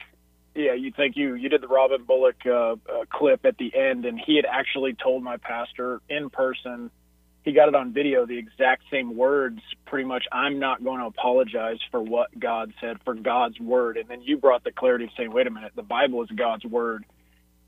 Yeah, 0.55 0.75
you 0.75 0.93
thank 0.97 1.17
you. 1.17 1.35
You 1.35 1.49
did 1.49 1.63
the 1.63 1.69
Robin 1.69 2.05
Bullock 2.05 2.37
uh, 2.47 2.73
uh, 2.73 2.77
clip 3.11 3.45
at 3.45 3.57
the 3.59 3.75
end, 3.75 4.05
and 4.05 4.21
he 4.21 4.37
had 4.37 4.45
actually 4.45 4.95
told 4.95 5.23
my 5.23 5.37
pastor 5.39 6.01
in 6.09 6.31
person. 6.31 6.91
He 7.43 7.53
got 7.53 7.69
it 7.69 7.75
on 7.75 7.93
video, 7.93 8.27
the 8.27 8.39
exact 8.39 8.85
same 8.91 9.17
words. 9.17 9.61
Pretty 9.87 10.07
much, 10.07 10.25
I'm 10.31 10.59
not 10.59 10.85
going 10.85 11.01
to 11.01 11.07
apologize 11.07 11.79
for 11.91 12.01
what 12.01 12.39
God 12.39 12.73
said, 12.81 12.99
for 13.05 13.15
God's 13.15 13.59
word. 13.59 13.97
And 13.97 14.09
then 14.09 14.23
you 14.23 14.37
brought 14.37 14.63
the 14.63 14.73
clarity 14.73 15.05
of 15.05 15.11
saying, 15.17 15.33
wait 15.33 15.47
a 15.47 15.51
minute, 15.51 15.73
the 15.75 15.83
Bible 15.83 16.23
is 16.23 16.29
God's 16.31 16.65
word 16.65 17.05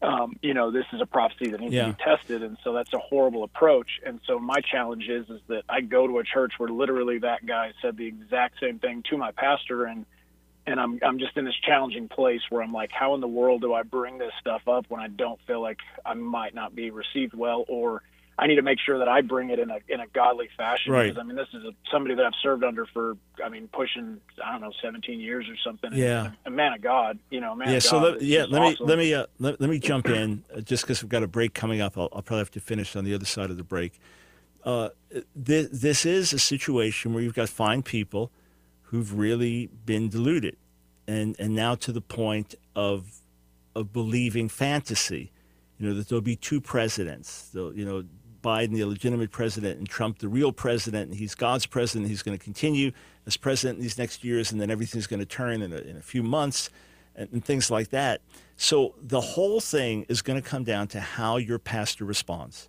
um, 0.04 0.36
you 0.42 0.54
know, 0.54 0.70
this 0.70 0.84
is 0.92 1.00
a 1.00 1.06
prophecy 1.06 1.50
that 1.50 1.60
needs 1.60 1.72
Yeah. 1.72 1.86
to 1.86 1.92
be 1.92 2.02
tested, 2.04 2.42
and 2.42 2.58
so 2.62 2.72
that's 2.72 2.92
a 2.92 2.98
horrible 2.98 3.42
approach. 3.42 4.00
And 4.04 4.20
so 4.26 4.38
my 4.38 4.60
challenge 4.60 5.08
is 5.08 5.28
is 5.30 5.40
that 5.48 5.64
I 5.68 5.80
go 5.80 6.06
to 6.06 6.18
a 6.18 6.24
church 6.24 6.52
where 6.58 6.68
literally 6.68 7.18
that 7.18 7.46
guy 7.46 7.72
said 7.80 7.96
the 7.96 8.06
exact 8.06 8.60
same 8.60 8.78
thing 8.78 9.02
to 9.10 9.16
my 9.16 9.32
pastor, 9.32 9.84
and 9.84 10.04
and 10.66 10.80
I'm 10.80 10.98
I'm 11.02 11.18
just 11.18 11.36
in 11.36 11.44
this 11.44 11.54
challenging 11.64 12.08
place 12.08 12.40
where 12.50 12.62
I'm 12.62 12.72
like, 12.72 12.90
how 12.92 13.14
in 13.14 13.20
the 13.20 13.28
world 13.28 13.60
do 13.62 13.74
I 13.74 13.82
bring 13.82 14.18
this 14.18 14.32
stuff 14.40 14.62
up 14.66 14.86
when 14.88 15.00
I 15.00 15.08
don't 15.08 15.40
feel 15.46 15.60
like 15.60 15.78
I 16.04 16.14
might 16.14 16.54
not 16.54 16.74
be 16.74 16.90
received 16.90 17.34
well, 17.34 17.64
or 17.68 18.02
I 18.38 18.46
need 18.46 18.56
to 18.56 18.62
make 18.62 18.78
sure 18.84 18.98
that 18.98 19.08
I 19.08 19.20
bring 19.20 19.50
it 19.50 19.58
in 19.58 19.70
a 19.70 19.78
in 19.88 20.00
a 20.00 20.06
godly 20.08 20.48
fashion. 20.56 20.92
Right. 20.92 21.04
Because 21.04 21.18
I 21.18 21.22
mean, 21.22 21.36
this 21.36 21.48
is 21.52 21.64
a, 21.64 21.72
somebody 21.92 22.14
that 22.14 22.24
I've 22.24 22.32
served 22.42 22.64
under 22.64 22.86
for 22.86 23.16
I 23.44 23.48
mean, 23.48 23.68
pushing 23.72 24.20
I 24.44 24.52
don't 24.52 24.62
know, 24.62 24.72
17 24.82 25.20
years 25.20 25.46
or 25.48 25.56
something. 25.64 25.90
Yeah. 25.92 26.32
a 26.46 26.50
man 26.50 26.72
of 26.72 26.80
God, 26.80 27.18
you 27.30 27.40
know, 27.40 27.52
a 27.52 27.56
man 27.56 27.68
yeah. 27.68 27.76
of 27.76 27.82
So 27.82 28.00
God. 28.00 28.12
let, 28.14 28.22
yeah, 28.22 28.46
let 28.48 28.62
awesome. 28.62 28.86
me 28.86 28.88
let 28.88 28.98
me 28.98 29.14
uh, 29.14 29.26
let, 29.38 29.60
let 29.60 29.70
me 29.70 29.78
jump 29.78 30.08
in 30.08 30.44
uh, 30.54 30.60
just 30.60 30.84
because 30.84 31.02
we've 31.02 31.10
got 31.10 31.22
a 31.22 31.28
break 31.28 31.54
coming 31.54 31.80
up. 31.80 31.96
I'll, 31.98 32.08
I'll 32.12 32.22
probably 32.22 32.38
have 32.38 32.50
to 32.52 32.60
finish 32.60 32.96
on 32.96 33.04
the 33.04 33.14
other 33.14 33.26
side 33.26 33.50
of 33.50 33.56
the 33.56 33.64
break. 33.64 34.00
Uh, 34.64 34.88
this, 35.36 35.68
this 35.70 36.06
is 36.06 36.32
a 36.32 36.38
situation 36.38 37.12
where 37.12 37.22
you've 37.22 37.34
got 37.34 37.50
fine 37.50 37.82
people 37.82 38.30
who've 38.94 39.18
really 39.18 39.68
been 39.84 40.08
deluded, 40.08 40.56
and 41.08 41.34
and 41.40 41.52
now 41.52 41.74
to 41.74 41.90
the 41.90 42.00
point 42.00 42.54
of 42.76 43.20
of 43.74 43.92
believing 43.92 44.48
fantasy. 44.48 45.32
You 45.78 45.88
know 45.88 45.94
that 45.94 46.08
there'll 46.08 46.22
be 46.22 46.36
two 46.36 46.60
presidents. 46.60 47.50
There'll, 47.52 47.76
you 47.76 47.84
know 47.84 48.04
Biden, 48.40 48.70
the 48.70 48.82
illegitimate 48.82 49.32
president, 49.32 49.78
and 49.80 49.88
Trump, 49.88 50.18
the 50.18 50.28
real 50.28 50.52
president, 50.52 51.10
and 51.10 51.18
he's 51.18 51.34
God's 51.34 51.66
president. 51.66 52.08
He's 52.08 52.22
going 52.22 52.38
to 52.38 52.44
continue 52.44 52.92
as 53.26 53.36
president 53.36 53.78
in 53.78 53.82
these 53.82 53.98
next 53.98 54.22
years, 54.22 54.52
and 54.52 54.60
then 54.60 54.70
everything's 54.70 55.08
going 55.08 55.18
to 55.18 55.26
turn 55.26 55.60
in 55.60 55.72
a, 55.72 55.78
in 55.78 55.96
a 55.96 56.02
few 56.02 56.22
months, 56.22 56.70
and, 57.16 57.28
and 57.32 57.44
things 57.44 57.72
like 57.72 57.88
that. 57.90 58.20
So 58.56 58.94
the 59.02 59.20
whole 59.20 59.58
thing 59.58 60.06
is 60.08 60.22
going 60.22 60.40
to 60.40 60.48
come 60.48 60.62
down 60.62 60.86
to 60.88 61.00
how 61.00 61.38
your 61.38 61.58
pastor 61.58 62.04
responds. 62.04 62.68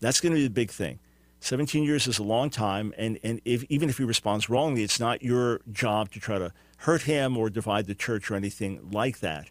That's 0.00 0.20
going 0.20 0.32
to 0.32 0.38
be 0.40 0.44
the 0.44 0.50
big 0.50 0.72
thing. 0.72 0.98
17 1.40 1.82
years 1.84 2.06
is 2.06 2.18
a 2.18 2.22
long 2.22 2.50
time, 2.50 2.92
and, 2.98 3.18
and 3.22 3.40
if, 3.46 3.64
even 3.70 3.88
if 3.88 3.96
he 3.96 4.04
responds 4.04 4.50
wrongly, 4.50 4.82
it's 4.82 5.00
not 5.00 5.22
your 5.22 5.60
job 5.72 6.10
to 6.12 6.20
try 6.20 6.38
to 6.38 6.52
hurt 6.78 7.02
him 7.02 7.36
or 7.36 7.48
divide 7.48 7.86
the 7.86 7.94
church 7.94 8.30
or 8.30 8.34
anything 8.34 8.90
like 8.92 9.20
that. 9.20 9.48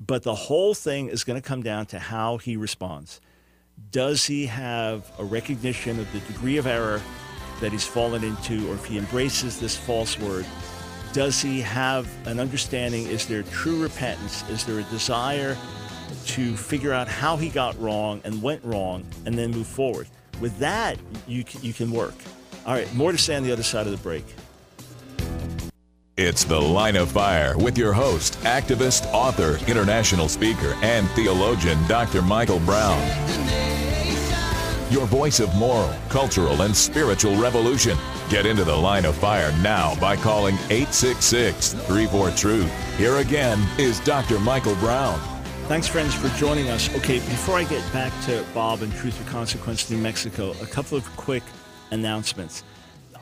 But 0.00 0.22
the 0.22 0.34
whole 0.34 0.74
thing 0.74 1.08
is 1.08 1.24
going 1.24 1.40
to 1.40 1.46
come 1.46 1.62
down 1.62 1.86
to 1.86 1.98
how 1.98 2.38
he 2.38 2.56
responds. 2.56 3.20
Does 3.90 4.24
he 4.24 4.46
have 4.46 5.10
a 5.18 5.24
recognition 5.24 6.00
of 6.00 6.10
the 6.12 6.20
degree 6.20 6.56
of 6.56 6.66
error 6.66 7.02
that 7.60 7.70
he's 7.70 7.86
fallen 7.86 8.24
into, 8.24 8.70
or 8.70 8.74
if 8.74 8.86
he 8.86 8.96
embraces 8.96 9.60
this 9.60 9.76
false 9.76 10.18
word? 10.18 10.46
Does 11.12 11.40
he 11.40 11.60
have 11.60 12.08
an 12.26 12.40
understanding? 12.40 13.06
Is 13.06 13.26
there 13.26 13.42
true 13.42 13.82
repentance? 13.82 14.48
Is 14.48 14.64
there 14.64 14.78
a 14.78 14.84
desire 14.84 15.56
to 16.26 16.56
figure 16.56 16.92
out 16.92 17.08
how 17.08 17.36
he 17.36 17.50
got 17.50 17.78
wrong 17.78 18.22
and 18.24 18.42
went 18.42 18.64
wrong 18.64 19.04
and 19.26 19.36
then 19.36 19.50
move 19.50 19.66
forward? 19.66 20.08
With 20.40 20.58
that, 20.58 20.98
you, 21.26 21.44
you 21.62 21.72
can 21.72 21.90
work. 21.90 22.14
All 22.66 22.74
right, 22.74 22.92
more 22.94 23.12
to 23.12 23.18
say 23.18 23.36
on 23.36 23.42
the 23.42 23.52
other 23.52 23.62
side 23.62 23.86
of 23.86 23.92
the 23.92 23.98
break. 23.98 24.24
It's 26.16 26.44
The 26.44 26.60
Line 26.60 26.96
of 26.96 27.10
Fire 27.10 27.58
with 27.58 27.76
your 27.76 27.92
host, 27.92 28.38
activist, 28.40 29.06
author, 29.12 29.58
international 29.66 30.28
speaker, 30.28 30.74
and 30.80 31.08
theologian, 31.10 31.78
Dr. 31.88 32.22
Michael 32.22 32.58
Brown. 32.60 33.00
Your 34.90 35.06
voice 35.06 35.40
of 35.40 35.54
moral, 35.56 35.94
cultural, 36.08 36.62
and 36.62 36.74
spiritual 36.74 37.36
revolution. 37.36 37.98
Get 38.30 38.46
into 38.46 38.64
The 38.64 38.74
Line 38.74 39.04
of 39.04 39.14
Fire 39.16 39.52
now 39.60 39.94
by 40.00 40.16
calling 40.16 40.54
866 40.70 41.74
34 41.74 42.30
Truth. 42.30 42.96
Here 42.96 43.16
again 43.16 43.58
is 43.78 44.00
Dr. 44.00 44.38
Michael 44.38 44.76
Brown. 44.76 45.35
Thanks, 45.66 45.88
friends, 45.88 46.14
for 46.14 46.28
joining 46.38 46.68
us. 46.68 46.88
Okay, 46.94 47.18
before 47.18 47.56
I 47.56 47.64
get 47.64 47.82
back 47.92 48.12
to 48.26 48.46
Bob 48.54 48.82
and 48.82 48.92
Truth 48.94 49.20
or 49.20 49.28
Consequence, 49.28 49.90
New 49.90 49.98
Mexico, 49.98 50.52
a 50.62 50.66
couple 50.66 50.96
of 50.96 51.04
quick 51.16 51.42
announcements. 51.90 52.62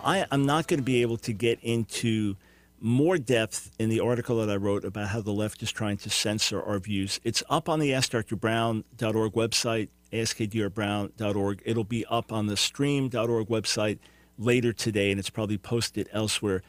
I, 0.05 0.27
I'm 0.31 0.45
not 0.45 0.67
going 0.67 0.79
to 0.79 0.85
be 0.85 1.01
able 1.01 1.17
to 1.17 1.33
get 1.33 1.59
into 1.63 2.37
more 2.83 3.17
depth 3.17 3.71
in 3.79 3.89
the 3.89 4.01
article 4.01 4.37
that 4.45 4.51
I 4.51 4.57
wrote 4.57 4.85
about 4.85 5.09
how 5.09 5.23
the 5.23 5.33
left 5.33 5.63
is 5.63 5.73
trying 5.73 5.97
to 5.97 6.11
censor 6.11 6.63
our 6.63 6.79
views. 6.79 7.19
It's 7.25 7.43
up 7.49 7.71
on 7.71 7.81
the 7.81 7.93
AskDrBrown.org 7.93 9.33
website, 9.33 9.89
askdrbrown.org. 10.13 11.63
It'll 11.65 11.85
be 11.85 12.05
up 12.11 12.31
on 12.31 12.47
the 12.47 12.59
stream.org 12.59 13.49
website 13.49 13.99
later 14.39 14.75
today, 14.75 15.11
and 15.11 15.19
it's 15.19 15.31
probably 15.31 15.57
posted 15.57 16.11
elsewhere. 16.13 16.63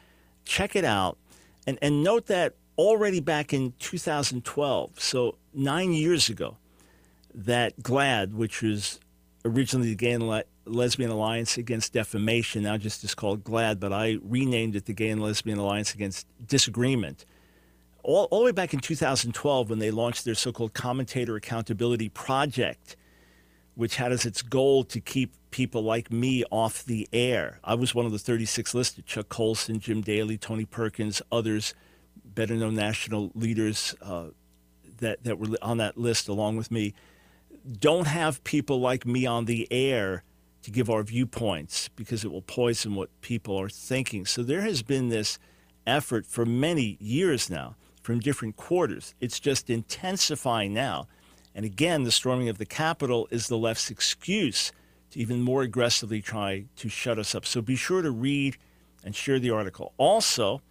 Check 0.46 0.74
it 0.78 0.86
out. 0.86 1.18
And, 1.68 1.78
and 1.82 2.02
note 2.02 2.28
that 2.28 2.54
already 2.78 3.20
back 3.20 3.54
in 3.54 3.74
2012, 3.80 5.02
so 5.02 5.36
nine 5.56 5.94
years 5.94 6.30
ago, 6.30 6.58
that 7.34 7.82
GLAAD, 7.82 8.34
which 8.34 8.62
was 8.62 9.00
originally 9.44 9.90
the 9.90 9.96
Gay 9.96 10.12
and 10.12 10.28
Le- 10.28 10.44
Lesbian 10.66 11.12
Alliance 11.12 11.58
Against 11.58 11.94
Defamation, 11.94 12.64
now 12.64 12.78
just 12.78 13.04
is 13.04 13.16
called 13.16 13.44
GLAAD, 13.44 13.80
but 13.80 13.94
I 13.94 14.18
renamed 14.24 14.76
it 14.76 14.86
the 14.86 14.94
Gay 14.94 15.10
and 15.10 15.22
Lesbian 15.22 15.58
Alliance 15.58 15.94
Against 15.94 16.28
Disagreement. 16.46 17.26
All, 18.04 18.26
all 18.32 18.40
the 18.40 18.46
way 18.46 18.52
back 18.52 18.74
in 18.74 18.80
2012, 18.80 19.70
when 19.70 19.80
they 19.80 19.92
launched 19.92 20.26
their 20.26 20.36
so 20.36 20.52
called 20.52 20.74
Commentator 20.74 21.36
Accountability 21.36 22.10
Project, 22.10 22.96
which 23.76 23.98
had 23.98 24.12
as 24.12 24.26
its 24.26 24.42
goal 24.42 24.84
to 24.86 25.02
keep 25.02 25.34
people 25.52 25.84
like 25.84 26.12
me 26.12 26.44
off 26.52 26.84
the 26.86 27.08
air. 27.12 27.60
I 27.64 27.76
was 27.76 27.94
one 27.94 28.06
of 28.06 28.12
the 28.12 28.20
36 28.20 28.74
listed 28.74 29.06
Chuck 29.06 29.30
Colson, 29.30 29.80
Jim 29.80 30.02
Daly, 30.02 30.38
Tony 30.38 30.66
Perkins, 30.66 31.22
others, 31.32 31.74
better 32.24 32.56
known 32.56 32.76
national 32.76 33.32
leaders 33.36 33.96
uh, 34.02 34.28
that, 35.00 35.24
that 35.24 35.40
were 35.40 35.58
on 35.62 35.78
that 35.78 35.98
list 35.98 36.28
along 36.28 36.58
with 36.58 36.72
me. 36.72 36.94
Don't 37.80 38.08
have 38.08 38.44
people 38.44 38.80
like 38.80 39.06
me 39.06 39.26
on 39.26 39.46
the 39.46 39.68
air 39.72 40.24
to 40.62 40.72
give 40.72 40.90
our 40.90 41.04
viewpoints 41.04 41.90
because 41.96 42.24
it 42.24 42.32
will 42.32 42.42
poison 42.42 42.96
what 42.96 43.10
people 43.22 43.60
are 43.60 43.70
thinking. 43.70 44.26
So 44.26 44.44
there 44.44 44.62
has 44.62 44.82
been 44.82 45.10
this 45.10 45.38
effort 45.86 46.26
for 46.26 46.46
many 46.46 46.98
years 47.00 47.50
now 47.50 47.76
from 48.02 48.20
different 48.20 48.56
quarters. 48.56 49.14
It's 49.20 49.40
just 49.40 49.70
intensifying 49.70 50.74
now. 50.74 51.08
And 51.54 51.66
again, 51.66 52.04
the 52.04 52.12
storming 52.12 52.50
of 52.50 52.58
the 52.58 52.66
Capitol 52.66 53.28
is 53.32 53.48
the 53.48 53.58
left's 53.58 53.90
excuse 53.90 54.72
to 55.12 55.20
even 55.20 55.42
more 55.42 55.62
aggressively 55.62 56.22
try 56.22 56.66
to 56.76 56.90
shut 56.90 57.18
us 57.18 57.34
up. 57.34 57.46
So 57.46 57.62
be 57.62 57.76
sure 57.76 58.02
to 58.02 58.12
read 58.12 58.58
and 59.04 59.16
share 59.16 59.40
the 59.40 59.52
article. 59.52 59.94
Also, 59.98 60.62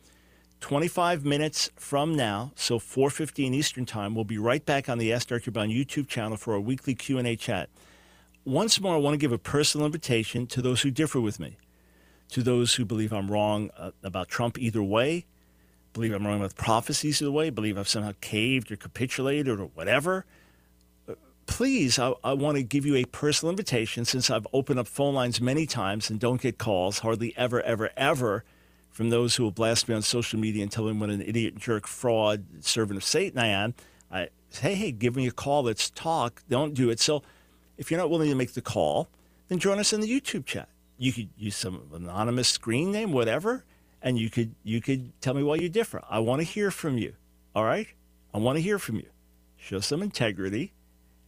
25 0.65 1.27
minutes 1.27 1.71
from 1.77 2.17
now, 2.17 2.51
so 2.57 2.79
4:15 2.79 3.53
Eastern 3.53 3.85
Time, 3.85 4.15
we'll 4.15 4.25
be 4.25 4.39
right 4.39 4.65
back 4.65 4.89
on 4.89 4.97
the 4.97 5.13
Ask 5.13 5.29
Dr. 5.29 5.51
Brown 5.51 5.69
YouTube 5.69 6.09
channel 6.09 6.39
for 6.39 6.55
our 6.55 6.59
weekly 6.59 6.95
Q&A 6.95 7.37
chat. 7.37 7.69
Once 8.47 8.81
more, 8.81 8.95
I 8.95 8.97
want 8.97 9.13
to 9.13 9.19
give 9.19 9.31
a 9.31 9.37
personal 9.37 9.85
invitation 9.85 10.47
to 10.47 10.63
those 10.63 10.81
who 10.81 10.91
differ 10.91 11.21
with 11.21 11.39
me, 11.39 11.59
to 12.31 12.43
those 12.43 12.77
who 12.77 12.87
believe 12.87 13.13
I'm 13.13 13.31
wrong 13.31 13.73
uh, 13.77 13.91
about 14.03 14.29
Trump 14.29 14.59
either 14.59 14.83
way, 14.83 15.27
believe 15.93 16.15
I'm 16.15 16.27
wrong 16.27 16.39
about 16.39 16.57
prophecies 16.57 17.21
either 17.21 17.31
way, 17.31 17.51
believe 17.51 17.77
I've 17.77 17.87
somehow 17.87 18.15
caved 18.23 18.73
or 18.73 18.77
capitulated 18.77 19.61
or 19.61 19.67
whatever. 19.67 20.25
Please, 21.45 21.99
I, 21.99 22.15
I 22.25 22.33
want 22.33 22.57
to 22.57 22.63
give 22.63 22.87
you 22.87 22.95
a 22.97 23.05
personal 23.05 23.51
invitation 23.51 24.07
since 24.07 24.31
I've 24.31 24.47
opened 24.55 24.79
up 24.79 24.87
phone 24.87 25.13
lines 25.13 25.43
many 25.43 25.67
times 25.67 26.09
and 26.09 26.19
don't 26.19 26.41
get 26.41 26.57
calls, 26.57 27.01
hardly 27.01 27.35
ever, 27.37 27.61
ever, 27.61 27.91
ever 27.99 28.45
from 28.95 29.11
those 29.11 29.35
who 29.35 29.43
will 29.43 29.51
blast 29.51 29.89
me 29.89 29.95
on 29.95 30.03
social 30.03 30.39
media 30.39 30.63
and 30.63 30.71
tell 30.71 30.85
me 30.85 30.93
what 30.93 31.11
an 31.11 31.21
idiot, 31.21 31.57
jerk, 31.57 31.89
fraud, 31.89 32.45
servant 32.61 32.97
of 32.97 33.03
Satan 33.03 33.41
I 33.41 33.49
am. 33.49 33.75
I 34.11 34.29
say, 34.51 34.77
hey, 34.77 34.93
give 34.93 35.17
me 35.17 35.27
a 35.27 35.33
call. 35.33 35.65
Let's 35.65 35.91
talk. 35.91 36.45
Don't 36.49 36.75
do 36.75 36.91
it. 36.91 37.01
So 37.01 37.25
if 37.77 37.91
you're 37.91 37.99
not 37.99 38.09
willing 38.09 38.31
to 38.31 38.37
make 38.37 38.53
the 38.53 38.63
call, 38.63 39.09
then 39.49 39.59
join 39.59 39.81
us 39.81 39.93
in 39.93 40.01
the 40.01 40.09
YouTube 40.09 40.47
chat. 40.47 40.69
You 40.97 41.13
could 41.13 41.29
use 41.37 41.57
some 41.57 41.83
anonymous 41.93 42.49
screen 42.49 42.93
name, 42.93 43.11
whatever, 43.11 43.65
and 44.01 44.17
you 44.17 44.31
could 44.31 44.55
you 44.63 44.81
could 44.81 45.21
tell 45.21 45.35
me 45.35 45.43
why 45.43 45.57
you 45.57 45.69
differ. 45.69 46.01
I 46.09 46.21
want 46.21 46.41
to 46.41 46.45
hear 46.45 46.71
from 46.71 46.97
you. 46.97 47.15
All 47.53 47.65
right? 47.65 47.89
I 48.33 48.39
want 48.39 48.57
to 48.59 48.63
hear 48.63 48.79
from 48.79 48.97
you. 48.97 49.09
Show 49.57 49.81
some 49.81 50.03
integrity 50.03 50.73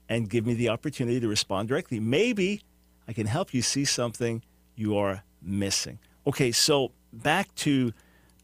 and 0.08 0.30
give 0.30 0.46
me 0.46 0.54
the 0.54 0.68
opportunity 0.68 1.18
to 1.18 1.26
respond 1.26 1.68
directly. 1.68 1.98
Maybe 1.98 2.62
I 3.08 3.12
can 3.12 3.26
help 3.26 3.52
you 3.52 3.60
see 3.60 3.84
something 3.84 4.42
you 4.76 4.96
are 4.96 5.24
missing. 5.42 5.98
Okay, 6.28 6.52
so 6.52 6.92
back 7.22 7.54
to 7.56 7.92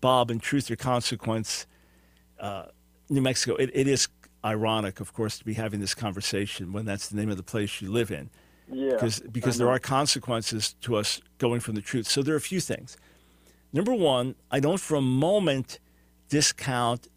Bob 0.00 0.30
and 0.30 0.42
Truth 0.42 0.70
or 0.70 0.76
Consequence, 0.76 1.66
uh, 2.40 2.66
New 3.08 3.22
Mexico. 3.22 3.56
It, 3.56 3.70
it 3.72 3.86
is 3.86 4.08
ironic, 4.44 5.00
of 5.00 5.12
course, 5.12 5.38
to 5.38 5.44
be 5.44 5.54
having 5.54 5.80
this 5.80 5.94
conversation 5.94 6.72
when 6.72 6.84
that's 6.84 7.08
the 7.08 7.16
name 7.16 7.30
of 7.30 7.36
the 7.36 7.42
place 7.42 7.80
you 7.80 7.90
live 7.90 8.10
in. 8.10 8.30
Yeah. 8.70 8.92
Because 8.92 9.20
because 9.20 9.58
there 9.58 9.68
are 9.68 9.78
consequences 9.78 10.74
to 10.82 10.96
us 10.96 11.20
going 11.38 11.60
from 11.60 11.74
the 11.74 11.82
truth. 11.82 12.06
So 12.06 12.22
there 12.22 12.34
are 12.34 12.38
a 12.38 12.40
few 12.40 12.60
things. 12.60 12.96
Number 13.72 13.94
one, 13.94 14.34
I 14.50 14.60
don't 14.60 14.80
for 14.80 14.96
a 14.96 15.02
moment 15.02 15.78
discount 16.28 17.08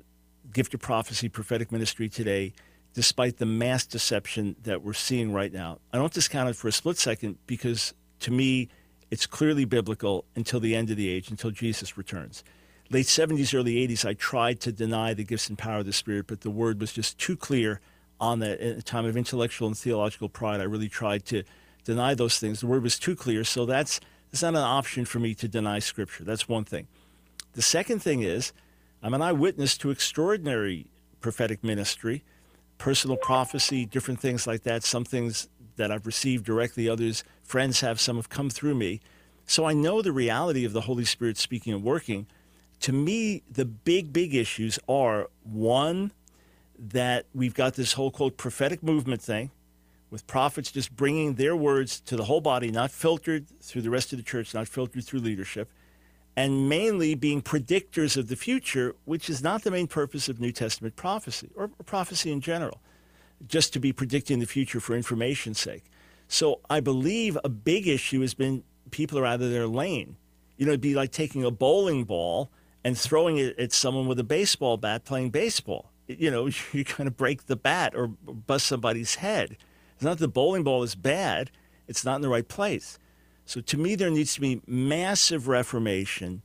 gift 0.52 0.74
of 0.74 0.80
prophecy, 0.80 1.30
prophetic 1.30 1.72
ministry 1.72 2.10
today, 2.10 2.54
despite 2.94 3.38
the 3.38 3.46
mass 3.46 3.86
deception 3.86 4.56
that 4.64 4.82
we're 4.84 4.94
seeing 4.94 5.34
right 5.34 5.52
now. 5.52 5.80
I 5.94 5.98
don't 5.98 6.14
discount 6.14 6.50
it 6.50 6.56
for 6.56 6.68
a 6.68 6.72
split 6.72 6.98
second 6.98 7.38
because 7.46 7.94
to 8.22 8.32
me, 8.32 8.70
it's 9.12 9.26
clearly 9.26 9.66
biblical 9.66 10.26
until 10.36 10.60
the 10.60 10.76
end 10.76 10.90
of 10.90 10.98
the 10.98 11.10
age, 11.10 11.30
until 11.30 11.52
Jesus 11.52 11.98
returns. 11.98 12.44
Late 12.90 13.06
70s, 13.08 13.54
early 13.58 13.76
80s, 13.88 14.06
I 14.06 14.14
tried 14.14 14.60
to 14.62 14.72
deny 14.72 15.14
the 15.14 15.24
gifts 15.24 15.50
and 15.50 15.58
power 15.58 15.80
of 15.80 15.86
the 15.86 15.94
Spirit, 15.94 16.28
but 16.28 16.42
the 16.42 16.52
word 16.52 16.80
was 16.80 16.94
just 16.94 17.18
too 17.18 17.36
clear 17.36 17.82
on 18.20 18.40
that. 18.40 18.60
In 18.60 18.78
a 18.78 18.82
time 18.82 19.06
of 19.06 19.18
intellectual 19.18 19.68
and 19.68 19.78
theological 19.78 20.30
pride, 20.30 20.62
I 20.62 20.66
really 20.66 20.90
tried 20.90 21.26
to 21.26 21.44
deny 21.84 22.14
those 22.14 22.40
things. 22.40 22.60
The 22.60 22.68
word 22.68 22.84
was 22.84 23.00
too 23.00 23.16
clear, 23.16 23.44
so 23.44 23.66
that's, 23.66 24.00
that's 24.32 24.44
not 24.44 24.50
an 24.50 24.62
option 24.62 25.06
for 25.06 25.20
me 25.20 25.34
to 25.36 25.48
deny 25.48 25.80
Scripture. 25.80 26.24
That's 26.24 26.48
one 26.48 26.64
thing. 26.64 26.88
The 27.54 27.62
second 27.62 28.00
thing 28.00 28.22
is, 28.22 28.54
I'm 29.02 29.14
an 29.14 29.22
eyewitness 29.22 29.78
to 29.80 29.90
extraordinary 29.90 30.88
prophetic 31.22 31.64
ministry, 31.64 32.24
personal 32.78 33.18
prophecy, 33.18 33.86
different 33.86 34.20
things 34.20 34.46
like 34.46 34.64
that. 34.64 34.84
Some 34.84 35.06
things 35.06 35.48
that 35.78 35.92
I've 35.92 36.06
received 36.06 36.46
directly, 36.46 36.88
others, 36.88 37.24
friends 37.46 37.82
have, 37.82 38.00
some 38.00 38.18
have 38.18 38.30
come 38.30 38.50
through 38.50 38.76
me. 38.76 39.02
So 39.46 39.66
I 39.66 39.74
know 39.74 40.02
the 40.02 40.12
reality 40.12 40.66
of 40.66 40.74
the 40.74 40.82
Holy 40.82 41.06
Spirit 41.06 41.38
speaking 41.38 41.74
and 41.74 41.84
working. 41.84 42.28
To 42.82 42.92
me, 42.92 43.44
the 43.50 43.66
big, 43.66 44.12
big 44.12 44.36
issues 44.36 44.80
are 44.90 45.30
one, 45.44 46.12
that 46.78 47.26
we've 47.34 47.54
got 47.54 47.76
this 47.76 47.94
whole 47.94 48.12
quote 48.12 48.38
prophetic 48.38 48.84
movement 48.84 49.22
thing 49.22 49.52
with 50.10 50.28
prophets 50.28 50.72
just 50.72 50.96
bringing 50.96 51.36
their 51.36 51.56
words 51.56 52.00
to 52.02 52.16
the 52.16 52.26
whole 52.26 52.42
body, 52.42 52.72
not 52.72 52.92
filtered 52.92 53.48
through 53.62 53.82
the 53.82 53.90
rest 53.90 54.14
of 54.14 54.18
the 54.18 54.24
church, 54.24 54.54
not 54.54 54.68
filtered 54.68 55.04
through 55.04 55.20
leadership, 55.20 55.70
and 56.38 56.70
mainly 56.70 57.16
being 57.16 57.42
predictors 57.42 58.18
of 58.18 58.28
the 58.28 58.36
future, 58.36 58.96
which 59.06 59.30
is 59.30 59.42
not 59.42 59.64
the 59.64 59.72
main 59.72 59.88
purpose 59.88 60.30
of 60.30 60.40
New 60.40 60.52
Testament 60.52 60.96
prophecy 60.96 61.50
or 61.56 61.70
prophecy 61.86 62.32
in 62.32 62.42
general, 62.42 62.80
just 63.48 63.74
to 63.74 63.80
be 63.80 63.92
predicting 63.92 64.40
the 64.40 64.46
future 64.46 64.80
for 64.80 64.96
information's 64.96 65.60
sake. 65.60 65.84
So 66.28 66.62
I 66.70 66.80
believe 66.80 67.38
a 67.44 67.50
big 67.50 67.88
issue 67.88 68.22
has 68.22 68.34
been 68.34 68.64
people 68.92 69.18
are 69.20 69.26
out 69.26 69.42
of 69.42 69.52
their 69.52 69.68
lane. 69.68 70.18
You 70.58 70.66
know, 70.66 70.72
it'd 70.72 70.82
be 70.82 70.96
like 70.96 71.12
taking 71.12 71.44
a 71.44 71.52
bowling 71.52 72.06
ball 72.06 72.50
and 72.84 72.98
throwing 72.98 73.38
it 73.38 73.58
at 73.60 73.74
someone 73.74 74.08
with 74.08 74.20
a 74.20 74.24
baseball 74.24 74.78
bat 74.78 75.06
playing 75.06 75.32
baseball. 75.32 75.92
You 76.08 76.32
know, 76.32 76.50
you 76.72 76.86
kind 76.86 77.08
of 77.08 77.18
break 77.18 77.48
the 77.48 77.56
bat 77.56 77.94
or 77.96 78.08
bust 78.08 78.68
somebody's 78.68 79.16
head. 79.16 79.58
It's 79.96 80.04
not 80.04 80.18
that 80.18 80.26
the 80.26 80.28
bowling 80.28 80.64
ball 80.64 80.84
is 80.84 80.96
bad, 80.96 81.52
it's 81.88 82.04
not 82.04 82.18
in 82.18 82.22
the 82.22 82.30
right 82.30 82.48
place. 82.48 83.00
So 83.46 83.62
to 83.62 83.78
me, 83.78 83.96
there 83.96 84.10
needs 84.10 84.34
to 84.36 84.42
be 84.42 84.62
massive 84.66 85.48
reformation 85.48 86.42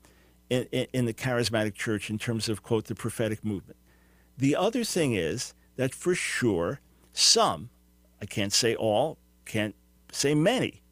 in, 0.51 0.65
in, 0.71 0.87
in, 0.93 1.05
the 1.07 1.15
charismatic 1.15 1.75
church 1.75 2.11
in 2.11 2.19
terms 2.19 2.49
of, 2.49 2.63
quote, 2.63 2.87
the 2.87 2.95
prophetic 2.95 3.45
movement. 3.45 3.79
The 4.37 4.55
other 4.55 4.85
thing 4.85 5.15
is 5.15 5.55
that 5.77 5.95
for 5.95 6.15
sure, 6.15 6.81
some, 7.13 7.71
I 8.21 8.27
can't 8.27 8.53
say 8.53 8.75
all, 8.75 9.17
can't 9.45 9.75
say 10.13 10.35
many, 10.35 10.83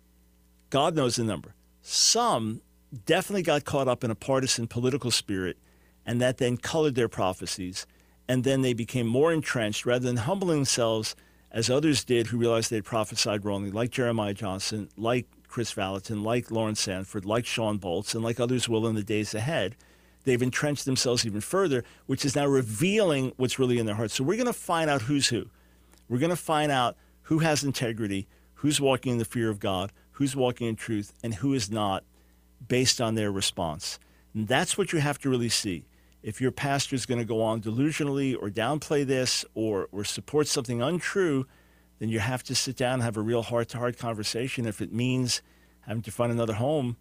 God 0.71 0.95
knows 0.95 1.17
the 1.17 1.25
number, 1.25 1.55
some 1.83 2.61
definitely 3.05 3.43
got 3.43 3.65
caught 3.65 3.89
up 3.89 4.05
in 4.05 4.11
a 4.11 4.15
partisan 4.15 4.67
political 4.67 5.11
spirit, 5.11 5.59
and 6.07 6.21
that 6.21 6.39
then 6.39 6.57
colored 6.57 6.95
their 6.95 7.09
prophecies. 7.09 7.87
And 8.29 8.45
then 8.45 8.63
they 8.63 8.75
became 8.75 9.07
more 9.07 9.33
entrenched 9.33 9.87
rather 9.87 10.07
than 10.07 10.19
humbling 10.19 10.59
themselves 10.59 11.17
as 11.51 11.71
others 11.71 12.05
did 12.05 12.27
who 12.27 12.37
realized 12.37 12.71
they 12.71 12.77
had 12.77 12.85
prophesied 12.85 13.45
wrongly, 13.45 13.71
like 13.71 13.91
Jeremiah 13.91 14.35
Johnson, 14.35 14.91
like 14.97 15.27
Kris 15.49 15.73
Vallotton, 15.73 16.23
like 16.23 16.51
Lawrence 16.51 16.81
Sandford, 16.81 17.25
like 17.25 17.47
Shawn 17.47 17.79
Bolz, 17.79 18.15
and 18.15 18.23
like 18.23 18.39
others 18.39 18.69
will 18.69 18.87
in 18.87 18.95
the 18.95 19.03
days 19.03 19.35
ahead. 19.35 19.77
They've 20.25 20.43
entrenched 20.43 20.85
themselves 20.85 21.25
even 21.25 21.41
further, 21.41 21.85
which 22.07 22.25
is 22.25 22.37
now 22.37 22.47
revealing 22.47 23.33
what's 23.37 23.59
really 23.59 23.79
in 23.79 23.87
their 23.87 23.95
hearts. 23.95 24.15
So 24.15 24.25
we're 24.25 24.37
going 24.37 24.47
to 24.47 24.53
find 24.53 24.91
out 24.91 25.03
who's 25.03 25.29
who. 25.29 25.49
We're 26.09 26.19
going 26.19 26.31
to 26.31 26.37
find 26.37 26.71
out 26.71 26.97
who 27.23 27.39
has 27.39 27.65
integrity, 27.65 28.29
who's 28.59 28.81
walking 28.81 29.13
in 29.13 29.19
the 29.19 29.25
fear 29.25 29.51
of 29.51 29.61
God, 29.61 29.93
who's 30.13 30.35
walking 30.35 30.67
in 30.67 30.77
truth, 30.77 31.13
and 31.23 31.35
who 31.35 31.55
is 31.55 31.71
not 31.71 32.03
based 32.67 33.01
on 33.01 33.15
their 33.15 33.31
response. 33.31 33.99
And 34.35 34.49
that's 34.49 34.77
what 34.77 34.93
you 34.93 34.99
have 34.99 35.19
to 35.21 35.31
really 35.31 35.49
see. 35.49 35.85
If 36.23 36.41
your 36.41 36.51
pastor 36.51 36.97
is 36.97 37.07
going 37.07 37.21
to 37.21 37.25
go 37.25 37.41
on 37.41 37.61
delusionally 37.61 38.37
or 38.41 38.51
downplay 38.51 39.07
this 39.07 39.45
or, 39.55 39.89
or 39.93 40.03
support 40.03 40.49
something 40.49 40.83
untrue, 40.83 41.47
then 42.01 42.09
you 42.09 42.19
have 42.19 42.43
to 42.45 42.55
sit 42.55 42.77
down 42.77 42.95
and 42.95 43.03
have 43.05 43.17
a 43.17 43.21
real 43.21 43.43
heart 43.43 43.69
to 43.69 43.79
heart 43.79 43.97
conversation. 43.97 44.67
If 44.67 44.81
it 44.81 44.93
means 44.93 45.41
having 45.83 46.03
to 46.03 46.11
find 46.11 46.33
another 46.33 46.55
home, 46.55 46.97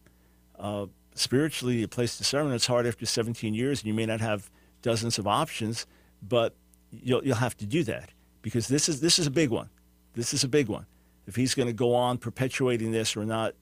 uh, 0.59 0.85
spiritually, 1.15 1.81
a 1.81 1.87
place 1.87 2.17
to 2.17 2.23
serve, 2.23 2.45
and 2.45 2.53
it's 2.53 2.67
hard 2.67 2.85
after 2.85 3.07
17 3.07 3.55
years, 3.55 3.79
and 3.79 3.87
you 3.87 3.95
may 3.95 4.05
not 4.05 4.21
have 4.21 4.51
dozens 4.83 5.17
of 5.17 5.25
options, 5.25 5.87
but 6.21 6.53
you'll, 6.91 7.23
you'll 7.25 7.35
have 7.35 7.57
to 7.57 7.65
do 7.65 7.83
that 7.83 8.11
because 8.43 8.67
this 8.67 8.87
is, 8.87 9.01
this 9.01 9.17
is 9.17 9.25
a 9.25 9.31
big 9.31 9.49
one. 9.49 9.69
This 10.13 10.35
is 10.35 10.43
a 10.43 10.47
big 10.47 10.67
one. 10.67 10.85
If 11.27 11.35
he's 11.35 11.53
going 11.53 11.67
to 11.67 11.73
go 11.73 11.93
on 11.93 12.17
perpetuating 12.17 12.91
this 12.91 13.15
or 13.15 13.25
not 13.25 13.53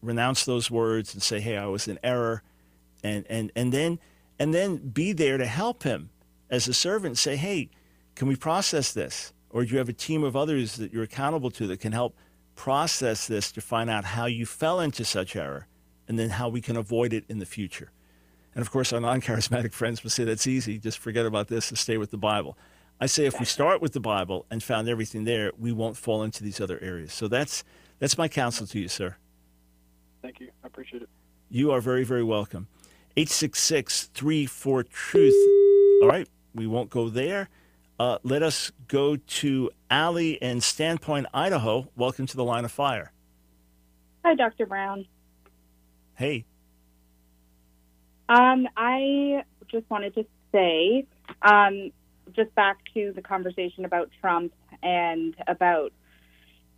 renounce 0.00 0.44
those 0.44 0.70
words 0.70 1.12
and 1.12 1.22
say, 1.22 1.40
hey, 1.40 1.56
I 1.56 1.66
was 1.66 1.86
in 1.86 1.98
error, 2.02 2.42
and, 3.04 3.26
and, 3.28 3.52
and, 3.54 3.72
then, 3.72 3.98
and 4.38 4.54
then 4.54 4.76
be 4.76 5.12
there 5.12 5.36
to 5.36 5.46
help 5.46 5.82
him 5.82 6.10
as 6.50 6.68
a 6.68 6.74
servant, 6.74 7.18
say, 7.18 7.36
hey, 7.36 7.70
can 8.14 8.28
we 8.28 8.36
process 8.36 8.92
this? 8.92 9.32
Or 9.50 9.64
do 9.64 9.72
you 9.72 9.78
have 9.78 9.88
a 9.88 9.94
team 9.94 10.24
of 10.24 10.36
others 10.36 10.76
that 10.76 10.92
you're 10.92 11.02
accountable 11.02 11.50
to 11.52 11.66
that 11.68 11.80
can 11.80 11.92
help 11.92 12.16
process 12.54 13.26
this 13.26 13.50
to 13.52 13.60
find 13.60 13.90
out 13.90 14.04
how 14.04 14.26
you 14.26 14.46
fell 14.46 14.80
into 14.80 15.04
such 15.04 15.36
error 15.36 15.66
and 16.08 16.18
then 16.18 16.30
how 16.30 16.48
we 16.48 16.60
can 16.60 16.76
avoid 16.76 17.12
it 17.12 17.24
in 17.28 17.38
the 17.38 17.46
future? 17.46 17.90
And 18.54 18.62
of 18.62 18.70
course, 18.70 18.92
our 18.92 19.00
non 19.00 19.20
charismatic 19.20 19.72
friends 19.72 20.02
will 20.02 20.10
say 20.10 20.24
that's 20.24 20.46
easy, 20.46 20.78
just 20.78 20.98
forget 20.98 21.26
about 21.26 21.48
this 21.48 21.70
and 21.70 21.78
stay 21.78 21.96
with 21.96 22.10
the 22.10 22.18
Bible. 22.18 22.56
I 23.00 23.06
say 23.06 23.26
if 23.26 23.38
we 23.40 23.46
start 23.46 23.82
with 23.82 23.92
the 23.92 24.00
Bible 24.00 24.46
and 24.50 24.62
found 24.62 24.88
everything 24.88 25.24
there, 25.24 25.50
we 25.58 25.72
won't 25.72 25.96
fall 25.96 26.22
into 26.22 26.44
these 26.44 26.60
other 26.60 26.78
areas. 26.80 27.12
So 27.12 27.26
that's, 27.28 27.64
that's 27.98 28.16
my 28.16 28.28
counsel 28.28 28.66
to 28.68 28.78
you, 28.78 28.88
sir. 28.88 29.16
Thank 30.22 30.38
you. 30.40 30.50
I 30.62 30.68
appreciate 30.68 31.02
it. 31.02 31.08
You 31.50 31.72
are 31.72 31.80
very, 31.80 32.04
very 32.04 32.22
welcome. 32.22 32.68
866 33.16 34.04
34 34.14 34.84
Truth. 34.84 35.34
All 36.02 36.08
right, 36.08 36.28
we 36.54 36.66
won't 36.66 36.90
go 36.90 37.08
there. 37.08 37.48
Uh, 37.98 38.18
let 38.22 38.42
us 38.42 38.72
go 38.88 39.16
to 39.16 39.70
Allie 39.90 40.32
in 40.32 40.58
Sandpoint, 40.58 41.26
Idaho. 41.34 41.88
Welcome 41.94 42.26
to 42.26 42.36
the 42.36 42.44
line 42.44 42.64
of 42.64 42.72
fire. 42.72 43.12
Hi, 44.24 44.34
Dr. 44.34 44.66
Brown. 44.66 45.06
Hey. 46.14 46.44
Um, 48.28 48.66
I 48.76 49.44
just 49.70 49.88
wanted 49.90 50.14
to 50.14 50.24
say, 50.52 51.06
um, 51.42 51.90
just 52.34 52.54
back 52.54 52.78
to 52.94 53.12
the 53.14 53.22
conversation 53.22 53.84
about 53.84 54.10
Trump 54.20 54.52
and 54.82 55.34
about 55.46 55.92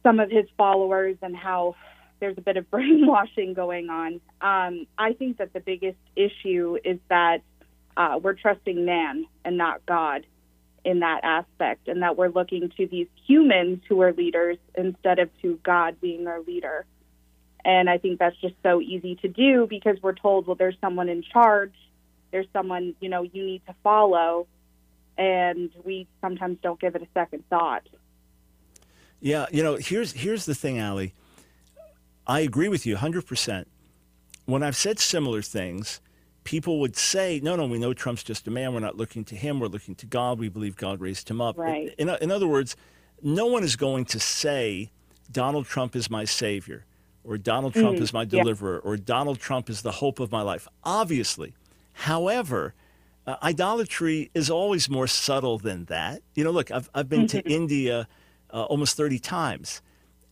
some 0.03 0.21
of 0.21 0.31
his 0.31 0.47
followers 0.57 1.17
and 1.23 1.37
how 1.37 1.75
there's 2.21 2.39
a 2.39 2.41
bit 2.41 2.57
of 2.57 2.71
brainwashing 2.71 3.55
going 3.55 3.89
on. 3.91 4.21
Um, 4.41 4.87
I 4.99 5.13
think 5.13 5.39
that 5.39 5.53
the 5.53 5.61
biggest 5.61 5.99
issue 6.17 6.79
is 6.85 6.99
that 7.09 7.39
uh, 7.97 8.19
we're 8.23 8.35
trusting 8.35 8.85
man 8.85 9.27
and 9.45 9.57
not 9.57 9.85
God 9.87 10.27
in 10.85 11.01
that 11.01 11.21
aspect, 11.23 11.89
and 11.89 12.03
that 12.03 12.19
we're 12.19 12.29
looking 12.29 12.71
to 12.77 12.87
these 12.87 13.07
humans 13.27 13.81
who 13.89 14.03
are 14.03 14.13
leaders 14.13 14.59
instead 14.75 15.19
of 15.19 15.31
to 15.41 15.59
God 15.63 15.99
being 16.01 16.27
our 16.27 16.43
leader. 16.43 16.85
And 17.65 17.89
I 17.89 17.97
think 17.97 18.19
that's 18.19 18.37
just 18.43 18.55
so 18.63 18.83
easy 18.83 19.15
to 19.23 19.29
do 19.29 19.67
because 19.67 19.97
we're 20.03 20.15
told, 20.15 20.47
well, 20.47 20.57
there's 20.57 20.77
someone 20.83 21.09
in 21.09 21.23
charge, 21.23 21.73
there's 22.33 22.47
someone 22.53 22.95
you 23.01 23.09
know 23.09 23.23
you 23.23 23.47
need 23.47 23.63
to 23.67 23.75
follow, 23.83 24.47
and 25.19 25.71
we 25.85 26.07
sometimes 26.21 26.59
don't 26.63 26.81
give 26.81 26.95
it 26.95 27.03
a 27.03 27.09
second 27.15 27.45
thought. 27.49 27.87
Yeah, 29.21 29.47
you 29.51 29.63
know, 29.63 29.77
here's 29.77 30.13
here's 30.13 30.45
the 30.45 30.55
thing, 30.55 30.81
Ali. 30.81 31.15
I 32.27 32.41
agree 32.41 32.69
with 32.69 32.87
you 32.87 32.97
100%. 32.97 33.67
When 34.47 34.63
I've 34.63 34.77
said 34.77 34.99
similar 34.99 35.43
things, 35.43 36.01
people 36.45 36.81
would 36.81 36.97
say, 36.97 37.41
no, 37.43 37.55
no, 37.57 37.67
we 37.67 37.79
know 37.79 37.93
Trump's 37.93 38.23
just 38.23 38.47
a 38.47 38.51
man. 38.51 38.73
We're 38.73 38.81
not 38.81 38.97
looking 38.97 39.25
to 39.27 39.37
him. 39.37 39.61
We're 39.61 39.67
looking 39.69 39.95
to 39.97 40.07
God. 40.07 40.39
We 40.39 40.49
believe 40.49 40.77
God 40.77 41.01
raised 41.01 41.29
him 41.31 41.41
up. 41.41 41.59
Right. 41.59 41.95
In, 41.99 42.09
in 42.09 42.31
other 42.31 42.47
words, 42.47 42.77
no 43.23 43.47
one 43.47 43.63
is 43.63 43.77
going 43.77 44.05
to 44.07 44.21
say, 44.21 44.91
Donald 45.31 45.67
Trump 45.67 45.95
is 45.97 46.11
my 46.11 46.25
savior, 46.25 46.85
or 47.25 47.39
Donald 47.39 47.73
Trump 47.75 47.99
Mm, 47.99 48.03
is 48.03 48.13
my 48.13 48.23
yeah. 48.23 48.27
deliverer, 48.43 48.79
or 48.79 48.97
Donald 48.97 49.39
Trump 49.39 49.69
is 49.71 49.83
the 49.83 49.93
hope 49.93 50.21
of 50.21 50.31
my 50.33 50.43
life. 50.43 50.67
Obviously. 50.83 51.55
However, 51.93 52.75
uh, 53.27 53.37
idolatry 53.43 54.31
is 54.35 54.51
always 54.51 54.89
more 54.89 55.07
subtle 55.07 55.59
than 55.59 55.87
that. 55.87 56.23
You 56.35 56.45
know, 56.45 56.51
look, 56.51 56.71
I've, 56.71 56.91
I've 56.95 57.09
been 57.09 57.27
to 57.29 57.43
India 57.43 58.07
uh, 58.51 58.65
almost 58.65 58.97
30 58.97 59.19
times. 59.19 59.83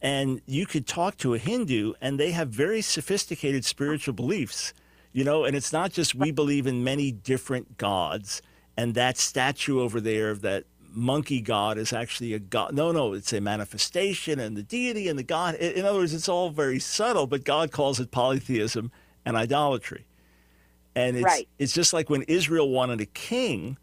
And 0.01 0.43
you 0.47 0.67
could 0.67 0.87
talk 0.87 1.17
to 1.19 1.35
a 1.35 1.39
Hindu, 1.39 1.95
and 2.01 2.19
they 2.19 2.33
have 2.33 2.49
very 2.49 2.83
sophisticated 2.83 3.65
spiritual 3.65 4.15
beliefs, 4.15 4.75
you 5.13 5.23
know, 5.23 5.45
and 5.45 5.55
it's 5.55 5.73
not 5.73 5.93
just 5.93 6.15
we 6.15 6.33
believe 6.33 6.67
in 6.67 6.83
many 6.83 7.13
different 7.13 7.79
gods, 7.79 8.43
and 8.77 8.95
that 8.95 9.17
statue 9.17 9.81
over 9.81 10.01
there, 10.01 10.31
of 10.31 10.43
that 10.43 10.65
monkey 10.91 11.41
god, 11.41 11.79
is 11.79 11.93
actually 11.93 12.35
a 12.35 12.41
god. 12.41 12.75
No, 12.75 12.91
no, 12.91 13.13
it's 13.13 13.33
a 13.33 13.41
manifestation, 13.41 14.41
and 14.41 14.57
the 14.57 14.63
deity 14.65 15.09
and 15.09 15.17
the 15.17 15.23
god. 15.23 15.55
In 15.55 15.73
in 15.73 15.85
other 15.85 16.01
words, 16.01 16.15
it's 16.15 16.29
all 16.29 16.51
very 16.51 16.81
subtle, 16.81 17.29
but 17.29 17.45
God 17.45 17.71
calls 17.71 18.01
it 18.01 18.11
polytheism 18.11 18.91
and 19.25 19.37
idolatry. 19.37 20.07
And 20.95 21.17
it's, 21.17 21.25
Right. 21.25 21.49
it's 21.59 21.73
just 21.73 21.93
like 21.93 22.11
when 22.11 22.23
Israel 22.23 22.69
wanted 22.71 23.01
a 23.01 23.07
king, 23.07 23.79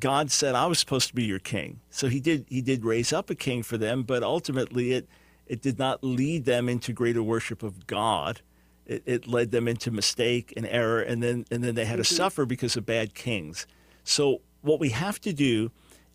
God 0.00 0.30
said, 0.30 0.54
"I 0.54 0.66
was 0.66 0.78
supposed 0.78 1.08
to 1.08 1.14
be 1.14 1.24
your 1.24 1.38
king." 1.38 1.80
So 1.90 2.08
he 2.08 2.20
did. 2.20 2.46
He 2.48 2.60
did 2.62 2.84
raise 2.84 3.12
up 3.12 3.30
a 3.30 3.34
king 3.34 3.62
for 3.62 3.76
them, 3.76 4.02
but 4.02 4.22
ultimately, 4.22 4.92
it 4.92 5.08
it 5.46 5.60
did 5.62 5.78
not 5.78 6.02
lead 6.04 6.44
them 6.44 6.68
into 6.68 6.92
greater 6.92 7.22
worship 7.22 7.62
of 7.62 7.86
God. 7.86 8.40
It, 8.86 9.02
it 9.06 9.26
led 9.26 9.50
them 9.50 9.66
into 9.68 9.90
mistake 9.90 10.52
and 10.56 10.66
error, 10.66 11.00
and 11.02 11.22
then 11.22 11.44
and 11.50 11.62
then 11.64 11.74
they 11.74 11.84
had 11.84 11.96
to 11.96 12.04
suffer 12.04 12.46
because 12.46 12.76
of 12.76 12.86
bad 12.86 13.14
kings. 13.14 13.66
So 14.04 14.40
what 14.62 14.80
we 14.80 14.90
have 14.90 15.20
to 15.22 15.32
do 15.32 15.70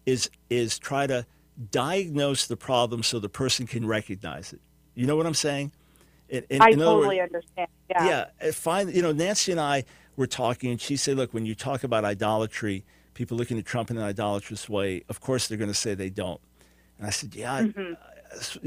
is 0.05 0.29
is 0.49 0.79
try 0.79 1.05
to 1.07 1.25
diagnose 1.71 2.47
the 2.47 2.57
problem 2.57 3.03
so 3.03 3.19
the 3.19 3.29
person 3.29 3.67
can 3.67 3.85
recognize 3.85 4.53
it. 4.53 4.61
You 4.95 5.05
know 5.05 5.15
what 5.15 5.25
I'm 5.27 5.33
saying? 5.33 5.71
In, 6.29 6.43
in- 6.49 6.61
I 6.61 6.69
in 6.69 6.81
other 6.81 6.91
words- 6.95 7.05
totally 7.05 7.21
understand. 7.21 7.67
Yeah. 7.89 8.05
yeah, 8.41 8.47
uh, 8.49 8.51
fine. 8.51 8.89
You 8.89 9.01
know, 9.01 9.11
Nancy 9.11 9.51
and 9.51 9.61
I 9.61 9.83
were 10.15 10.27
talking, 10.27 10.71
and 10.71 10.79
she 10.81 10.95
said, 10.97 11.17
"Look, 11.17 11.33
when 11.33 11.45
you 11.45 11.55
talk 11.55 11.83
about 11.83 12.05
idolatry, 12.05 12.83
people 13.13 13.37
looking 13.37 13.57
at 13.57 13.65
Trump 13.65 13.89
in 13.91 13.97
an 13.97 14.03
idolatrous 14.03 14.67
way, 14.69 15.03
of 15.09 15.19
course 15.21 15.47
they're 15.47 15.57
going 15.57 15.71
to 15.71 15.73
say 15.75 15.93
they 15.95 16.09
don't." 16.09 16.41
And 16.97 17.07
I 17.07 17.09
said, 17.09 17.35
"Yeah." 17.35 17.53
I- 17.53 17.73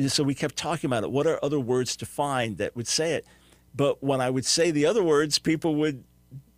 uh, 0.01 0.09
So 0.09 0.23
we 0.23 0.35
kept 0.35 0.57
talking 0.57 0.87
about 0.89 1.03
it. 1.03 1.11
What 1.11 1.27
are 1.27 1.39
other 1.43 1.59
words 1.59 1.97
to 1.97 2.07
find 2.07 2.57
that 2.59 2.77
would 2.77 2.87
say 2.87 3.15
it? 3.15 3.27
But 3.75 4.03
when 4.03 4.21
I 4.21 4.31
would 4.31 4.45
say 4.47 4.71
the 4.71 4.87
other 4.87 5.03
words, 5.03 5.39
people 5.41 5.75
would 5.77 6.05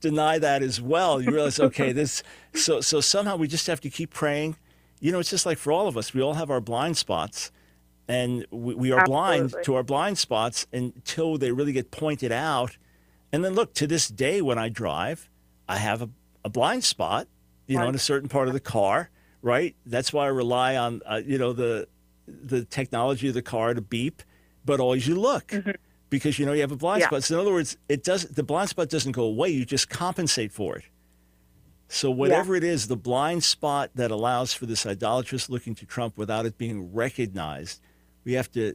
deny 0.00 0.38
that 0.38 0.62
as 0.62 0.80
well. 0.80 1.20
You 1.20 1.30
realize, 1.32 1.58
okay, 1.58 1.92
this. 1.92 2.22
So 2.54 2.80
so 2.80 3.00
somehow 3.00 3.36
we 3.36 3.48
just 3.48 3.66
have 3.66 3.80
to 3.82 3.90
keep 3.90 4.10
praying. 4.12 4.56
You 5.00 5.12
know, 5.12 5.20
it's 5.20 5.30
just 5.30 5.46
like 5.46 5.58
for 5.58 5.72
all 5.72 5.86
of 5.88 5.96
us, 5.96 6.12
we 6.14 6.20
all 6.20 6.34
have 6.34 6.50
our 6.50 6.60
blind 6.60 6.96
spots 6.96 7.50
and 8.08 8.44
we, 8.50 8.74
we 8.74 8.92
are 8.92 9.04
blind 9.06 9.54
to 9.64 9.74
our 9.76 9.82
blind 9.82 10.18
spots 10.18 10.66
until 10.72 11.36
they 11.38 11.52
really 11.52 11.72
get 11.72 11.90
pointed 11.90 12.32
out. 12.32 12.76
And 13.32 13.44
then 13.44 13.54
look, 13.54 13.74
to 13.74 13.86
this 13.86 14.08
day, 14.08 14.40
when 14.40 14.58
I 14.58 14.68
drive, 14.68 15.28
I 15.68 15.76
have 15.76 16.02
a, 16.02 16.08
a 16.44 16.48
blind 16.48 16.84
spot, 16.84 17.28
you 17.66 17.76
know, 17.76 17.88
in 17.90 17.94
a 17.94 17.98
certain 17.98 18.28
part 18.28 18.48
of 18.48 18.54
the 18.54 18.60
car, 18.60 19.10
right? 19.42 19.76
That's 19.84 20.12
why 20.12 20.24
I 20.24 20.28
rely 20.28 20.76
on, 20.76 21.02
uh, 21.06 21.20
you 21.24 21.38
know, 21.38 21.52
the 21.52 21.88
the 22.26 22.64
technology 22.64 23.28
of 23.28 23.34
the 23.34 23.42
car 23.42 23.72
to 23.74 23.80
beep, 23.80 24.22
but 24.64 24.80
always 24.80 25.06
you 25.06 25.14
look 25.14 25.52
because 26.10 26.38
you 26.38 26.44
know 26.46 26.52
you 26.52 26.60
have 26.60 26.72
a 26.72 26.76
blind 26.76 27.00
Yeah. 27.00 27.06
spot. 27.08 27.24
So 27.24 27.34
in 27.34 27.40
other 27.40 27.52
words, 27.52 27.76
it 27.88 28.04
does 28.04 28.24
the 28.24 28.42
blind 28.42 28.68
spot 28.70 28.88
doesn't 28.88 29.12
go 29.12 29.24
away; 29.24 29.48
you 29.50 29.64
just 29.64 29.88
compensate 29.88 30.52
for 30.52 30.76
it. 30.76 30.84
So 31.88 32.10
whatever 32.10 32.54
it 32.54 32.64
is, 32.64 32.88
the 32.88 32.96
blind 32.96 33.44
spot 33.44 33.90
that 33.94 34.10
allows 34.10 34.52
for 34.52 34.66
this 34.66 34.84
idolatrous 34.84 35.48
looking 35.48 35.74
to 35.76 35.86
Trump 35.86 36.18
without 36.18 36.44
it 36.44 36.58
being 36.58 36.92
recognized, 36.92 37.80
we 38.24 38.34
have 38.34 38.50
to 38.52 38.74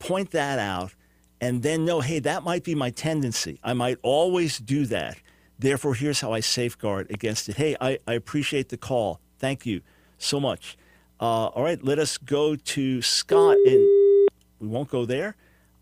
point 0.00 0.32
that 0.32 0.58
out 0.58 0.94
and 1.40 1.62
then 1.62 1.84
know, 1.84 2.00
hey, 2.00 2.18
that 2.20 2.42
might 2.42 2.64
be 2.64 2.74
my 2.74 2.90
tendency. 2.90 3.58
I 3.62 3.72
might 3.72 3.98
always 4.02 4.58
do 4.58 4.86
that. 4.86 5.18
Therefore, 5.58 5.94
here's 5.94 6.20
how 6.20 6.32
I 6.32 6.40
safeguard 6.40 7.10
against 7.10 7.48
it. 7.48 7.56
Hey, 7.56 7.76
I, 7.80 7.98
I 8.06 8.14
appreciate 8.14 8.68
the 8.68 8.76
call. 8.76 9.20
Thank 9.38 9.66
you 9.66 9.80
so 10.18 10.38
much. 10.40 10.76
Uh, 11.20 11.46
all 11.46 11.64
right, 11.64 11.82
let 11.82 11.98
us 11.98 12.16
go 12.16 12.54
to 12.54 13.02
Scott 13.02 13.56
in. 13.66 14.26
We 14.60 14.68
won't 14.68 14.88
go 14.88 15.04
there. 15.04 15.36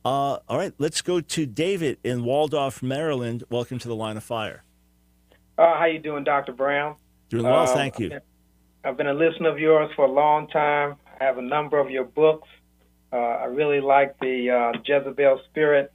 Uh, 0.04 0.38
all 0.48 0.56
right, 0.56 0.72
let's 0.78 1.02
go 1.02 1.20
to 1.20 1.46
David 1.46 1.98
in 2.04 2.24
Waldorf, 2.24 2.82
Maryland. 2.82 3.44
Welcome 3.50 3.78
to 3.80 3.88
the 3.88 3.96
line 3.96 4.16
of 4.16 4.24
fire. 4.24 4.62
Uh, 5.58 5.76
how 5.78 5.86
you 5.86 5.98
doing, 5.98 6.24
Dr. 6.24 6.52
Brown? 6.52 6.96
Doing 7.28 7.44
well, 7.44 7.64
Uh, 7.64 7.66
thank 7.66 7.98
you. 7.98 8.20
I've 8.84 8.96
been 8.96 9.08
a 9.08 9.14
listener 9.14 9.48
of 9.50 9.58
yours 9.58 9.90
for 9.96 10.04
a 10.04 10.10
long 10.10 10.46
time. 10.48 10.96
I 11.20 11.24
have 11.24 11.38
a 11.38 11.42
number 11.42 11.78
of 11.78 11.90
your 11.90 12.04
books. 12.04 12.48
Uh, 13.16 13.42
I 13.42 13.44
really 13.46 13.80
like 13.80 14.18
the 14.20 14.50
uh, 14.50 14.78
Jezebel 14.84 15.40
Spirit, 15.48 15.90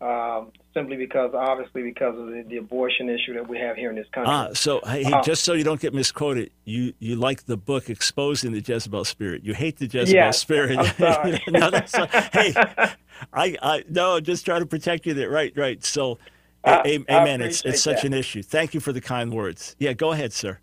um, 0.00 0.52
simply 0.72 0.96
because, 0.96 1.32
obviously, 1.34 1.82
because 1.82 2.16
of 2.18 2.26
the, 2.26 2.44
the 2.48 2.58
abortion 2.58 3.08
issue 3.08 3.34
that 3.34 3.48
we 3.48 3.58
have 3.58 3.76
here 3.76 3.90
in 3.90 3.96
this 3.96 4.06
country. 4.12 4.32
Ah, 4.32 4.50
so 4.52 4.80
hey, 4.86 5.02
Uh, 5.12 5.20
just 5.22 5.42
so 5.42 5.54
you 5.54 5.64
don't 5.64 5.80
get 5.80 5.92
misquoted, 5.92 6.50
you 6.64 6.94
you 7.00 7.16
like 7.16 7.44
the 7.46 7.56
book 7.56 7.90
exposing 7.90 8.52
the 8.52 8.60
Jezebel 8.60 9.04
spirit. 9.04 9.42
You 9.44 9.52
hate 9.54 9.78
the 9.78 9.86
Jezebel 9.86 10.12
Yes, 10.12 10.38
spirit. 10.38 10.78
I'm 10.78 10.84
sorry. 10.98 11.42
no, 11.48 11.70
that's 11.70 11.92
hey, 12.32 12.54
I 13.32 13.56
I 13.62 13.84
no, 13.88 14.20
just 14.20 14.44
trying 14.46 14.60
to 14.60 14.66
protect 14.66 15.06
you 15.06 15.14
there. 15.14 15.28
Right, 15.30 15.52
right. 15.56 15.84
So, 15.84 16.18
I- 16.64 16.80
I 16.84 17.04
amen. 17.10 17.40
It's 17.42 17.62
it's 17.64 17.82
such 17.82 18.02
that. 18.02 18.06
an 18.06 18.12
issue. 18.14 18.42
Thank 18.42 18.74
you 18.74 18.80
for 18.80 18.92
the 18.92 19.00
kind 19.00 19.32
words. 19.32 19.74
Yeah, 19.78 19.92
go 19.92 20.12
ahead, 20.12 20.32
sir. 20.32 20.60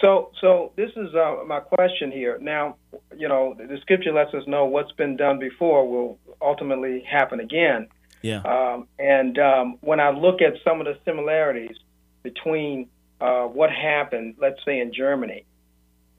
So, 0.00 0.30
so 0.40 0.72
this 0.76 0.90
is 0.96 1.14
uh, 1.14 1.36
my 1.46 1.60
question 1.60 2.12
here. 2.12 2.38
Now, 2.40 2.76
you 3.16 3.28
know, 3.28 3.54
the 3.56 3.78
scripture 3.80 4.12
lets 4.12 4.34
us 4.34 4.42
know 4.46 4.66
what's 4.66 4.92
been 4.92 5.16
done 5.16 5.38
before 5.38 5.88
will 5.88 6.18
ultimately 6.40 7.02
happen 7.10 7.40
again. 7.40 7.88
Yeah. 8.22 8.40
Um, 8.42 8.88
and 8.98 9.38
um, 9.38 9.78
when 9.80 10.00
I 10.00 10.10
look 10.10 10.42
at 10.42 10.54
some 10.64 10.80
of 10.80 10.86
the 10.86 10.98
similarities 11.04 11.76
between 12.22 12.88
uh, 13.20 13.44
what 13.44 13.70
happened, 13.70 14.34
let's 14.38 14.58
say 14.64 14.80
in 14.80 14.92
Germany, 14.92 15.44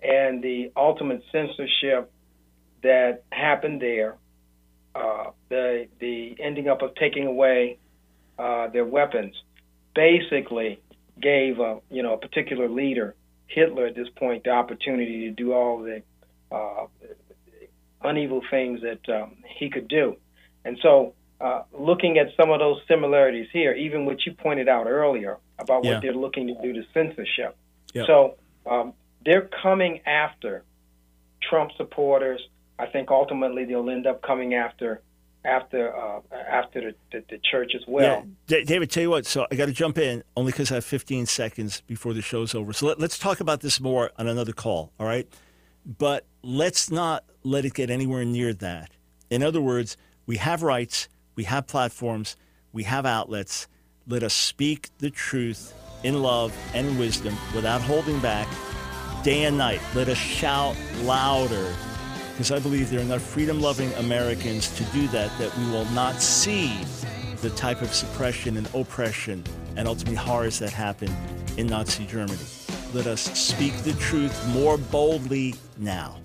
and 0.01 0.43
the 0.43 0.71
ultimate 0.75 1.21
censorship 1.31 2.11
that 2.81 3.23
happened 3.31 3.81
there, 3.81 4.17
uh, 4.95 5.31
the 5.49 5.87
the 5.99 6.35
ending 6.39 6.67
up 6.67 6.81
of 6.81 6.95
taking 6.95 7.27
away 7.27 7.77
uh, 8.39 8.67
their 8.69 8.85
weapons, 8.85 9.35
basically 9.93 10.79
gave 11.21 11.59
a 11.59 11.79
you 11.89 12.03
know 12.03 12.13
a 12.13 12.17
particular 12.17 12.69
leader, 12.69 13.15
Hitler 13.47 13.87
at 13.87 13.95
this 13.95 14.09
point, 14.15 14.43
the 14.43 14.51
opportunity 14.51 15.29
to 15.29 15.31
do 15.31 15.53
all 15.53 15.79
the 15.81 16.03
uh, 16.51 16.87
unevil 18.03 18.41
things 18.49 18.81
that 18.81 19.09
um, 19.13 19.37
he 19.59 19.69
could 19.69 19.87
do, 19.87 20.15
and 20.65 20.77
so 20.81 21.13
uh, 21.39 21.63
looking 21.77 22.17
at 22.17 22.27
some 22.35 22.49
of 22.49 22.59
those 22.59 22.79
similarities 22.87 23.47
here, 23.53 23.73
even 23.73 24.05
what 24.05 24.25
you 24.25 24.33
pointed 24.33 24.67
out 24.67 24.87
earlier 24.87 25.37
about 25.59 25.83
Yeah. 25.83 25.93
what 25.93 26.01
they're 26.01 26.13
looking 26.13 26.47
to 26.47 26.55
do 26.61 26.73
to 26.73 26.83
censorship. 26.93 27.55
Yeah. 27.93 28.05
So 28.05 28.35
um, 28.65 28.93
they're 29.23 29.49
coming 29.61 30.01
after 30.05 30.63
Trump 31.41 31.71
supporters. 31.77 32.41
I 32.79 32.87
think 32.87 33.11
ultimately 33.11 33.65
they'll 33.65 33.89
end 33.89 34.07
up 34.07 34.21
coming 34.21 34.53
after 34.55 35.01
after 35.47 35.95
uh, 35.95 36.19
after 36.51 36.81
the, 36.81 36.95
the, 37.11 37.23
the 37.29 37.39
church 37.49 37.71
as 37.75 37.81
well. 37.87 38.03
yeah, 38.03 38.23
Da- 38.47 38.65
David. 38.65 38.91
Tell 38.91 39.03
you 39.03 39.09
what. 39.09 39.25
So 39.25 39.47
I 39.49 39.55
got 39.55 39.67
to 39.67 39.71
jump 39.71 39.97
in 39.97 40.23
only 40.35 40.51
because 40.51 40.71
I 40.71 40.75
have 40.75 40.85
15 40.85 41.25
seconds 41.25 41.81
before 41.87 42.13
the 42.13 42.21
show's 42.21 42.53
over. 42.53 42.73
So 42.73 42.87
let, 42.87 42.99
let's 42.99 43.17
talk 43.17 43.39
about 43.39 43.61
this 43.61 43.79
more 43.79 44.11
on 44.17 44.27
another 44.27 44.53
call. 44.53 44.91
All 44.99 45.07
right, 45.07 45.27
but 45.85 46.25
let's 46.43 46.91
not 46.91 47.23
let 47.43 47.65
it 47.65 47.73
get 47.73 47.89
anywhere 47.89 48.25
near 48.25 48.53
that. 48.53 48.91
In 49.29 49.41
other 49.41 49.61
words, 49.61 49.97
we 50.25 50.37
have 50.37 50.61
rights, 50.61 51.07
we 51.35 51.45
have 51.45 51.65
platforms, 51.67 52.35
we 52.73 52.83
have 52.83 53.05
outlets. 53.05 53.67
Let 54.07 54.23
us 54.23 54.33
speak 54.33 54.89
the 54.99 55.09
truth 55.09 55.73
in 56.03 56.21
love 56.21 56.53
and 56.73 56.99
wisdom 56.99 57.35
without 57.55 57.81
holding 57.81 58.19
back, 58.19 58.47
day 59.23 59.43
and 59.45 59.57
night. 59.57 59.81
Let 59.95 60.07
us 60.09 60.17
shout 60.17 60.75
louder 61.01 61.73
because 62.37 62.51
I 62.51 62.59
believe 62.59 62.91
there 62.91 62.99
are 62.99 63.01
enough 63.01 63.23
freedom 63.23 63.59
loving 63.59 63.91
Americans 63.93 64.69
to 64.77 64.83
do 64.93 65.07
that, 65.07 65.35
that 65.39 65.57
we 65.57 65.71
will 65.71 65.85
not 65.85 66.21
see 66.21 66.71
the 67.41 67.49
type 67.55 67.81
of 67.81 67.91
suppression 67.91 68.57
and 68.57 68.69
oppression 68.75 69.43
and 69.75 69.87
ultimately 69.87 70.17
horrors 70.17 70.59
that 70.59 70.69
happened 70.69 71.15
in 71.57 71.65
Nazi 71.65 72.05
Germany. 72.05 72.37
Let 72.93 73.07
us 73.07 73.21
speak 73.21 73.73
the 73.77 73.93
truth 73.93 74.47
more 74.49 74.77
boldly 74.77 75.55
now. 75.79 76.17